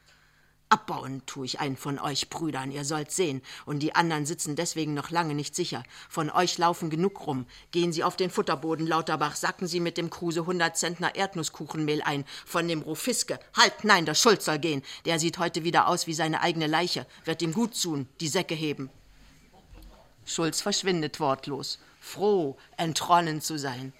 Abbauen 0.68 1.24
tue 1.26 1.46
ich 1.46 1.60
einen 1.60 1.76
von 1.76 2.00
euch 2.00 2.28
Brüdern, 2.28 2.72
ihr 2.72 2.84
sollt 2.84 3.12
sehen, 3.12 3.40
und 3.66 3.80
die 3.80 3.94
anderen 3.94 4.26
sitzen 4.26 4.56
deswegen 4.56 4.94
noch 4.94 5.10
lange 5.10 5.34
nicht 5.34 5.54
sicher. 5.54 5.84
Von 6.08 6.28
euch 6.28 6.58
laufen 6.58 6.90
genug 6.90 7.24
rum. 7.26 7.46
Gehen 7.70 7.92
Sie 7.92 8.02
auf 8.02 8.16
den 8.16 8.30
Futterboden, 8.30 8.84
Lauterbach, 8.84 9.36
sacken 9.36 9.68
Sie 9.68 9.78
mit 9.78 9.96
dem 9.96 10.10
Kruse 10.10 10.44
hundert 10.44 10.76
Zentner 10.76 11.14
Erdnusskuchenmehl 11.14 12.02
ein. 12.02 12.24
Von 12.44 12.66
dem 12.66 12.82
Rofiske. 12.82 13.38
Halt, 13.56 13.84
nein, 13.84 14.06
der 14.06 14.14
Schulz 14.14 14.44
soll 14.44 14.58
gehen. 14.58 14.82
Der 15.04 15.20
sieht 15.20 15.38
heute 15.38 15.62
wieder 15.62 15.86
aus 15.86 16.08
wie 16.08 16.14
seine 16.14 16.40
eigene 16.40 16.66
Leiche. 16.66 17.06
Wird 17.24 17.42
ihm 17.42 17.52
gut 17.52 17.80
tun, 17.80 18.08
die 18.20 18.28
Säcke 18.28 18.56
heben. 18.56 18.90
Schulz 20.24 20.60
verschwindet 20.60 21.20
wortlos, 21.20 21.78
froh, 22.00 22.56
entronnen 22.76 23.40
zu 23.40 23.56
sein. 23.56 23.92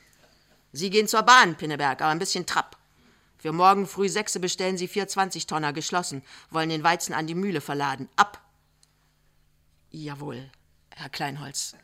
Sie 0.73 0.91
gehen 0.91 1.07
zur 1.07 1.23
Bahn, 1.23 1.57
Pinneberg, 1.57 2.03
aber 2.03 2.11
ein 2.11 2.19
bisschen 2.19 2.45
Trapp. 2.45 2.77
Für 3.39 3.53
morgen 3.53 3.87
früh 3.87 4.09
sechse 4.09 4.41
bestellen 4.41 4.79
Sie 4.79 4.89
vier 4.89 5.09
Zwanzigtonner 5.09 5.73
geschlossen, 5.73 6.23
wollen 6.51 6.71
den 6.71 6.83
Weizen 6.83 7.13
an 7.13 7.27
die 7.27 7.35
Mühle 7.35 7.61
verladen. 7.61 8.09
Ab! 8.17 8.43
Jawohl, 9.91 10.51
Herr 10.91 11.11
Kleinholz, 11.11 11.77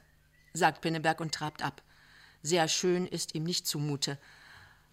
sagt 0.53 0.81
Pinneberg 0.81 1.21
und 1.21 1.35
trabt 1.35 1.63
ab. 1.63 1.83
Sehr 2.43 2.69
schön 2.69 3.07
ist 3.07 3.35
ihm 3.35 3.45
nicht 3.45 3.67
zumute, 3.67 4.19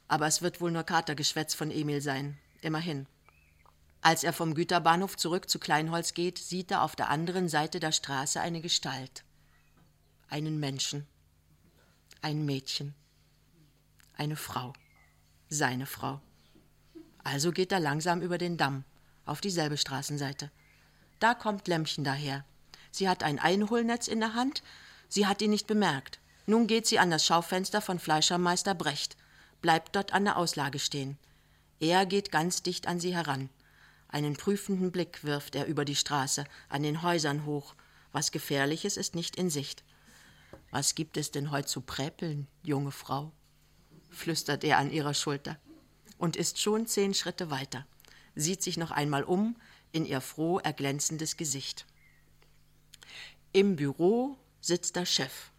aber 0.08 0.28
es 0.28 0.42
wird 0.42 0.62
wohl 0.62 0.72
nur 0.72 0.84
Katergeschwätz 0.84 1.54
von 1.54 1.72
Emil 1.72 2.02
sein. 2.02 2.38
Immerhin. 2.62 3.08
Als 4.02 4.24
er 4.24 4.34
vom 4.34 4.54
Güterbahnhof 4.54 5.18
zurück 5.18 5.50
zu 5.50 5.60
Kleinholz 5.60 6.14
geht, 6.14 6.38
sieht 6.38 6.72
er 6.72 6.84
auf 6.84 6.96
der 6.96 7.10
anderen 7.10 7.50
Seite 7.50 7.80
der 7.80 7.92
Straße 7.92 8.40
eine 8.40 8.62
Gestalt. 8.62 9.24
Einen 10.30 10.60
Menschen. 10.60 11.08
Ein 12.22 12.46
Mädchen. 12.46 12.96
Eine 14.16 14.36
Frau. 14.36 14.74
Seine 15.50 15.86
Frau. 15.86 16.22
Also 17.32 17.52
geht 17.52 17.72
er 17.72 17.80
langsam 17.80 18.22
über 18.22 18.40
den 18.40 18.58
Damm, 18.58 18.86
auf 19.24 19.40
dieselbe 19.40 19.78
Straßenseite. 19.78 20.50
Da 21.20 21.36
kommt 21.36 21.68
Lämmchen 21.68 22.04
daher. 22.04 22.44
Sie 22.90 23.08
hat 23.08 23.22
ein 23.22 23.38
Einholnetz 23.38 24.08
in 24.08 24.20
der 24.20 24.34
Hand, 24.34 24.64
sie 25.10 25.28
hat 25.28 25.40
ihn 25.44 25.52
nicht 25.52 25.68
bemerkt. 25.68 26.20
Nun 26.48 26.66
geht 26.66 26.88
sie 26.88 26.98
an 26.98 27.12
das 27.12 27.24
Schaufenster 27.24 27.82
von 27.82 28.00
Fleischermeister 28.00 28.74
Brecht, 28.74 29.16
bleibt 29.62 29.96
dort 29.96 30.12
an 30.12 30.24
der 30.26 30.38
Auslage 30.38 30.80
stehen. 30.80 31.20
Er 31.80 32.08
geht 32.08 32.32
ganz 32.32 32.64
dicht 32.64 32.88
an 32.88 33.00
sie 33.00 33.14
heran. 33.14 33.50
Einen 34.08 34.36
prüfenden 34.36 34.92
Blick 34.92 35.24
wirft 35.24 35.54
er 35.54 35.68
über 35.68 35.86
die 35.86 35.96
Straße, 35.96 36.46
an 36.68 36.82
den 36.82 37.04
Häusern 37.04 37.46
hoch. 37.46 37.76
Was 38.12 38.32
Gefährliches 38.32 38.98
ist 38.98 39.14
nicht 39.14 39.36
in 39.36 39.52
Sicht. 39.52 39.84
Was 40.72 40.96
gibt 40.96 41.16
es 41.16 41.30
denn 41.30 41.52
heut 41.52 41.70
zu 41.70 41.82
präpeln, 41.82 42.48
junge 42.64 42.92
Frau? 42.92 43.32
flüstert 44.10 44.64
er 44.64 44.80
an 44.80 44.90
ihrer 44.90 45.14
Schulter 45.14 45.60
und 46.20 46.36
ist 46.36 46.60
schon 46.60 46.86
zehn 46.86 47.16
Schritte 47.16 47.50
weiter, 47.50 47.88
sieht 48.36 48.62
sich 48.62 48.78
noch 48.78 48.92
einmal 48.92 49.24
um 49.24 49.56
in 49.92 50.06
ihr 50.06 50.22
froh 50.22 50.60
erglänzendes 50.60 51.38
Gesicht. 51.38 51.88
Im 53.54 53.76
Büro 53.76 54.38
sitzt 54.62 54.96
der 54.96 55.08
Chef. 55.08 55.50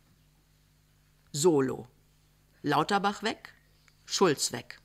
Solo. 1.33 1.89
Lauterbach 2.63 3.25
weg, 3.25 3.55
Schulz 4.05 4.53
weg. 4.53 4.81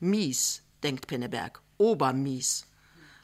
Mies, 0.00 0.62
denkt 0.82 1.06
Pinneberg, 1.06 1.62
obermies. 1.78 2.66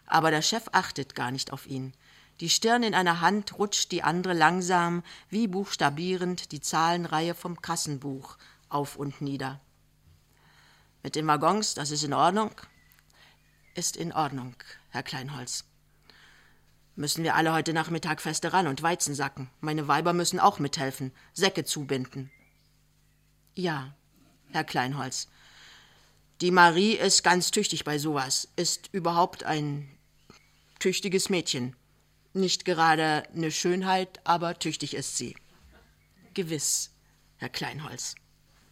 Aber 0.06 0.30
der 0.30 0.42
Chef 0.42 0.68
achtet 0.72 1.14
gar 1.14 1.30
nicht 1.30 1.52
auf 1.52 1.66
ihn. 1.66 1.94
Die 2.40 2.50
Stirn 2.50 2.84
in 2.84 2.94
einer 2.94 3.20
Hand 3.20 3.58
rutscht 3.58 3.90
die 3.90 4.04
andere 4.04 4.34
langsam, 4.34 5.02
wie 5.28 5.48
buchstabierend, 5.48 6.52
die 6.52 6.60
Zahlenreihe 6.60 7.34
vom 7.34 7.60
Kassenbuch 7.60 8.36
auf 8.68 8.94
und 8.96 9.20
nieder. 9.20 9.60
Mit 11.02 11.14
den 11.14 11.26
Waggons, 11.26 11.74
das 11.74 11.90
ist 11.90 12.02
in 12.02 12.12
Ordnung? 12.12 12.50
Ist 13.74 13.96
in 13.96 14.12
Ordnung, 14.12 14.54
Herr 14.90 15.02
Kleinholz. 15.02 15.64
Müssen 16.96 17.22
wir 17.22 17.36
alle 17.36 17.52
heute 17.52 17.72
Nachmittag 17.72 18.20
feste 18.20 18.52
ran 18.52 18.66
und 18.66 18.82
Weizen 18.82 19.14
sacken. 19.14 19.48
Meine 19.60 19.86
Weiber 19.86 20.12
müssen 20.12 20.40
auch 20.40 20.58
mithelfen, 20.58 21.12
Säcke 21.32 21.64
zubinden. 21.64 22.32
Ja, 23.54 23.94
Herr 24.50 24.64
Kleinholz. 24.64 25.28
Die 26.40 26.50
Marie 26.50 26.94
ist 26.94 27.22
ganz 27.22 27.52
tüchtig 27.52 27.84
bei 27.84 27.98
sowas, 27.98 28.48
ist 28.56 28.88
überhaupt 28.92 29.44
ein 29.44 29.88
tüchtiges 30.80 31.28
Mädchen. 31.28 31.76
Nicht 32.32 32.64
gerade 32.64 33.28
eine 33.34 33.50
Schönheit, 33.50 34.20
aber 34.24 34.58
tüchtig 34.58 34.94
ist 34.94 35.16
sie. 35.16 35.36
Gewiss, 36.34 36.90
Herr 37.36 37.48
Kleinholz. 37.48 38.14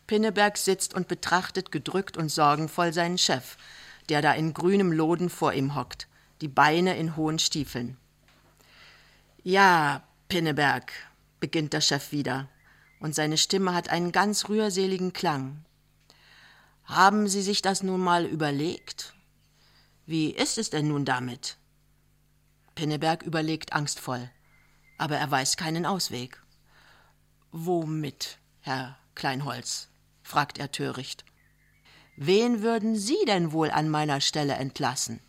Pinneberg 0.07 0.57
sitzt 0.57 0.95
und 0.95 1.09
betrachtet 1.09 1.73
gedrückt 1.73 2.17
und 2.17 2.29
sorgenvoll 2.29 2.93
seinen 2.93 3.19
Chef, 3.19 3.57
der 4.09 4.23
da 4.23 4.33
in 4.33 4.55
grünem 4.55 4.93
Loden 4.93 5.31
vor 5.31 5.53
ihm 5.53 5.75
hockt, 5.75 6.07
die 6.41 6.49
Beine 6.49 6.97
in 6.97 7.17
hohen 7.17 7.39
Stiefeln. 7.39 7.97
Ja, 9.43 10.03
Pinneberg, 10.29 10.93
beginnt 11.41 11.73
der 11.73 11.81
Chef 11.81 12.13
wieder, 12.13 12.49
und 13.01 13.15
seine 13.15 13.39
Stimme 13.39 13.75
hat 13.75 13.89
einen 13.91 14.13
ganz 14.13 14.49
rührseligen 14.49 15.13
Klang. 15.13 15.65
Haben 16.85 17.29
Sie 17.29 17.43
sich 17.43 17.63
das 17.63 17.83
nun 17.83 18.01
mal 18.01 18.27
überlegt? 18.27 19.15
Wie 20.07 20.31
ist 20.31 20.57
es 20.57 20.71
denn 20.71 20.89
nun 20.89 21.05
damit? 21.05 21.57
Pinneberg 22.77 23.23
überlegt 23.23 23.73
angstvoll, 23.73 24.31
aber 24.99 25.17
er 25.17 25.31
weiß 25.31 25.57
keinen 25.57 25.85
Ausweg. 25.85 26.41
Womit, 27.51 28.39
Herr 28.61 28.99
Kleinholz? 29.15 29.89
Fragt 30.27 30.59
er 30.59 30.73
töricht. 30.73 31.25
Wen 32.17 32.63
würden 32.63 32.97
Sie 32.97 33.19
denn 33.27 33.53
wohl 33.53 33.71
an 33.71 33.89
meiner 33.89 34.21
Stelle 34.21 34.55
entlassen? 34.55 35.21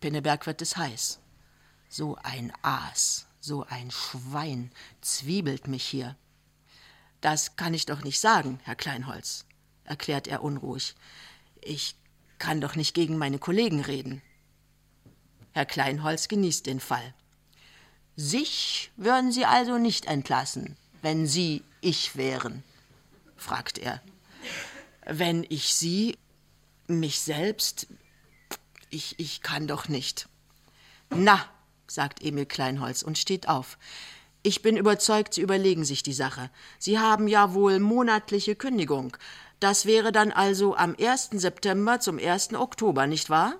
Pinneberg 0.00 0.46
wird 0.46 0.60
es 0.62 0.76
heiß. 0.76 1.20
So 1.88 2.16
ein 2.22 2.52
Aas, 2.62 3.26
so 3.38 3.64
ein 3.68 3.90
Schwein 3.90 4.72
zwiebelt 5.00 5.68
mich 5.68 5.84
hier. 5.84 6.16
Das 7.20 7.56
kann 7.56 7.74
ich 7.74 7.86
doch 7.86 8.02
nicht 8.02 8.18
sagen, 8.18 8.58
Herr 8.64 8.76
Kleinholz, 8.76 9.44
erklärt 9.84 10.26
er 10.26 10.42
unruhig. 10.42 10.94
Ich 11.60 11.94
kann 12.38 12.60
doch 12.60 12.74
nicht 12.74 12.94
gegen 12.94 13.16
meine 13.18 13.38
Kollegen 13.38 13.80
reden. 13.80 14.22
Herr 15.52 15.66
Kleinholz 15.66 16.28
genießt 16.28 16.66
den 16.66 16.80
Fall. 16.80 17.14
Sich 18.16 18.90
würden 18.96 19.30
Sie 19.30 19.44
also 19.44 19.78
nicht 19.78 20.06
entlassen, 20.06 20.76
wenn 21.02 21.26
Sie 21.26 21.62
ich 21.80 22.16
wären 22.16 22.64
fragt 23.40 23.78
er. 23.78 24.00
Wenn 25.06 25.44
ich 25.48 25.74
Sie, 25.74 26.16
mich 26.86 27.20
selbst, 27.20 27.86
ich, 28.90 29.18
ich 29.18 29.42
kann 29.42 29.66
doch 29.66 29.88
nicht. 29.88 30.28
Na, 31.10 31.44
sagt 31.86 32.22
Emil 32.22 32.46
Kleinholz 32.46 33.02
und 33.02 33.18
steht 33.18 33.48
auf. 33.48 33.78
Ich 34.42 34.62
bin 34.62 34.76
überzeugt, 34.76 35.34
Sie 35.34 35.42
überlegen 35.42 35.84
sich 35.84 36.02
die 36.02 36.12
Sache. 36.12 36.50
Sie 36.78 36.98
haben 36.98 37.28
ja 37.28 37.52
wohl 37.52 37.78
monatliche 37.78 38.56
Kündigung. 38.56 39.16
Das 39.58 39.84
wäre 39.84 40.12
dann 40.12 40.32
also 40.32 40.74
am 40.76 40.96
1. 40.98 41.30
September 41.32 42.00
zum 42.00 42.18
1. 42.18 42.54
Oktober, 42.54 43.06
nicht 43.06 43.28
wahr? 43.28 43.56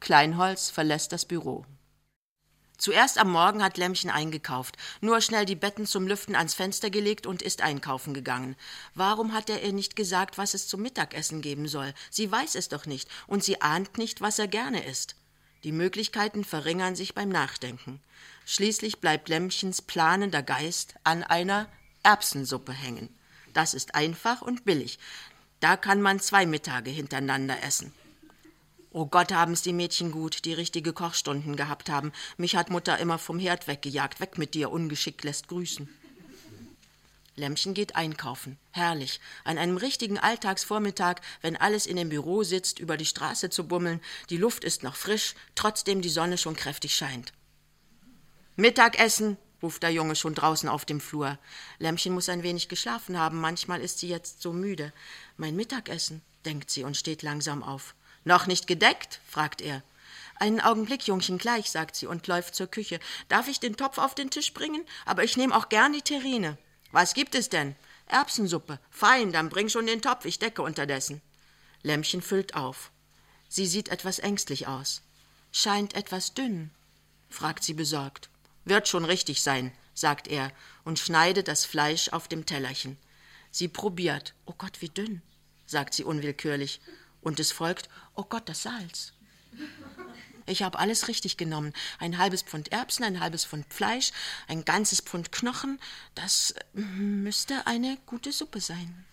Kleinholz 0.00 0.70
verlässt 0.70 1.12
das 1.12 1.24
Büro. 1.24 1.64
Zuerst 2.80 3.18
am 3.18 3.30
Morgen 3.30 3.62
hat 3.62 3.76
Lämmchen 3.76 4.08
eingekauft, 4.08 4.78
nur 5.02 5.20
schnell 5.20 5.44
die 5.44 5.54
Betten 5.54 5.84
zum 5.84 6.06
Lüften 6.06 6.34
ans 6.34 6.54
Fenster 6.54 6.88
gelegt 6.88 7.26
und 7.26 7.42
ist 7.42 7.60
einkaufen 7.60 8.14
gegangen. 8.14 8.56
Warum 8.94 9.34
hat 9.34 9.50
er 9.50 9.62
ihr 9.62 9.74
nicht 9.74 9.96
gesagt, 9.96 10.38
was 10.38 10.54
es 10.54 10.66
zum 10.66 10.80
Mittagessen 10.80 11.42
geben 11.42 11.68
soll? 11.68 11.92
Sie 12.08 12.32
weiß 12.32 12.54
es 12.54 12.70
doch 12.70 12.86
nicht, 12.86 13.06
und 13.26 13.44
sie 13.44 13.60
ahnt 13.60 13.98
nicht, 13.98 14.22
was 14.22 14.38
er 14.38 14.48
gerne 14.48 14.82
isst. 14.86 15.14
Die 15.62 15.72
Möglichkeiten 15.72 16.42
verringern 16.42 16.96
sich 16.96 17.14
beim 17.14 17.28
Nachdenken. 17.28 18.00
Schließlich 18.46 18.98
bleibt 18.98 19.28
Lämmchens 19.28 19.82
planender 19.82 20.42
Geist 20.42 20.94
an 21.04 21.22
einer 21.22 21.68
Erbsensuppe 22.02 22.72
hängen. 22.72 23.10
Das 23.52 23.74
ist 23.74 23.94
einfach 23.94 24.40
und 24.40 24.64
billig. 24.64 24.98
Da 25.60 25.76
kann 25.76 26.00
man 26.00 26.18
zwei 26.18 26.46
Mittage 26.46 26.90
hintereinander 26.90 27.62
essen. 27.62 27.92
Oh 28.92 29.06
Gott, 29.06 29.32
haben's 29.32 29.62
die 29.62 29.72
Mädchen 29.72 30.10
gut, 30.10 30.44
die 30.44 30.52
richtige 30.52 30.92
Kochstunden 30.92 31.54
gehabt 31.54 31.88
haben. 31.88 32.10
Mich 32.36 32.56
hat 32.56 32.70
Mutter 32.70 32.98
immer 32.98 33.18
vom 33.18 33.38
Herd 33.38 33.68
weggejagt. 33.68 34.18
Weg 34.18 34.36
mit 34.36 34.54
dir, 34.54 34.72
ungeschickt 34.72 35.22
lässt 35.22 35.46
grüßen. 35.46 35.88
Lämmchen 37.36 37.72
geht 37.72 37.94
einkaufen. 37.94 38.58
Herrlich. 38.72 39.20
An 39.44 39.58
einem 39.58 39.76
richtigen 39.76 40.18
Alltagsvormittag, 40.18 41.20
wenn 41.40 41.56
alles 41.56 41.86
in 41.86 41.96
dem 41.96 42.08
Büro 42.08 42.42
sitzt, 42.42 42.80
über 42.80 42.96
die 42.96 43.06
Straße 43.06 43.48
zu 43.48 43.68
bummeln. 43.68 44.00
Die 44.28 44.36
Luft 44.36 44.64
ist 44.64 44.82
noch 44.82 44.96
frisch, 44.96 45.36
trotzdem 45.54 46.02
die 46.02 46.08
Sonne 46.08 46.36
schon 46.36 46.56
kräftig 46.56 46.94
scheint. 46.96 47.32
Mittagessen, 48.56 49.36
ruft 49.62 49.84
der 49.84 49.90
Junge 49.90 50.16
schon 50.16 50.34
draußen 50.34 50.68
auf 50.68 50.84
dem 50.84 51.00
Flur. 51.00 51.38
Lämmchen 51.78 52.12
muss 52.12 52.28
ein 52.28 52.42
wenig 52.42 52.68
geschlafen 52.68 53.16
haben. 53.16 53.40
Manchmal 53.40 53.80
ist 53.80 54.00
sie 54.00 54.08
jetzt 54.08 54.42
so 54.42 54.52
müde. 54.52 54.92
Mein 55.36 55.54
Mittagessen, 55.54 56.22
denkt 56.44 56.70
sie 56.70 56.82
und 56.82 56.96
steht 56.96 57.22
langsam 57.22 57.62
auf. 57.62 57.94
Noch 58.24 58.46
nicht 58.46 58.66
gedeckt? 58.66 59.20
fragt 59.26 59.60
er. 59.60 59.82
Einen 60.36 60.60
Augenblick, 60.60 61.06
Jungchen, 61.06 61.38
gleich, 61.38 61.70
sagt 61.70 61.96
sie 61.96 62.06
und 62.06 62.26
läuft 62.26 62.54
zur 62.54 62.66
Küche. 62.66 62.98
Darf 63.28 63.46
ich 63.48 63.60
den 63.60 63.76
Topf 63.76 63.98
auf 63.98 64.14
den 64.14 64.30
Tisch 64.30 64.54
bringen? 64.54 64.84
Aber 65.04 65.22
ich 65.22 65.36
nehme 65.36 65.54
auch 65.54 65.68
gern 65.68 65.92
die 65.92 66.02
Terrine. 66.02 66.56
Was 66.92 67.14
gibt 67.14 67.34
es 67.34 67.50
denn? 67.50 67.76
Erbsensuppe. 68.06 68.78
Fein, 68.90 69.32
dann 69.32 69.50
bring 69.50 69.68
schon 69.68 69.86
den 69.86 70.02
Topf, 70.02 70.24
ich 70.24 70.38
decke 70.38 70.62
unterdessen. 70.62 71.20
Lämmchen 71.82 72.22
füllt 72.22 72.54
auf. 72.54 72.90
Sie 73.48 73.66
sieht 73.66 73.88
etwas 73.88 74.18
ängstlich 74.18 74.66
aus. 74.66 75.02
Scheint 75.52 75.94
etwas 75.94 76.34
dünn, 76.34 76.70
fragt 77.28 77.64
sie 77.64 77.74
besorgt. 77.74 78.28
Wird 78.64 78.88
schon 78.88 79.04
richtig 79.04 79.42
sein, 79.42 79.72
sagt 79.94 80.28
er 80.28 80.52
und 80.84 80.98
schneidet 80.98 81.48
das 81.48 81.64
Fleisch 81.64 82.10
auf 82.10 82.28
dem 82.28 82.46
Tellerchen. 82.46 82.96
Sie 83.50 83.68
probiert. 83.68 84.34
Oh 84.46 84.54
Gott, 84.56 84.80
wie 84.80 84.88
dünn, 84.88 85.22
sagt 85.66 85.94
sie 85.94 86.04
unwillkürlich 86.04 86.80
und 87.20 87.40
es 87.40 87.52
folgt, 87.52 87.88
oh 88.14 88.24
Gott, 88.24 88.48
das 88.48 88.62
Salz. 88.62 89.12
Ich 90.46 90.62
habe 90.62 90.78
alles 90.78 91.08
richtig 91.08 91.36
genommen. 91.36 91.72
Ein 91.98 92.18
halbes 92.18 92.42
Pfund 92.42 92.72
Erbsen, 92.72 93.04
ein 93.04 93.20
halbes 93.20 93.44
Pfund 93.44 93.66
Fleisch, 93.72 94.10
ein 94.48 94.64
ganzes 94.64 95.00
Pfund 95.00 95.30
Knochen. 95.30 95.78
Das 96.14 96.54
müsste 96.72 97.66
eine 97.66 97.98
gute 98.06 98.32
Suppe 98.32 98.60
sein. 98.60 99.04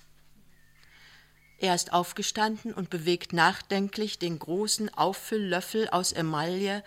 Er 1.60 1.74
ist 1.74 1.92
aufgestanden 1.92 2.74
und 2.74 2.90
bewegt 2.90 3.34
nachdenklich 3.34 4.20
den 4.20 4.38
großen 4.40 4.94
Auffüll-Löffel 4.94 5.90
aus 5.90 6.12
Emaille 6.12 6.84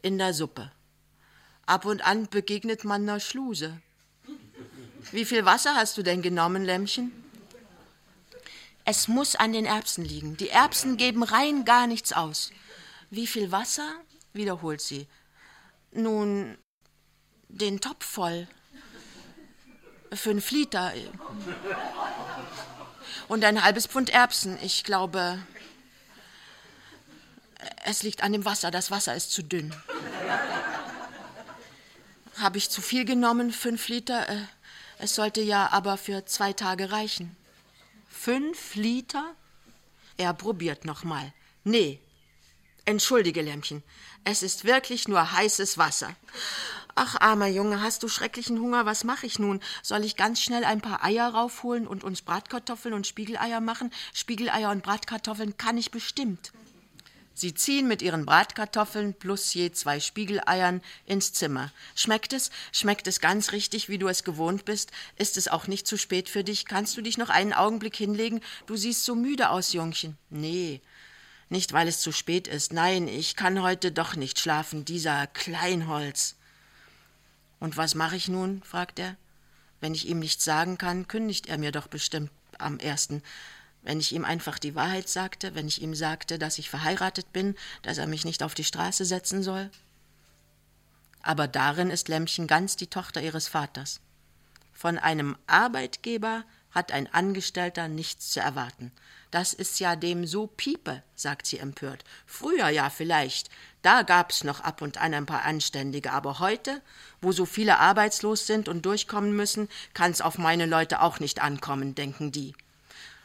in 0.00 0.18
der 0.18 0.32
Suppe. 0.32 0.70
Ab 1.66 1.84
und 1.84 2.02
an 2.02 2.28
begegnet 2.28 2.84
man 2.84 3.02
einer 3.02 3.20
Schluse. 3.20 3.80
Wie 5.10 5.24
viel 5.24 5.44
Wasser 5.44 5.74
hast 5.74 5.96
du 5.98 6.02
denn 6.02 6.22
genommen, 6.22 6.64
Lämmchen? 6.64 7.21
Es 8.84 9.08
muss 9.08 9.36
an 9.36 9.52
den 9.52 9.66
Erbsen 9.66 10.04
liegen. 10.04 10.36
Die 10.36 10.50
Erbsen 10.50 10.96
geben 10.96 11.22
rein 11.22 11.64
gar 11.64 11.86
nichts 11.86 12.12
aus. 12.12 12.50
Wie 13.10 13.26
viel 13.26 13.52
Wasser? 13.52 13.88
wiederholt 14.32 14.80
sie. 14.80 15.06
Nun, 15.92 16.56
den 17.48 17.80
Topf 17.80 18.04
voll. 18.04 18.48
Fünf 20.12 20.50
Liter. 20.50 20.92
Und 23.28 23.44
ein 23.44 23.62
halbes 23.62 23.86
Pfund 23.86 24.10
Erbsen. 24.10 24.58
Ich 24.62 24.84
glaube, 24.84 25.38
es 27.84 28.02
liegt 28.02 28.22
an 28.22 28.32
dem 28.32 28.44
Wasser. 28.44 28.70
Das 28.70 28.90
Wasser 28.90 29.14
ist 29.14 29.32
zu 29.32 29.42
dünn. 29.42 29.74
Habe 32.38 32.58
ich 32.58 32.70
zu 32.70 32.80
viel 32.80 33.04
genommen? 33.04 33.52
Fünf 33.52 33.88
Liter? 33.88 34.28
Äh, 34.28 34.42
es 34.98 35.14
sollte 35.14 35.40
ja 35.40 35.70
aber 35.72 35.96
für 35.96 36.24
zwei 36.24 36.52
Tage 36.52 36.90
reichen. 36.90 37.36
Fünf 38.24 38.76
Liter? 38.76 39.34
Er 40.16 40.32
probiert 40.32 40.84
nochmal. 40.84 41.32
Nee. 41.64 41.98
Entschuldige, 42.84 43.42
Lämmchen. 43.42 43.82
Es 44.22 44.44
ist 44.44 44.64
wirklich 44.64 45.08
nur 45.08 45.32
heißes 45.32 45.76
Wasser. 45.76 46.14
Ach, 46.94 47.20
armer 47.20 47.48
Junge, 47.48 47.82
hast 47.82 48.04
du 48.04 48.08
schrecklichen 48.08 48.60
Hunger? 48.60 48.86
Was 48.86 49.02
mache 49.02 49.26
ich 49.26 49.40
nun? 49.40 49.60
Soll 49.82 50.04
ich 50.04 50.14
ganz 50.14 50.40
schnell 50.40 50.62
ein 50.62 50.80
paar 50.80 51.02
Eier 51.02 51.34
raufholen 51.34 51.88
und 51.88 52.04
uns 52.04 52.22
Bratkartoffeln 52.22 52.94
und 52.94 53.08
Spiegeleier 53.08 53.60
machen? 53.60 53.92
Spiegeleier 54.14 54.70
und 54.70 54.84
Bratkartoffeln 54.84 55.56
kann 55.56 55.76
ich 55.76 55.90
bestimmt. 55.90 56.52
Sie 57.34 57.54
ziehen 57.54 57.88
mit 57.88 58.02
ihren 58.02 58.26
Bratkartoffeln 58.26 59.14
plus 59.14 59.54
je 59.54 59.72
zwei 59.72 60.00
Spiegeleiern 60.00 60.82
ins 61.06 61.32
Zimmer. 61.32 61.72
Schmeckt 61.94 62.32
es? 62.32 62.50
Schmeckt 62.72 63.06
es 63.06 63.20
ganz 63.20 63.52
richtig, 63.52 63.88
wie 63.88 63.98
du 63.98 64.08
es 64.08 64.24
gewohnt 64.24 64.64
bist? 64.64 64.92
Ist 65.16 65.36
es 65.36 65.48
auch 65.48 65.66
nicht 65.66 65.86
zu 65.86 65.96
spät 65.96 66.28
für 66.28 66.44
dich? 66.44 66.66
Kannst 66.66 66.96
du 66.96 67.02
dich 67.02 67.18
noch 67.18 67.30
einen 67.30 67.52
Augenblick 67.52 67.96
hinlegen? 67.96 68.40
Du 68.66 68.76
siehst 68.76 69.04
so 69.04 69.14
müde 69.14 69.50
aus, 69.50 69.72
Jungchen. 69.72 70.18
Nee, 70.28 70.80
nicht 71.48 71.72
weil 71.72 71.88
es 71.88 72.00
zu 72.00 72.12
spät 72.12 72.48
ist. 72.48 72.72
Nein, 72.72 73.08
ich 73.08 73.36
kann 73.36 73.62
heute 73.62 73.92
doch 73.92 74.16
nicht 74.16 74.38
schlafen, 74.38 74.84
dieser 74.84 75.26
Kleinholz. 75.26 76.36
Und 77.60 77.76
was 77.76 77.94
mache 77.94 78.16
ich 78.16 78.28
nun? 78.28 78.62
fragt 78.62 78.98
er. 78.98 79.16
Wenn 79.80 79.94
ich 79.94 80.08
ihm 80.08 80.18
nichts 80.18 80.44
sagen 80.44 80.78
kann, 80.78 81.08
kündigt 81.08 81.48
er 81.48 81.58
mir 81.58 81.72
doch 81.72 81.88
bestimmt 81.88 82.30
am 82.58 82.78
ersten. 82.78 83.22
Wenn 83.82 83.98
ich 83.98 84.12
ihm 84.12 84.24
einfach 84.24 84.58
die 84.58 84.74
Wahrheit 84.74 85.08
sagte, 85.08 85.54
wenn 85.54 85.66
ich 85.66 85.82
ihm 85.82 85.94
sagte, 85.94 86.38
dass 86.38 86.58
ich 86.58 86.70
verheiratet 86.70 87.32
bin, 87.32 87.56
dass 87.82 87.98
er 87.98 88.06
mich 88.06 88.24
nicht 88.24 88.42
auf 88.42 88.54
die 88.54 88.64
Straße 88.64 89.04
setzen 89.04 89.42
soll. 89.42 89.70
Aber 91.20 91.48
darin 91.48 91.90
ist 91.90 92.08
Lämmchen 92.08 92.46
ganz 92.46 92.76
die 92.76 92.86
Tochter 92.86 93.20
ihres 93.20 93.48
Vaters. 93.48 94.00
Von 94.72 94.98
einem 94.98 95.36
Arbeitgeber 95.46 96.44
hat 96.70 96.90
ein 96.90 97.12
Angestellter 97.12 97.88
nichts 97.88 98.30
zu 98.30 98.40
erwarten. 98.40 98.92
Das 99.30 99.52
ist 99.52 99.80
ja 99.80 99.96
dem 99.96 100.26
so 100.26 100.46
Piepe, 100.46 101.02
sagt 101.14 101.46
sie 101.46 101.58
empört. 101.58 102.04
Früher 102.26 102.68
ja 102.68 102.90
vielleicht, 102.90 103.50
da 103.82 104.02
gab's 104.02 104.44
noch 104.44 104.60
ab 104.60 104.82
und 104.82 104.98
an 104.98 105.14
ein 105.14 105.26
paar 105.26 105.42
Anständige, 105.42 106.12
aber 106.12 106.38
heute, 106.38 106.82
wo 107.20 107.32
so 107.32 107.46
viele 107.46 107.78
arbeitslos 107.78 108.46
sind 108.46 108.68
und 108.68 108.84
durchkommen 108.84 109.34
müssen, 109.34 109.68
kann's 109.94 110.20
auf 110.20 110.38
meine 110.38 110.66
Leute 110.66 111.00
auch 111.00 111.18
nicht 111.18 111.42
ankommen, 111.42 111.94
denken 111.94 112.32
die. 112.32 112.54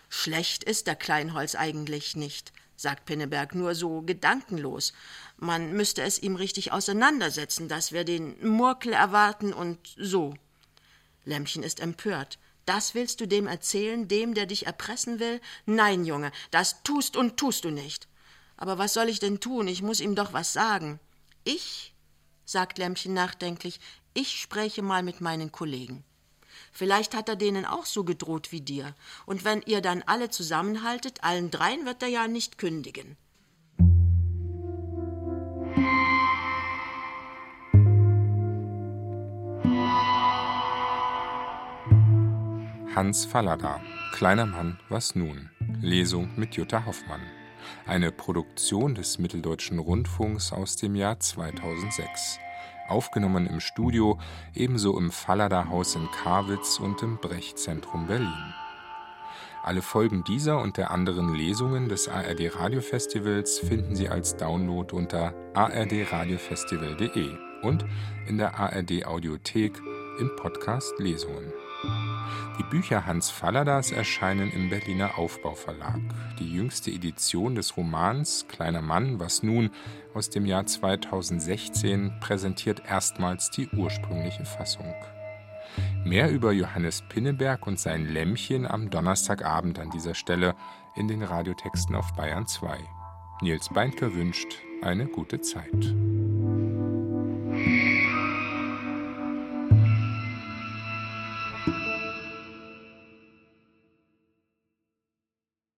Schlecht 0.09 0.63
ist 0.63 0.87
der 0.87 0.95
Kleinholz 0.95 1.55
eigentlich 1.55 2.15
nicht, 2.15 2.53
sagt 2.75 3.05
Pinneberg, 3.05 3.55
nur 3.55 3.75
so 3.75 4.01
gedankenlos. 4.01 4.93
Man 5.37 5.73
müsste 5.73 6.01
es 6.01 6.19
ihm 6.19 6.35
richtig 6.35 6.71
auseinandersetzen, 6.71 7.67
dass 7.67 7.91
wir 7.91 8.03
den 8.03 8.47
Murkel 8.47 8.93
erwarten 8.93 9.53
und 9.53 9.79
so. 9.97 10.33
Lämmchen 11.25 11.63
ist 11.63 11.79
empört. 11.79 12.39
Das 12.65 12.95
willst 12.95 13.21
du 13.21 13.27
dem 13.27 13.47
erzählen, 13.47 14.07
dem, 14.07 14.33
der 14.33 14.45
dich 14.45 14.65
erpressen 14.65 15.19
will? 15.19 15.39
Nein, 15.65 16.05
Junge, 16.05 16.31
das 16.51 16.83
tust 16.83 17.15
und 17.15 17.37
tust 17.37 17.63
du 17.63 17.69
nicht. 17.69 18.07
Aber 18.57 18.77
was 18.77 18.93
soll 18.93 19.07
ich 19.07 19.19
denn 19.19 19.39
tun? 19.39 19.67
Ich 19.67 19.81
muss 19.81 19.99
ihm 19.99 20.15
doch 20.15 20.33
was 20.33 20.51
sagen. 20.51 20.99
Ich, 21.43 21.93
sagt 22.43 22.77
Lämmchen 22.77 23.13
nachdenklich, 23.13 23.79
ich 24.13 24.39
spreche 24.39 24.81
mal 24.81 25.03
mit 25.03 25.21
meinen 25.21 25.51
Kollegen. 25.51 26.03
Vielleicht 26.71 27.15
hat 27.15 27.29
er 27.29 27.35
denen 27.35 27.65
auch 27.65 27.85
so 27.85 28.03
gedroht 28.03 28.51
wie 28.51 28.61
dir. 28.61 28.93
Und 29.25 29.45
wenn 29.45 29.61
ihr 29.63 29.81
dann 29.81 30.03
alle 30.05 30.29
zusammenhaltet, 30.29 31.23
allen 31.23 31.51
dreien 31.51 31.85
wird 31.85 32.03
er 32.03 32.09
ja 32.09 32.27
nicht 32.27 32.57
kündigen. 32.57 33.17
Hans 42.95 43.25
Fallada, 43.25 43.79
Kleiner 44.11 44.47
Mann, 44.47 44.79
was 44.89 45.13
nun? 45.13 45.51
Lesung 45.81 46.31
mit 46.35 46.55
Jutta 46.55 46.85
Hoffmann. 46.85 47.21
Eine 47.85 48.11
Produktion 48.11 48.95
des 48.95 49.19
Mitteldeutschen 49.19 49.77
Rundfunks 49.77 50.51
aus 50.51 50.77
dem 50.77 50.95
Jahr 50.95 51.19
2006. 51.19 52.39
Aufgenommen 52.87 53.47
im 53.47 53.59
Studio, 53.59 54.17
ebenso 54.53 54.97
im 54.97 55.11
Fallada 55.11 55.67
Haus 55.69 55.95
in 55.95 56.07
Karwitz 56.23 56.79
und 56.79 57.01
im 57.03 57.17
Brechzentrum 57.17 58.07
Berlin. 58.07 58.53
Alle 59.63 59.81
Folgen 59.81 60.23
dieser 60.23 60.61
und 60.61 60.77
der 60.77 60.91
anderen 60.91 61.33
Lesungen 61.33 61.89
des 61.89 62.07
ARD 62.07 62.55
Radiofestivals 62.55 63.59
finden 63.59 63.95
Sie 63.95 64.07
als 64.07 64.37
Download 64.37 64.95
unter 64.95 65.33
ardradiofestival.de 65.55 67.37
und 67.63 67.83
in 68.27 68.37
der 68.37 68.57
ARD 68.57 69.05
Audiothek 69.05 69.77
im 70.19 70.33
Podcast 70.37 70.93
Lesungen. 70.99 71.51
Die 71.83 72.63
Bücher 72.63 73.05
Hans 73.05 73.29
Falladas 73.29 73.91
erscheinen 73.91 74.51
im 74.51 74.69
Berliner 74.69 75.17
Aufbauverlag. 75.17 75.99
Die 76.39 76.51
jüngste 76.51 76.89
Edition 76.89 77.55
des 77.55 77.77
Romans 77.77 78.45
Kleiner 78.47 78.81
Mann, 78.81 79.19
was 79.19 79.43
nun 79.43 79.69
aus 80.13 80.29
dem 80.29 80.45
Jahr 80.45 80.65
2016 80.65 82.19
präsentiert 82.19 82.81
erstmals 82.87 83.51
die 83.51 83.69
ursprüngliche 83.69 84.45
Fassung. 84.45 84.93
Mehr 86.03 86.31
über 86.31 86.51
Johannes 86.51 87.03
Pinneberg 87.09 87.67
und 87.67 87.79
sein 87.79 88.07
Lämmchen 88.07 88.65
am 88.65 88.89
Donnerstagabend 88.89 89.77
an 89.77 89.91
dieser 89.91 90.15
Stelle 90.15 90.55
in 90.95 91.07
den 91.07 91.21
Radiotexten 91.21 91.95
auf 91.95 92.13
Bayern 92.13 92.47
2. 92.47 92.79
Nils 93.41 93.69
Beindker 93.69 94.15
wünscht 94.15 94.57
eine 94.81 95.05
gute 95.05 95.41
Zeit. 95.41 95.95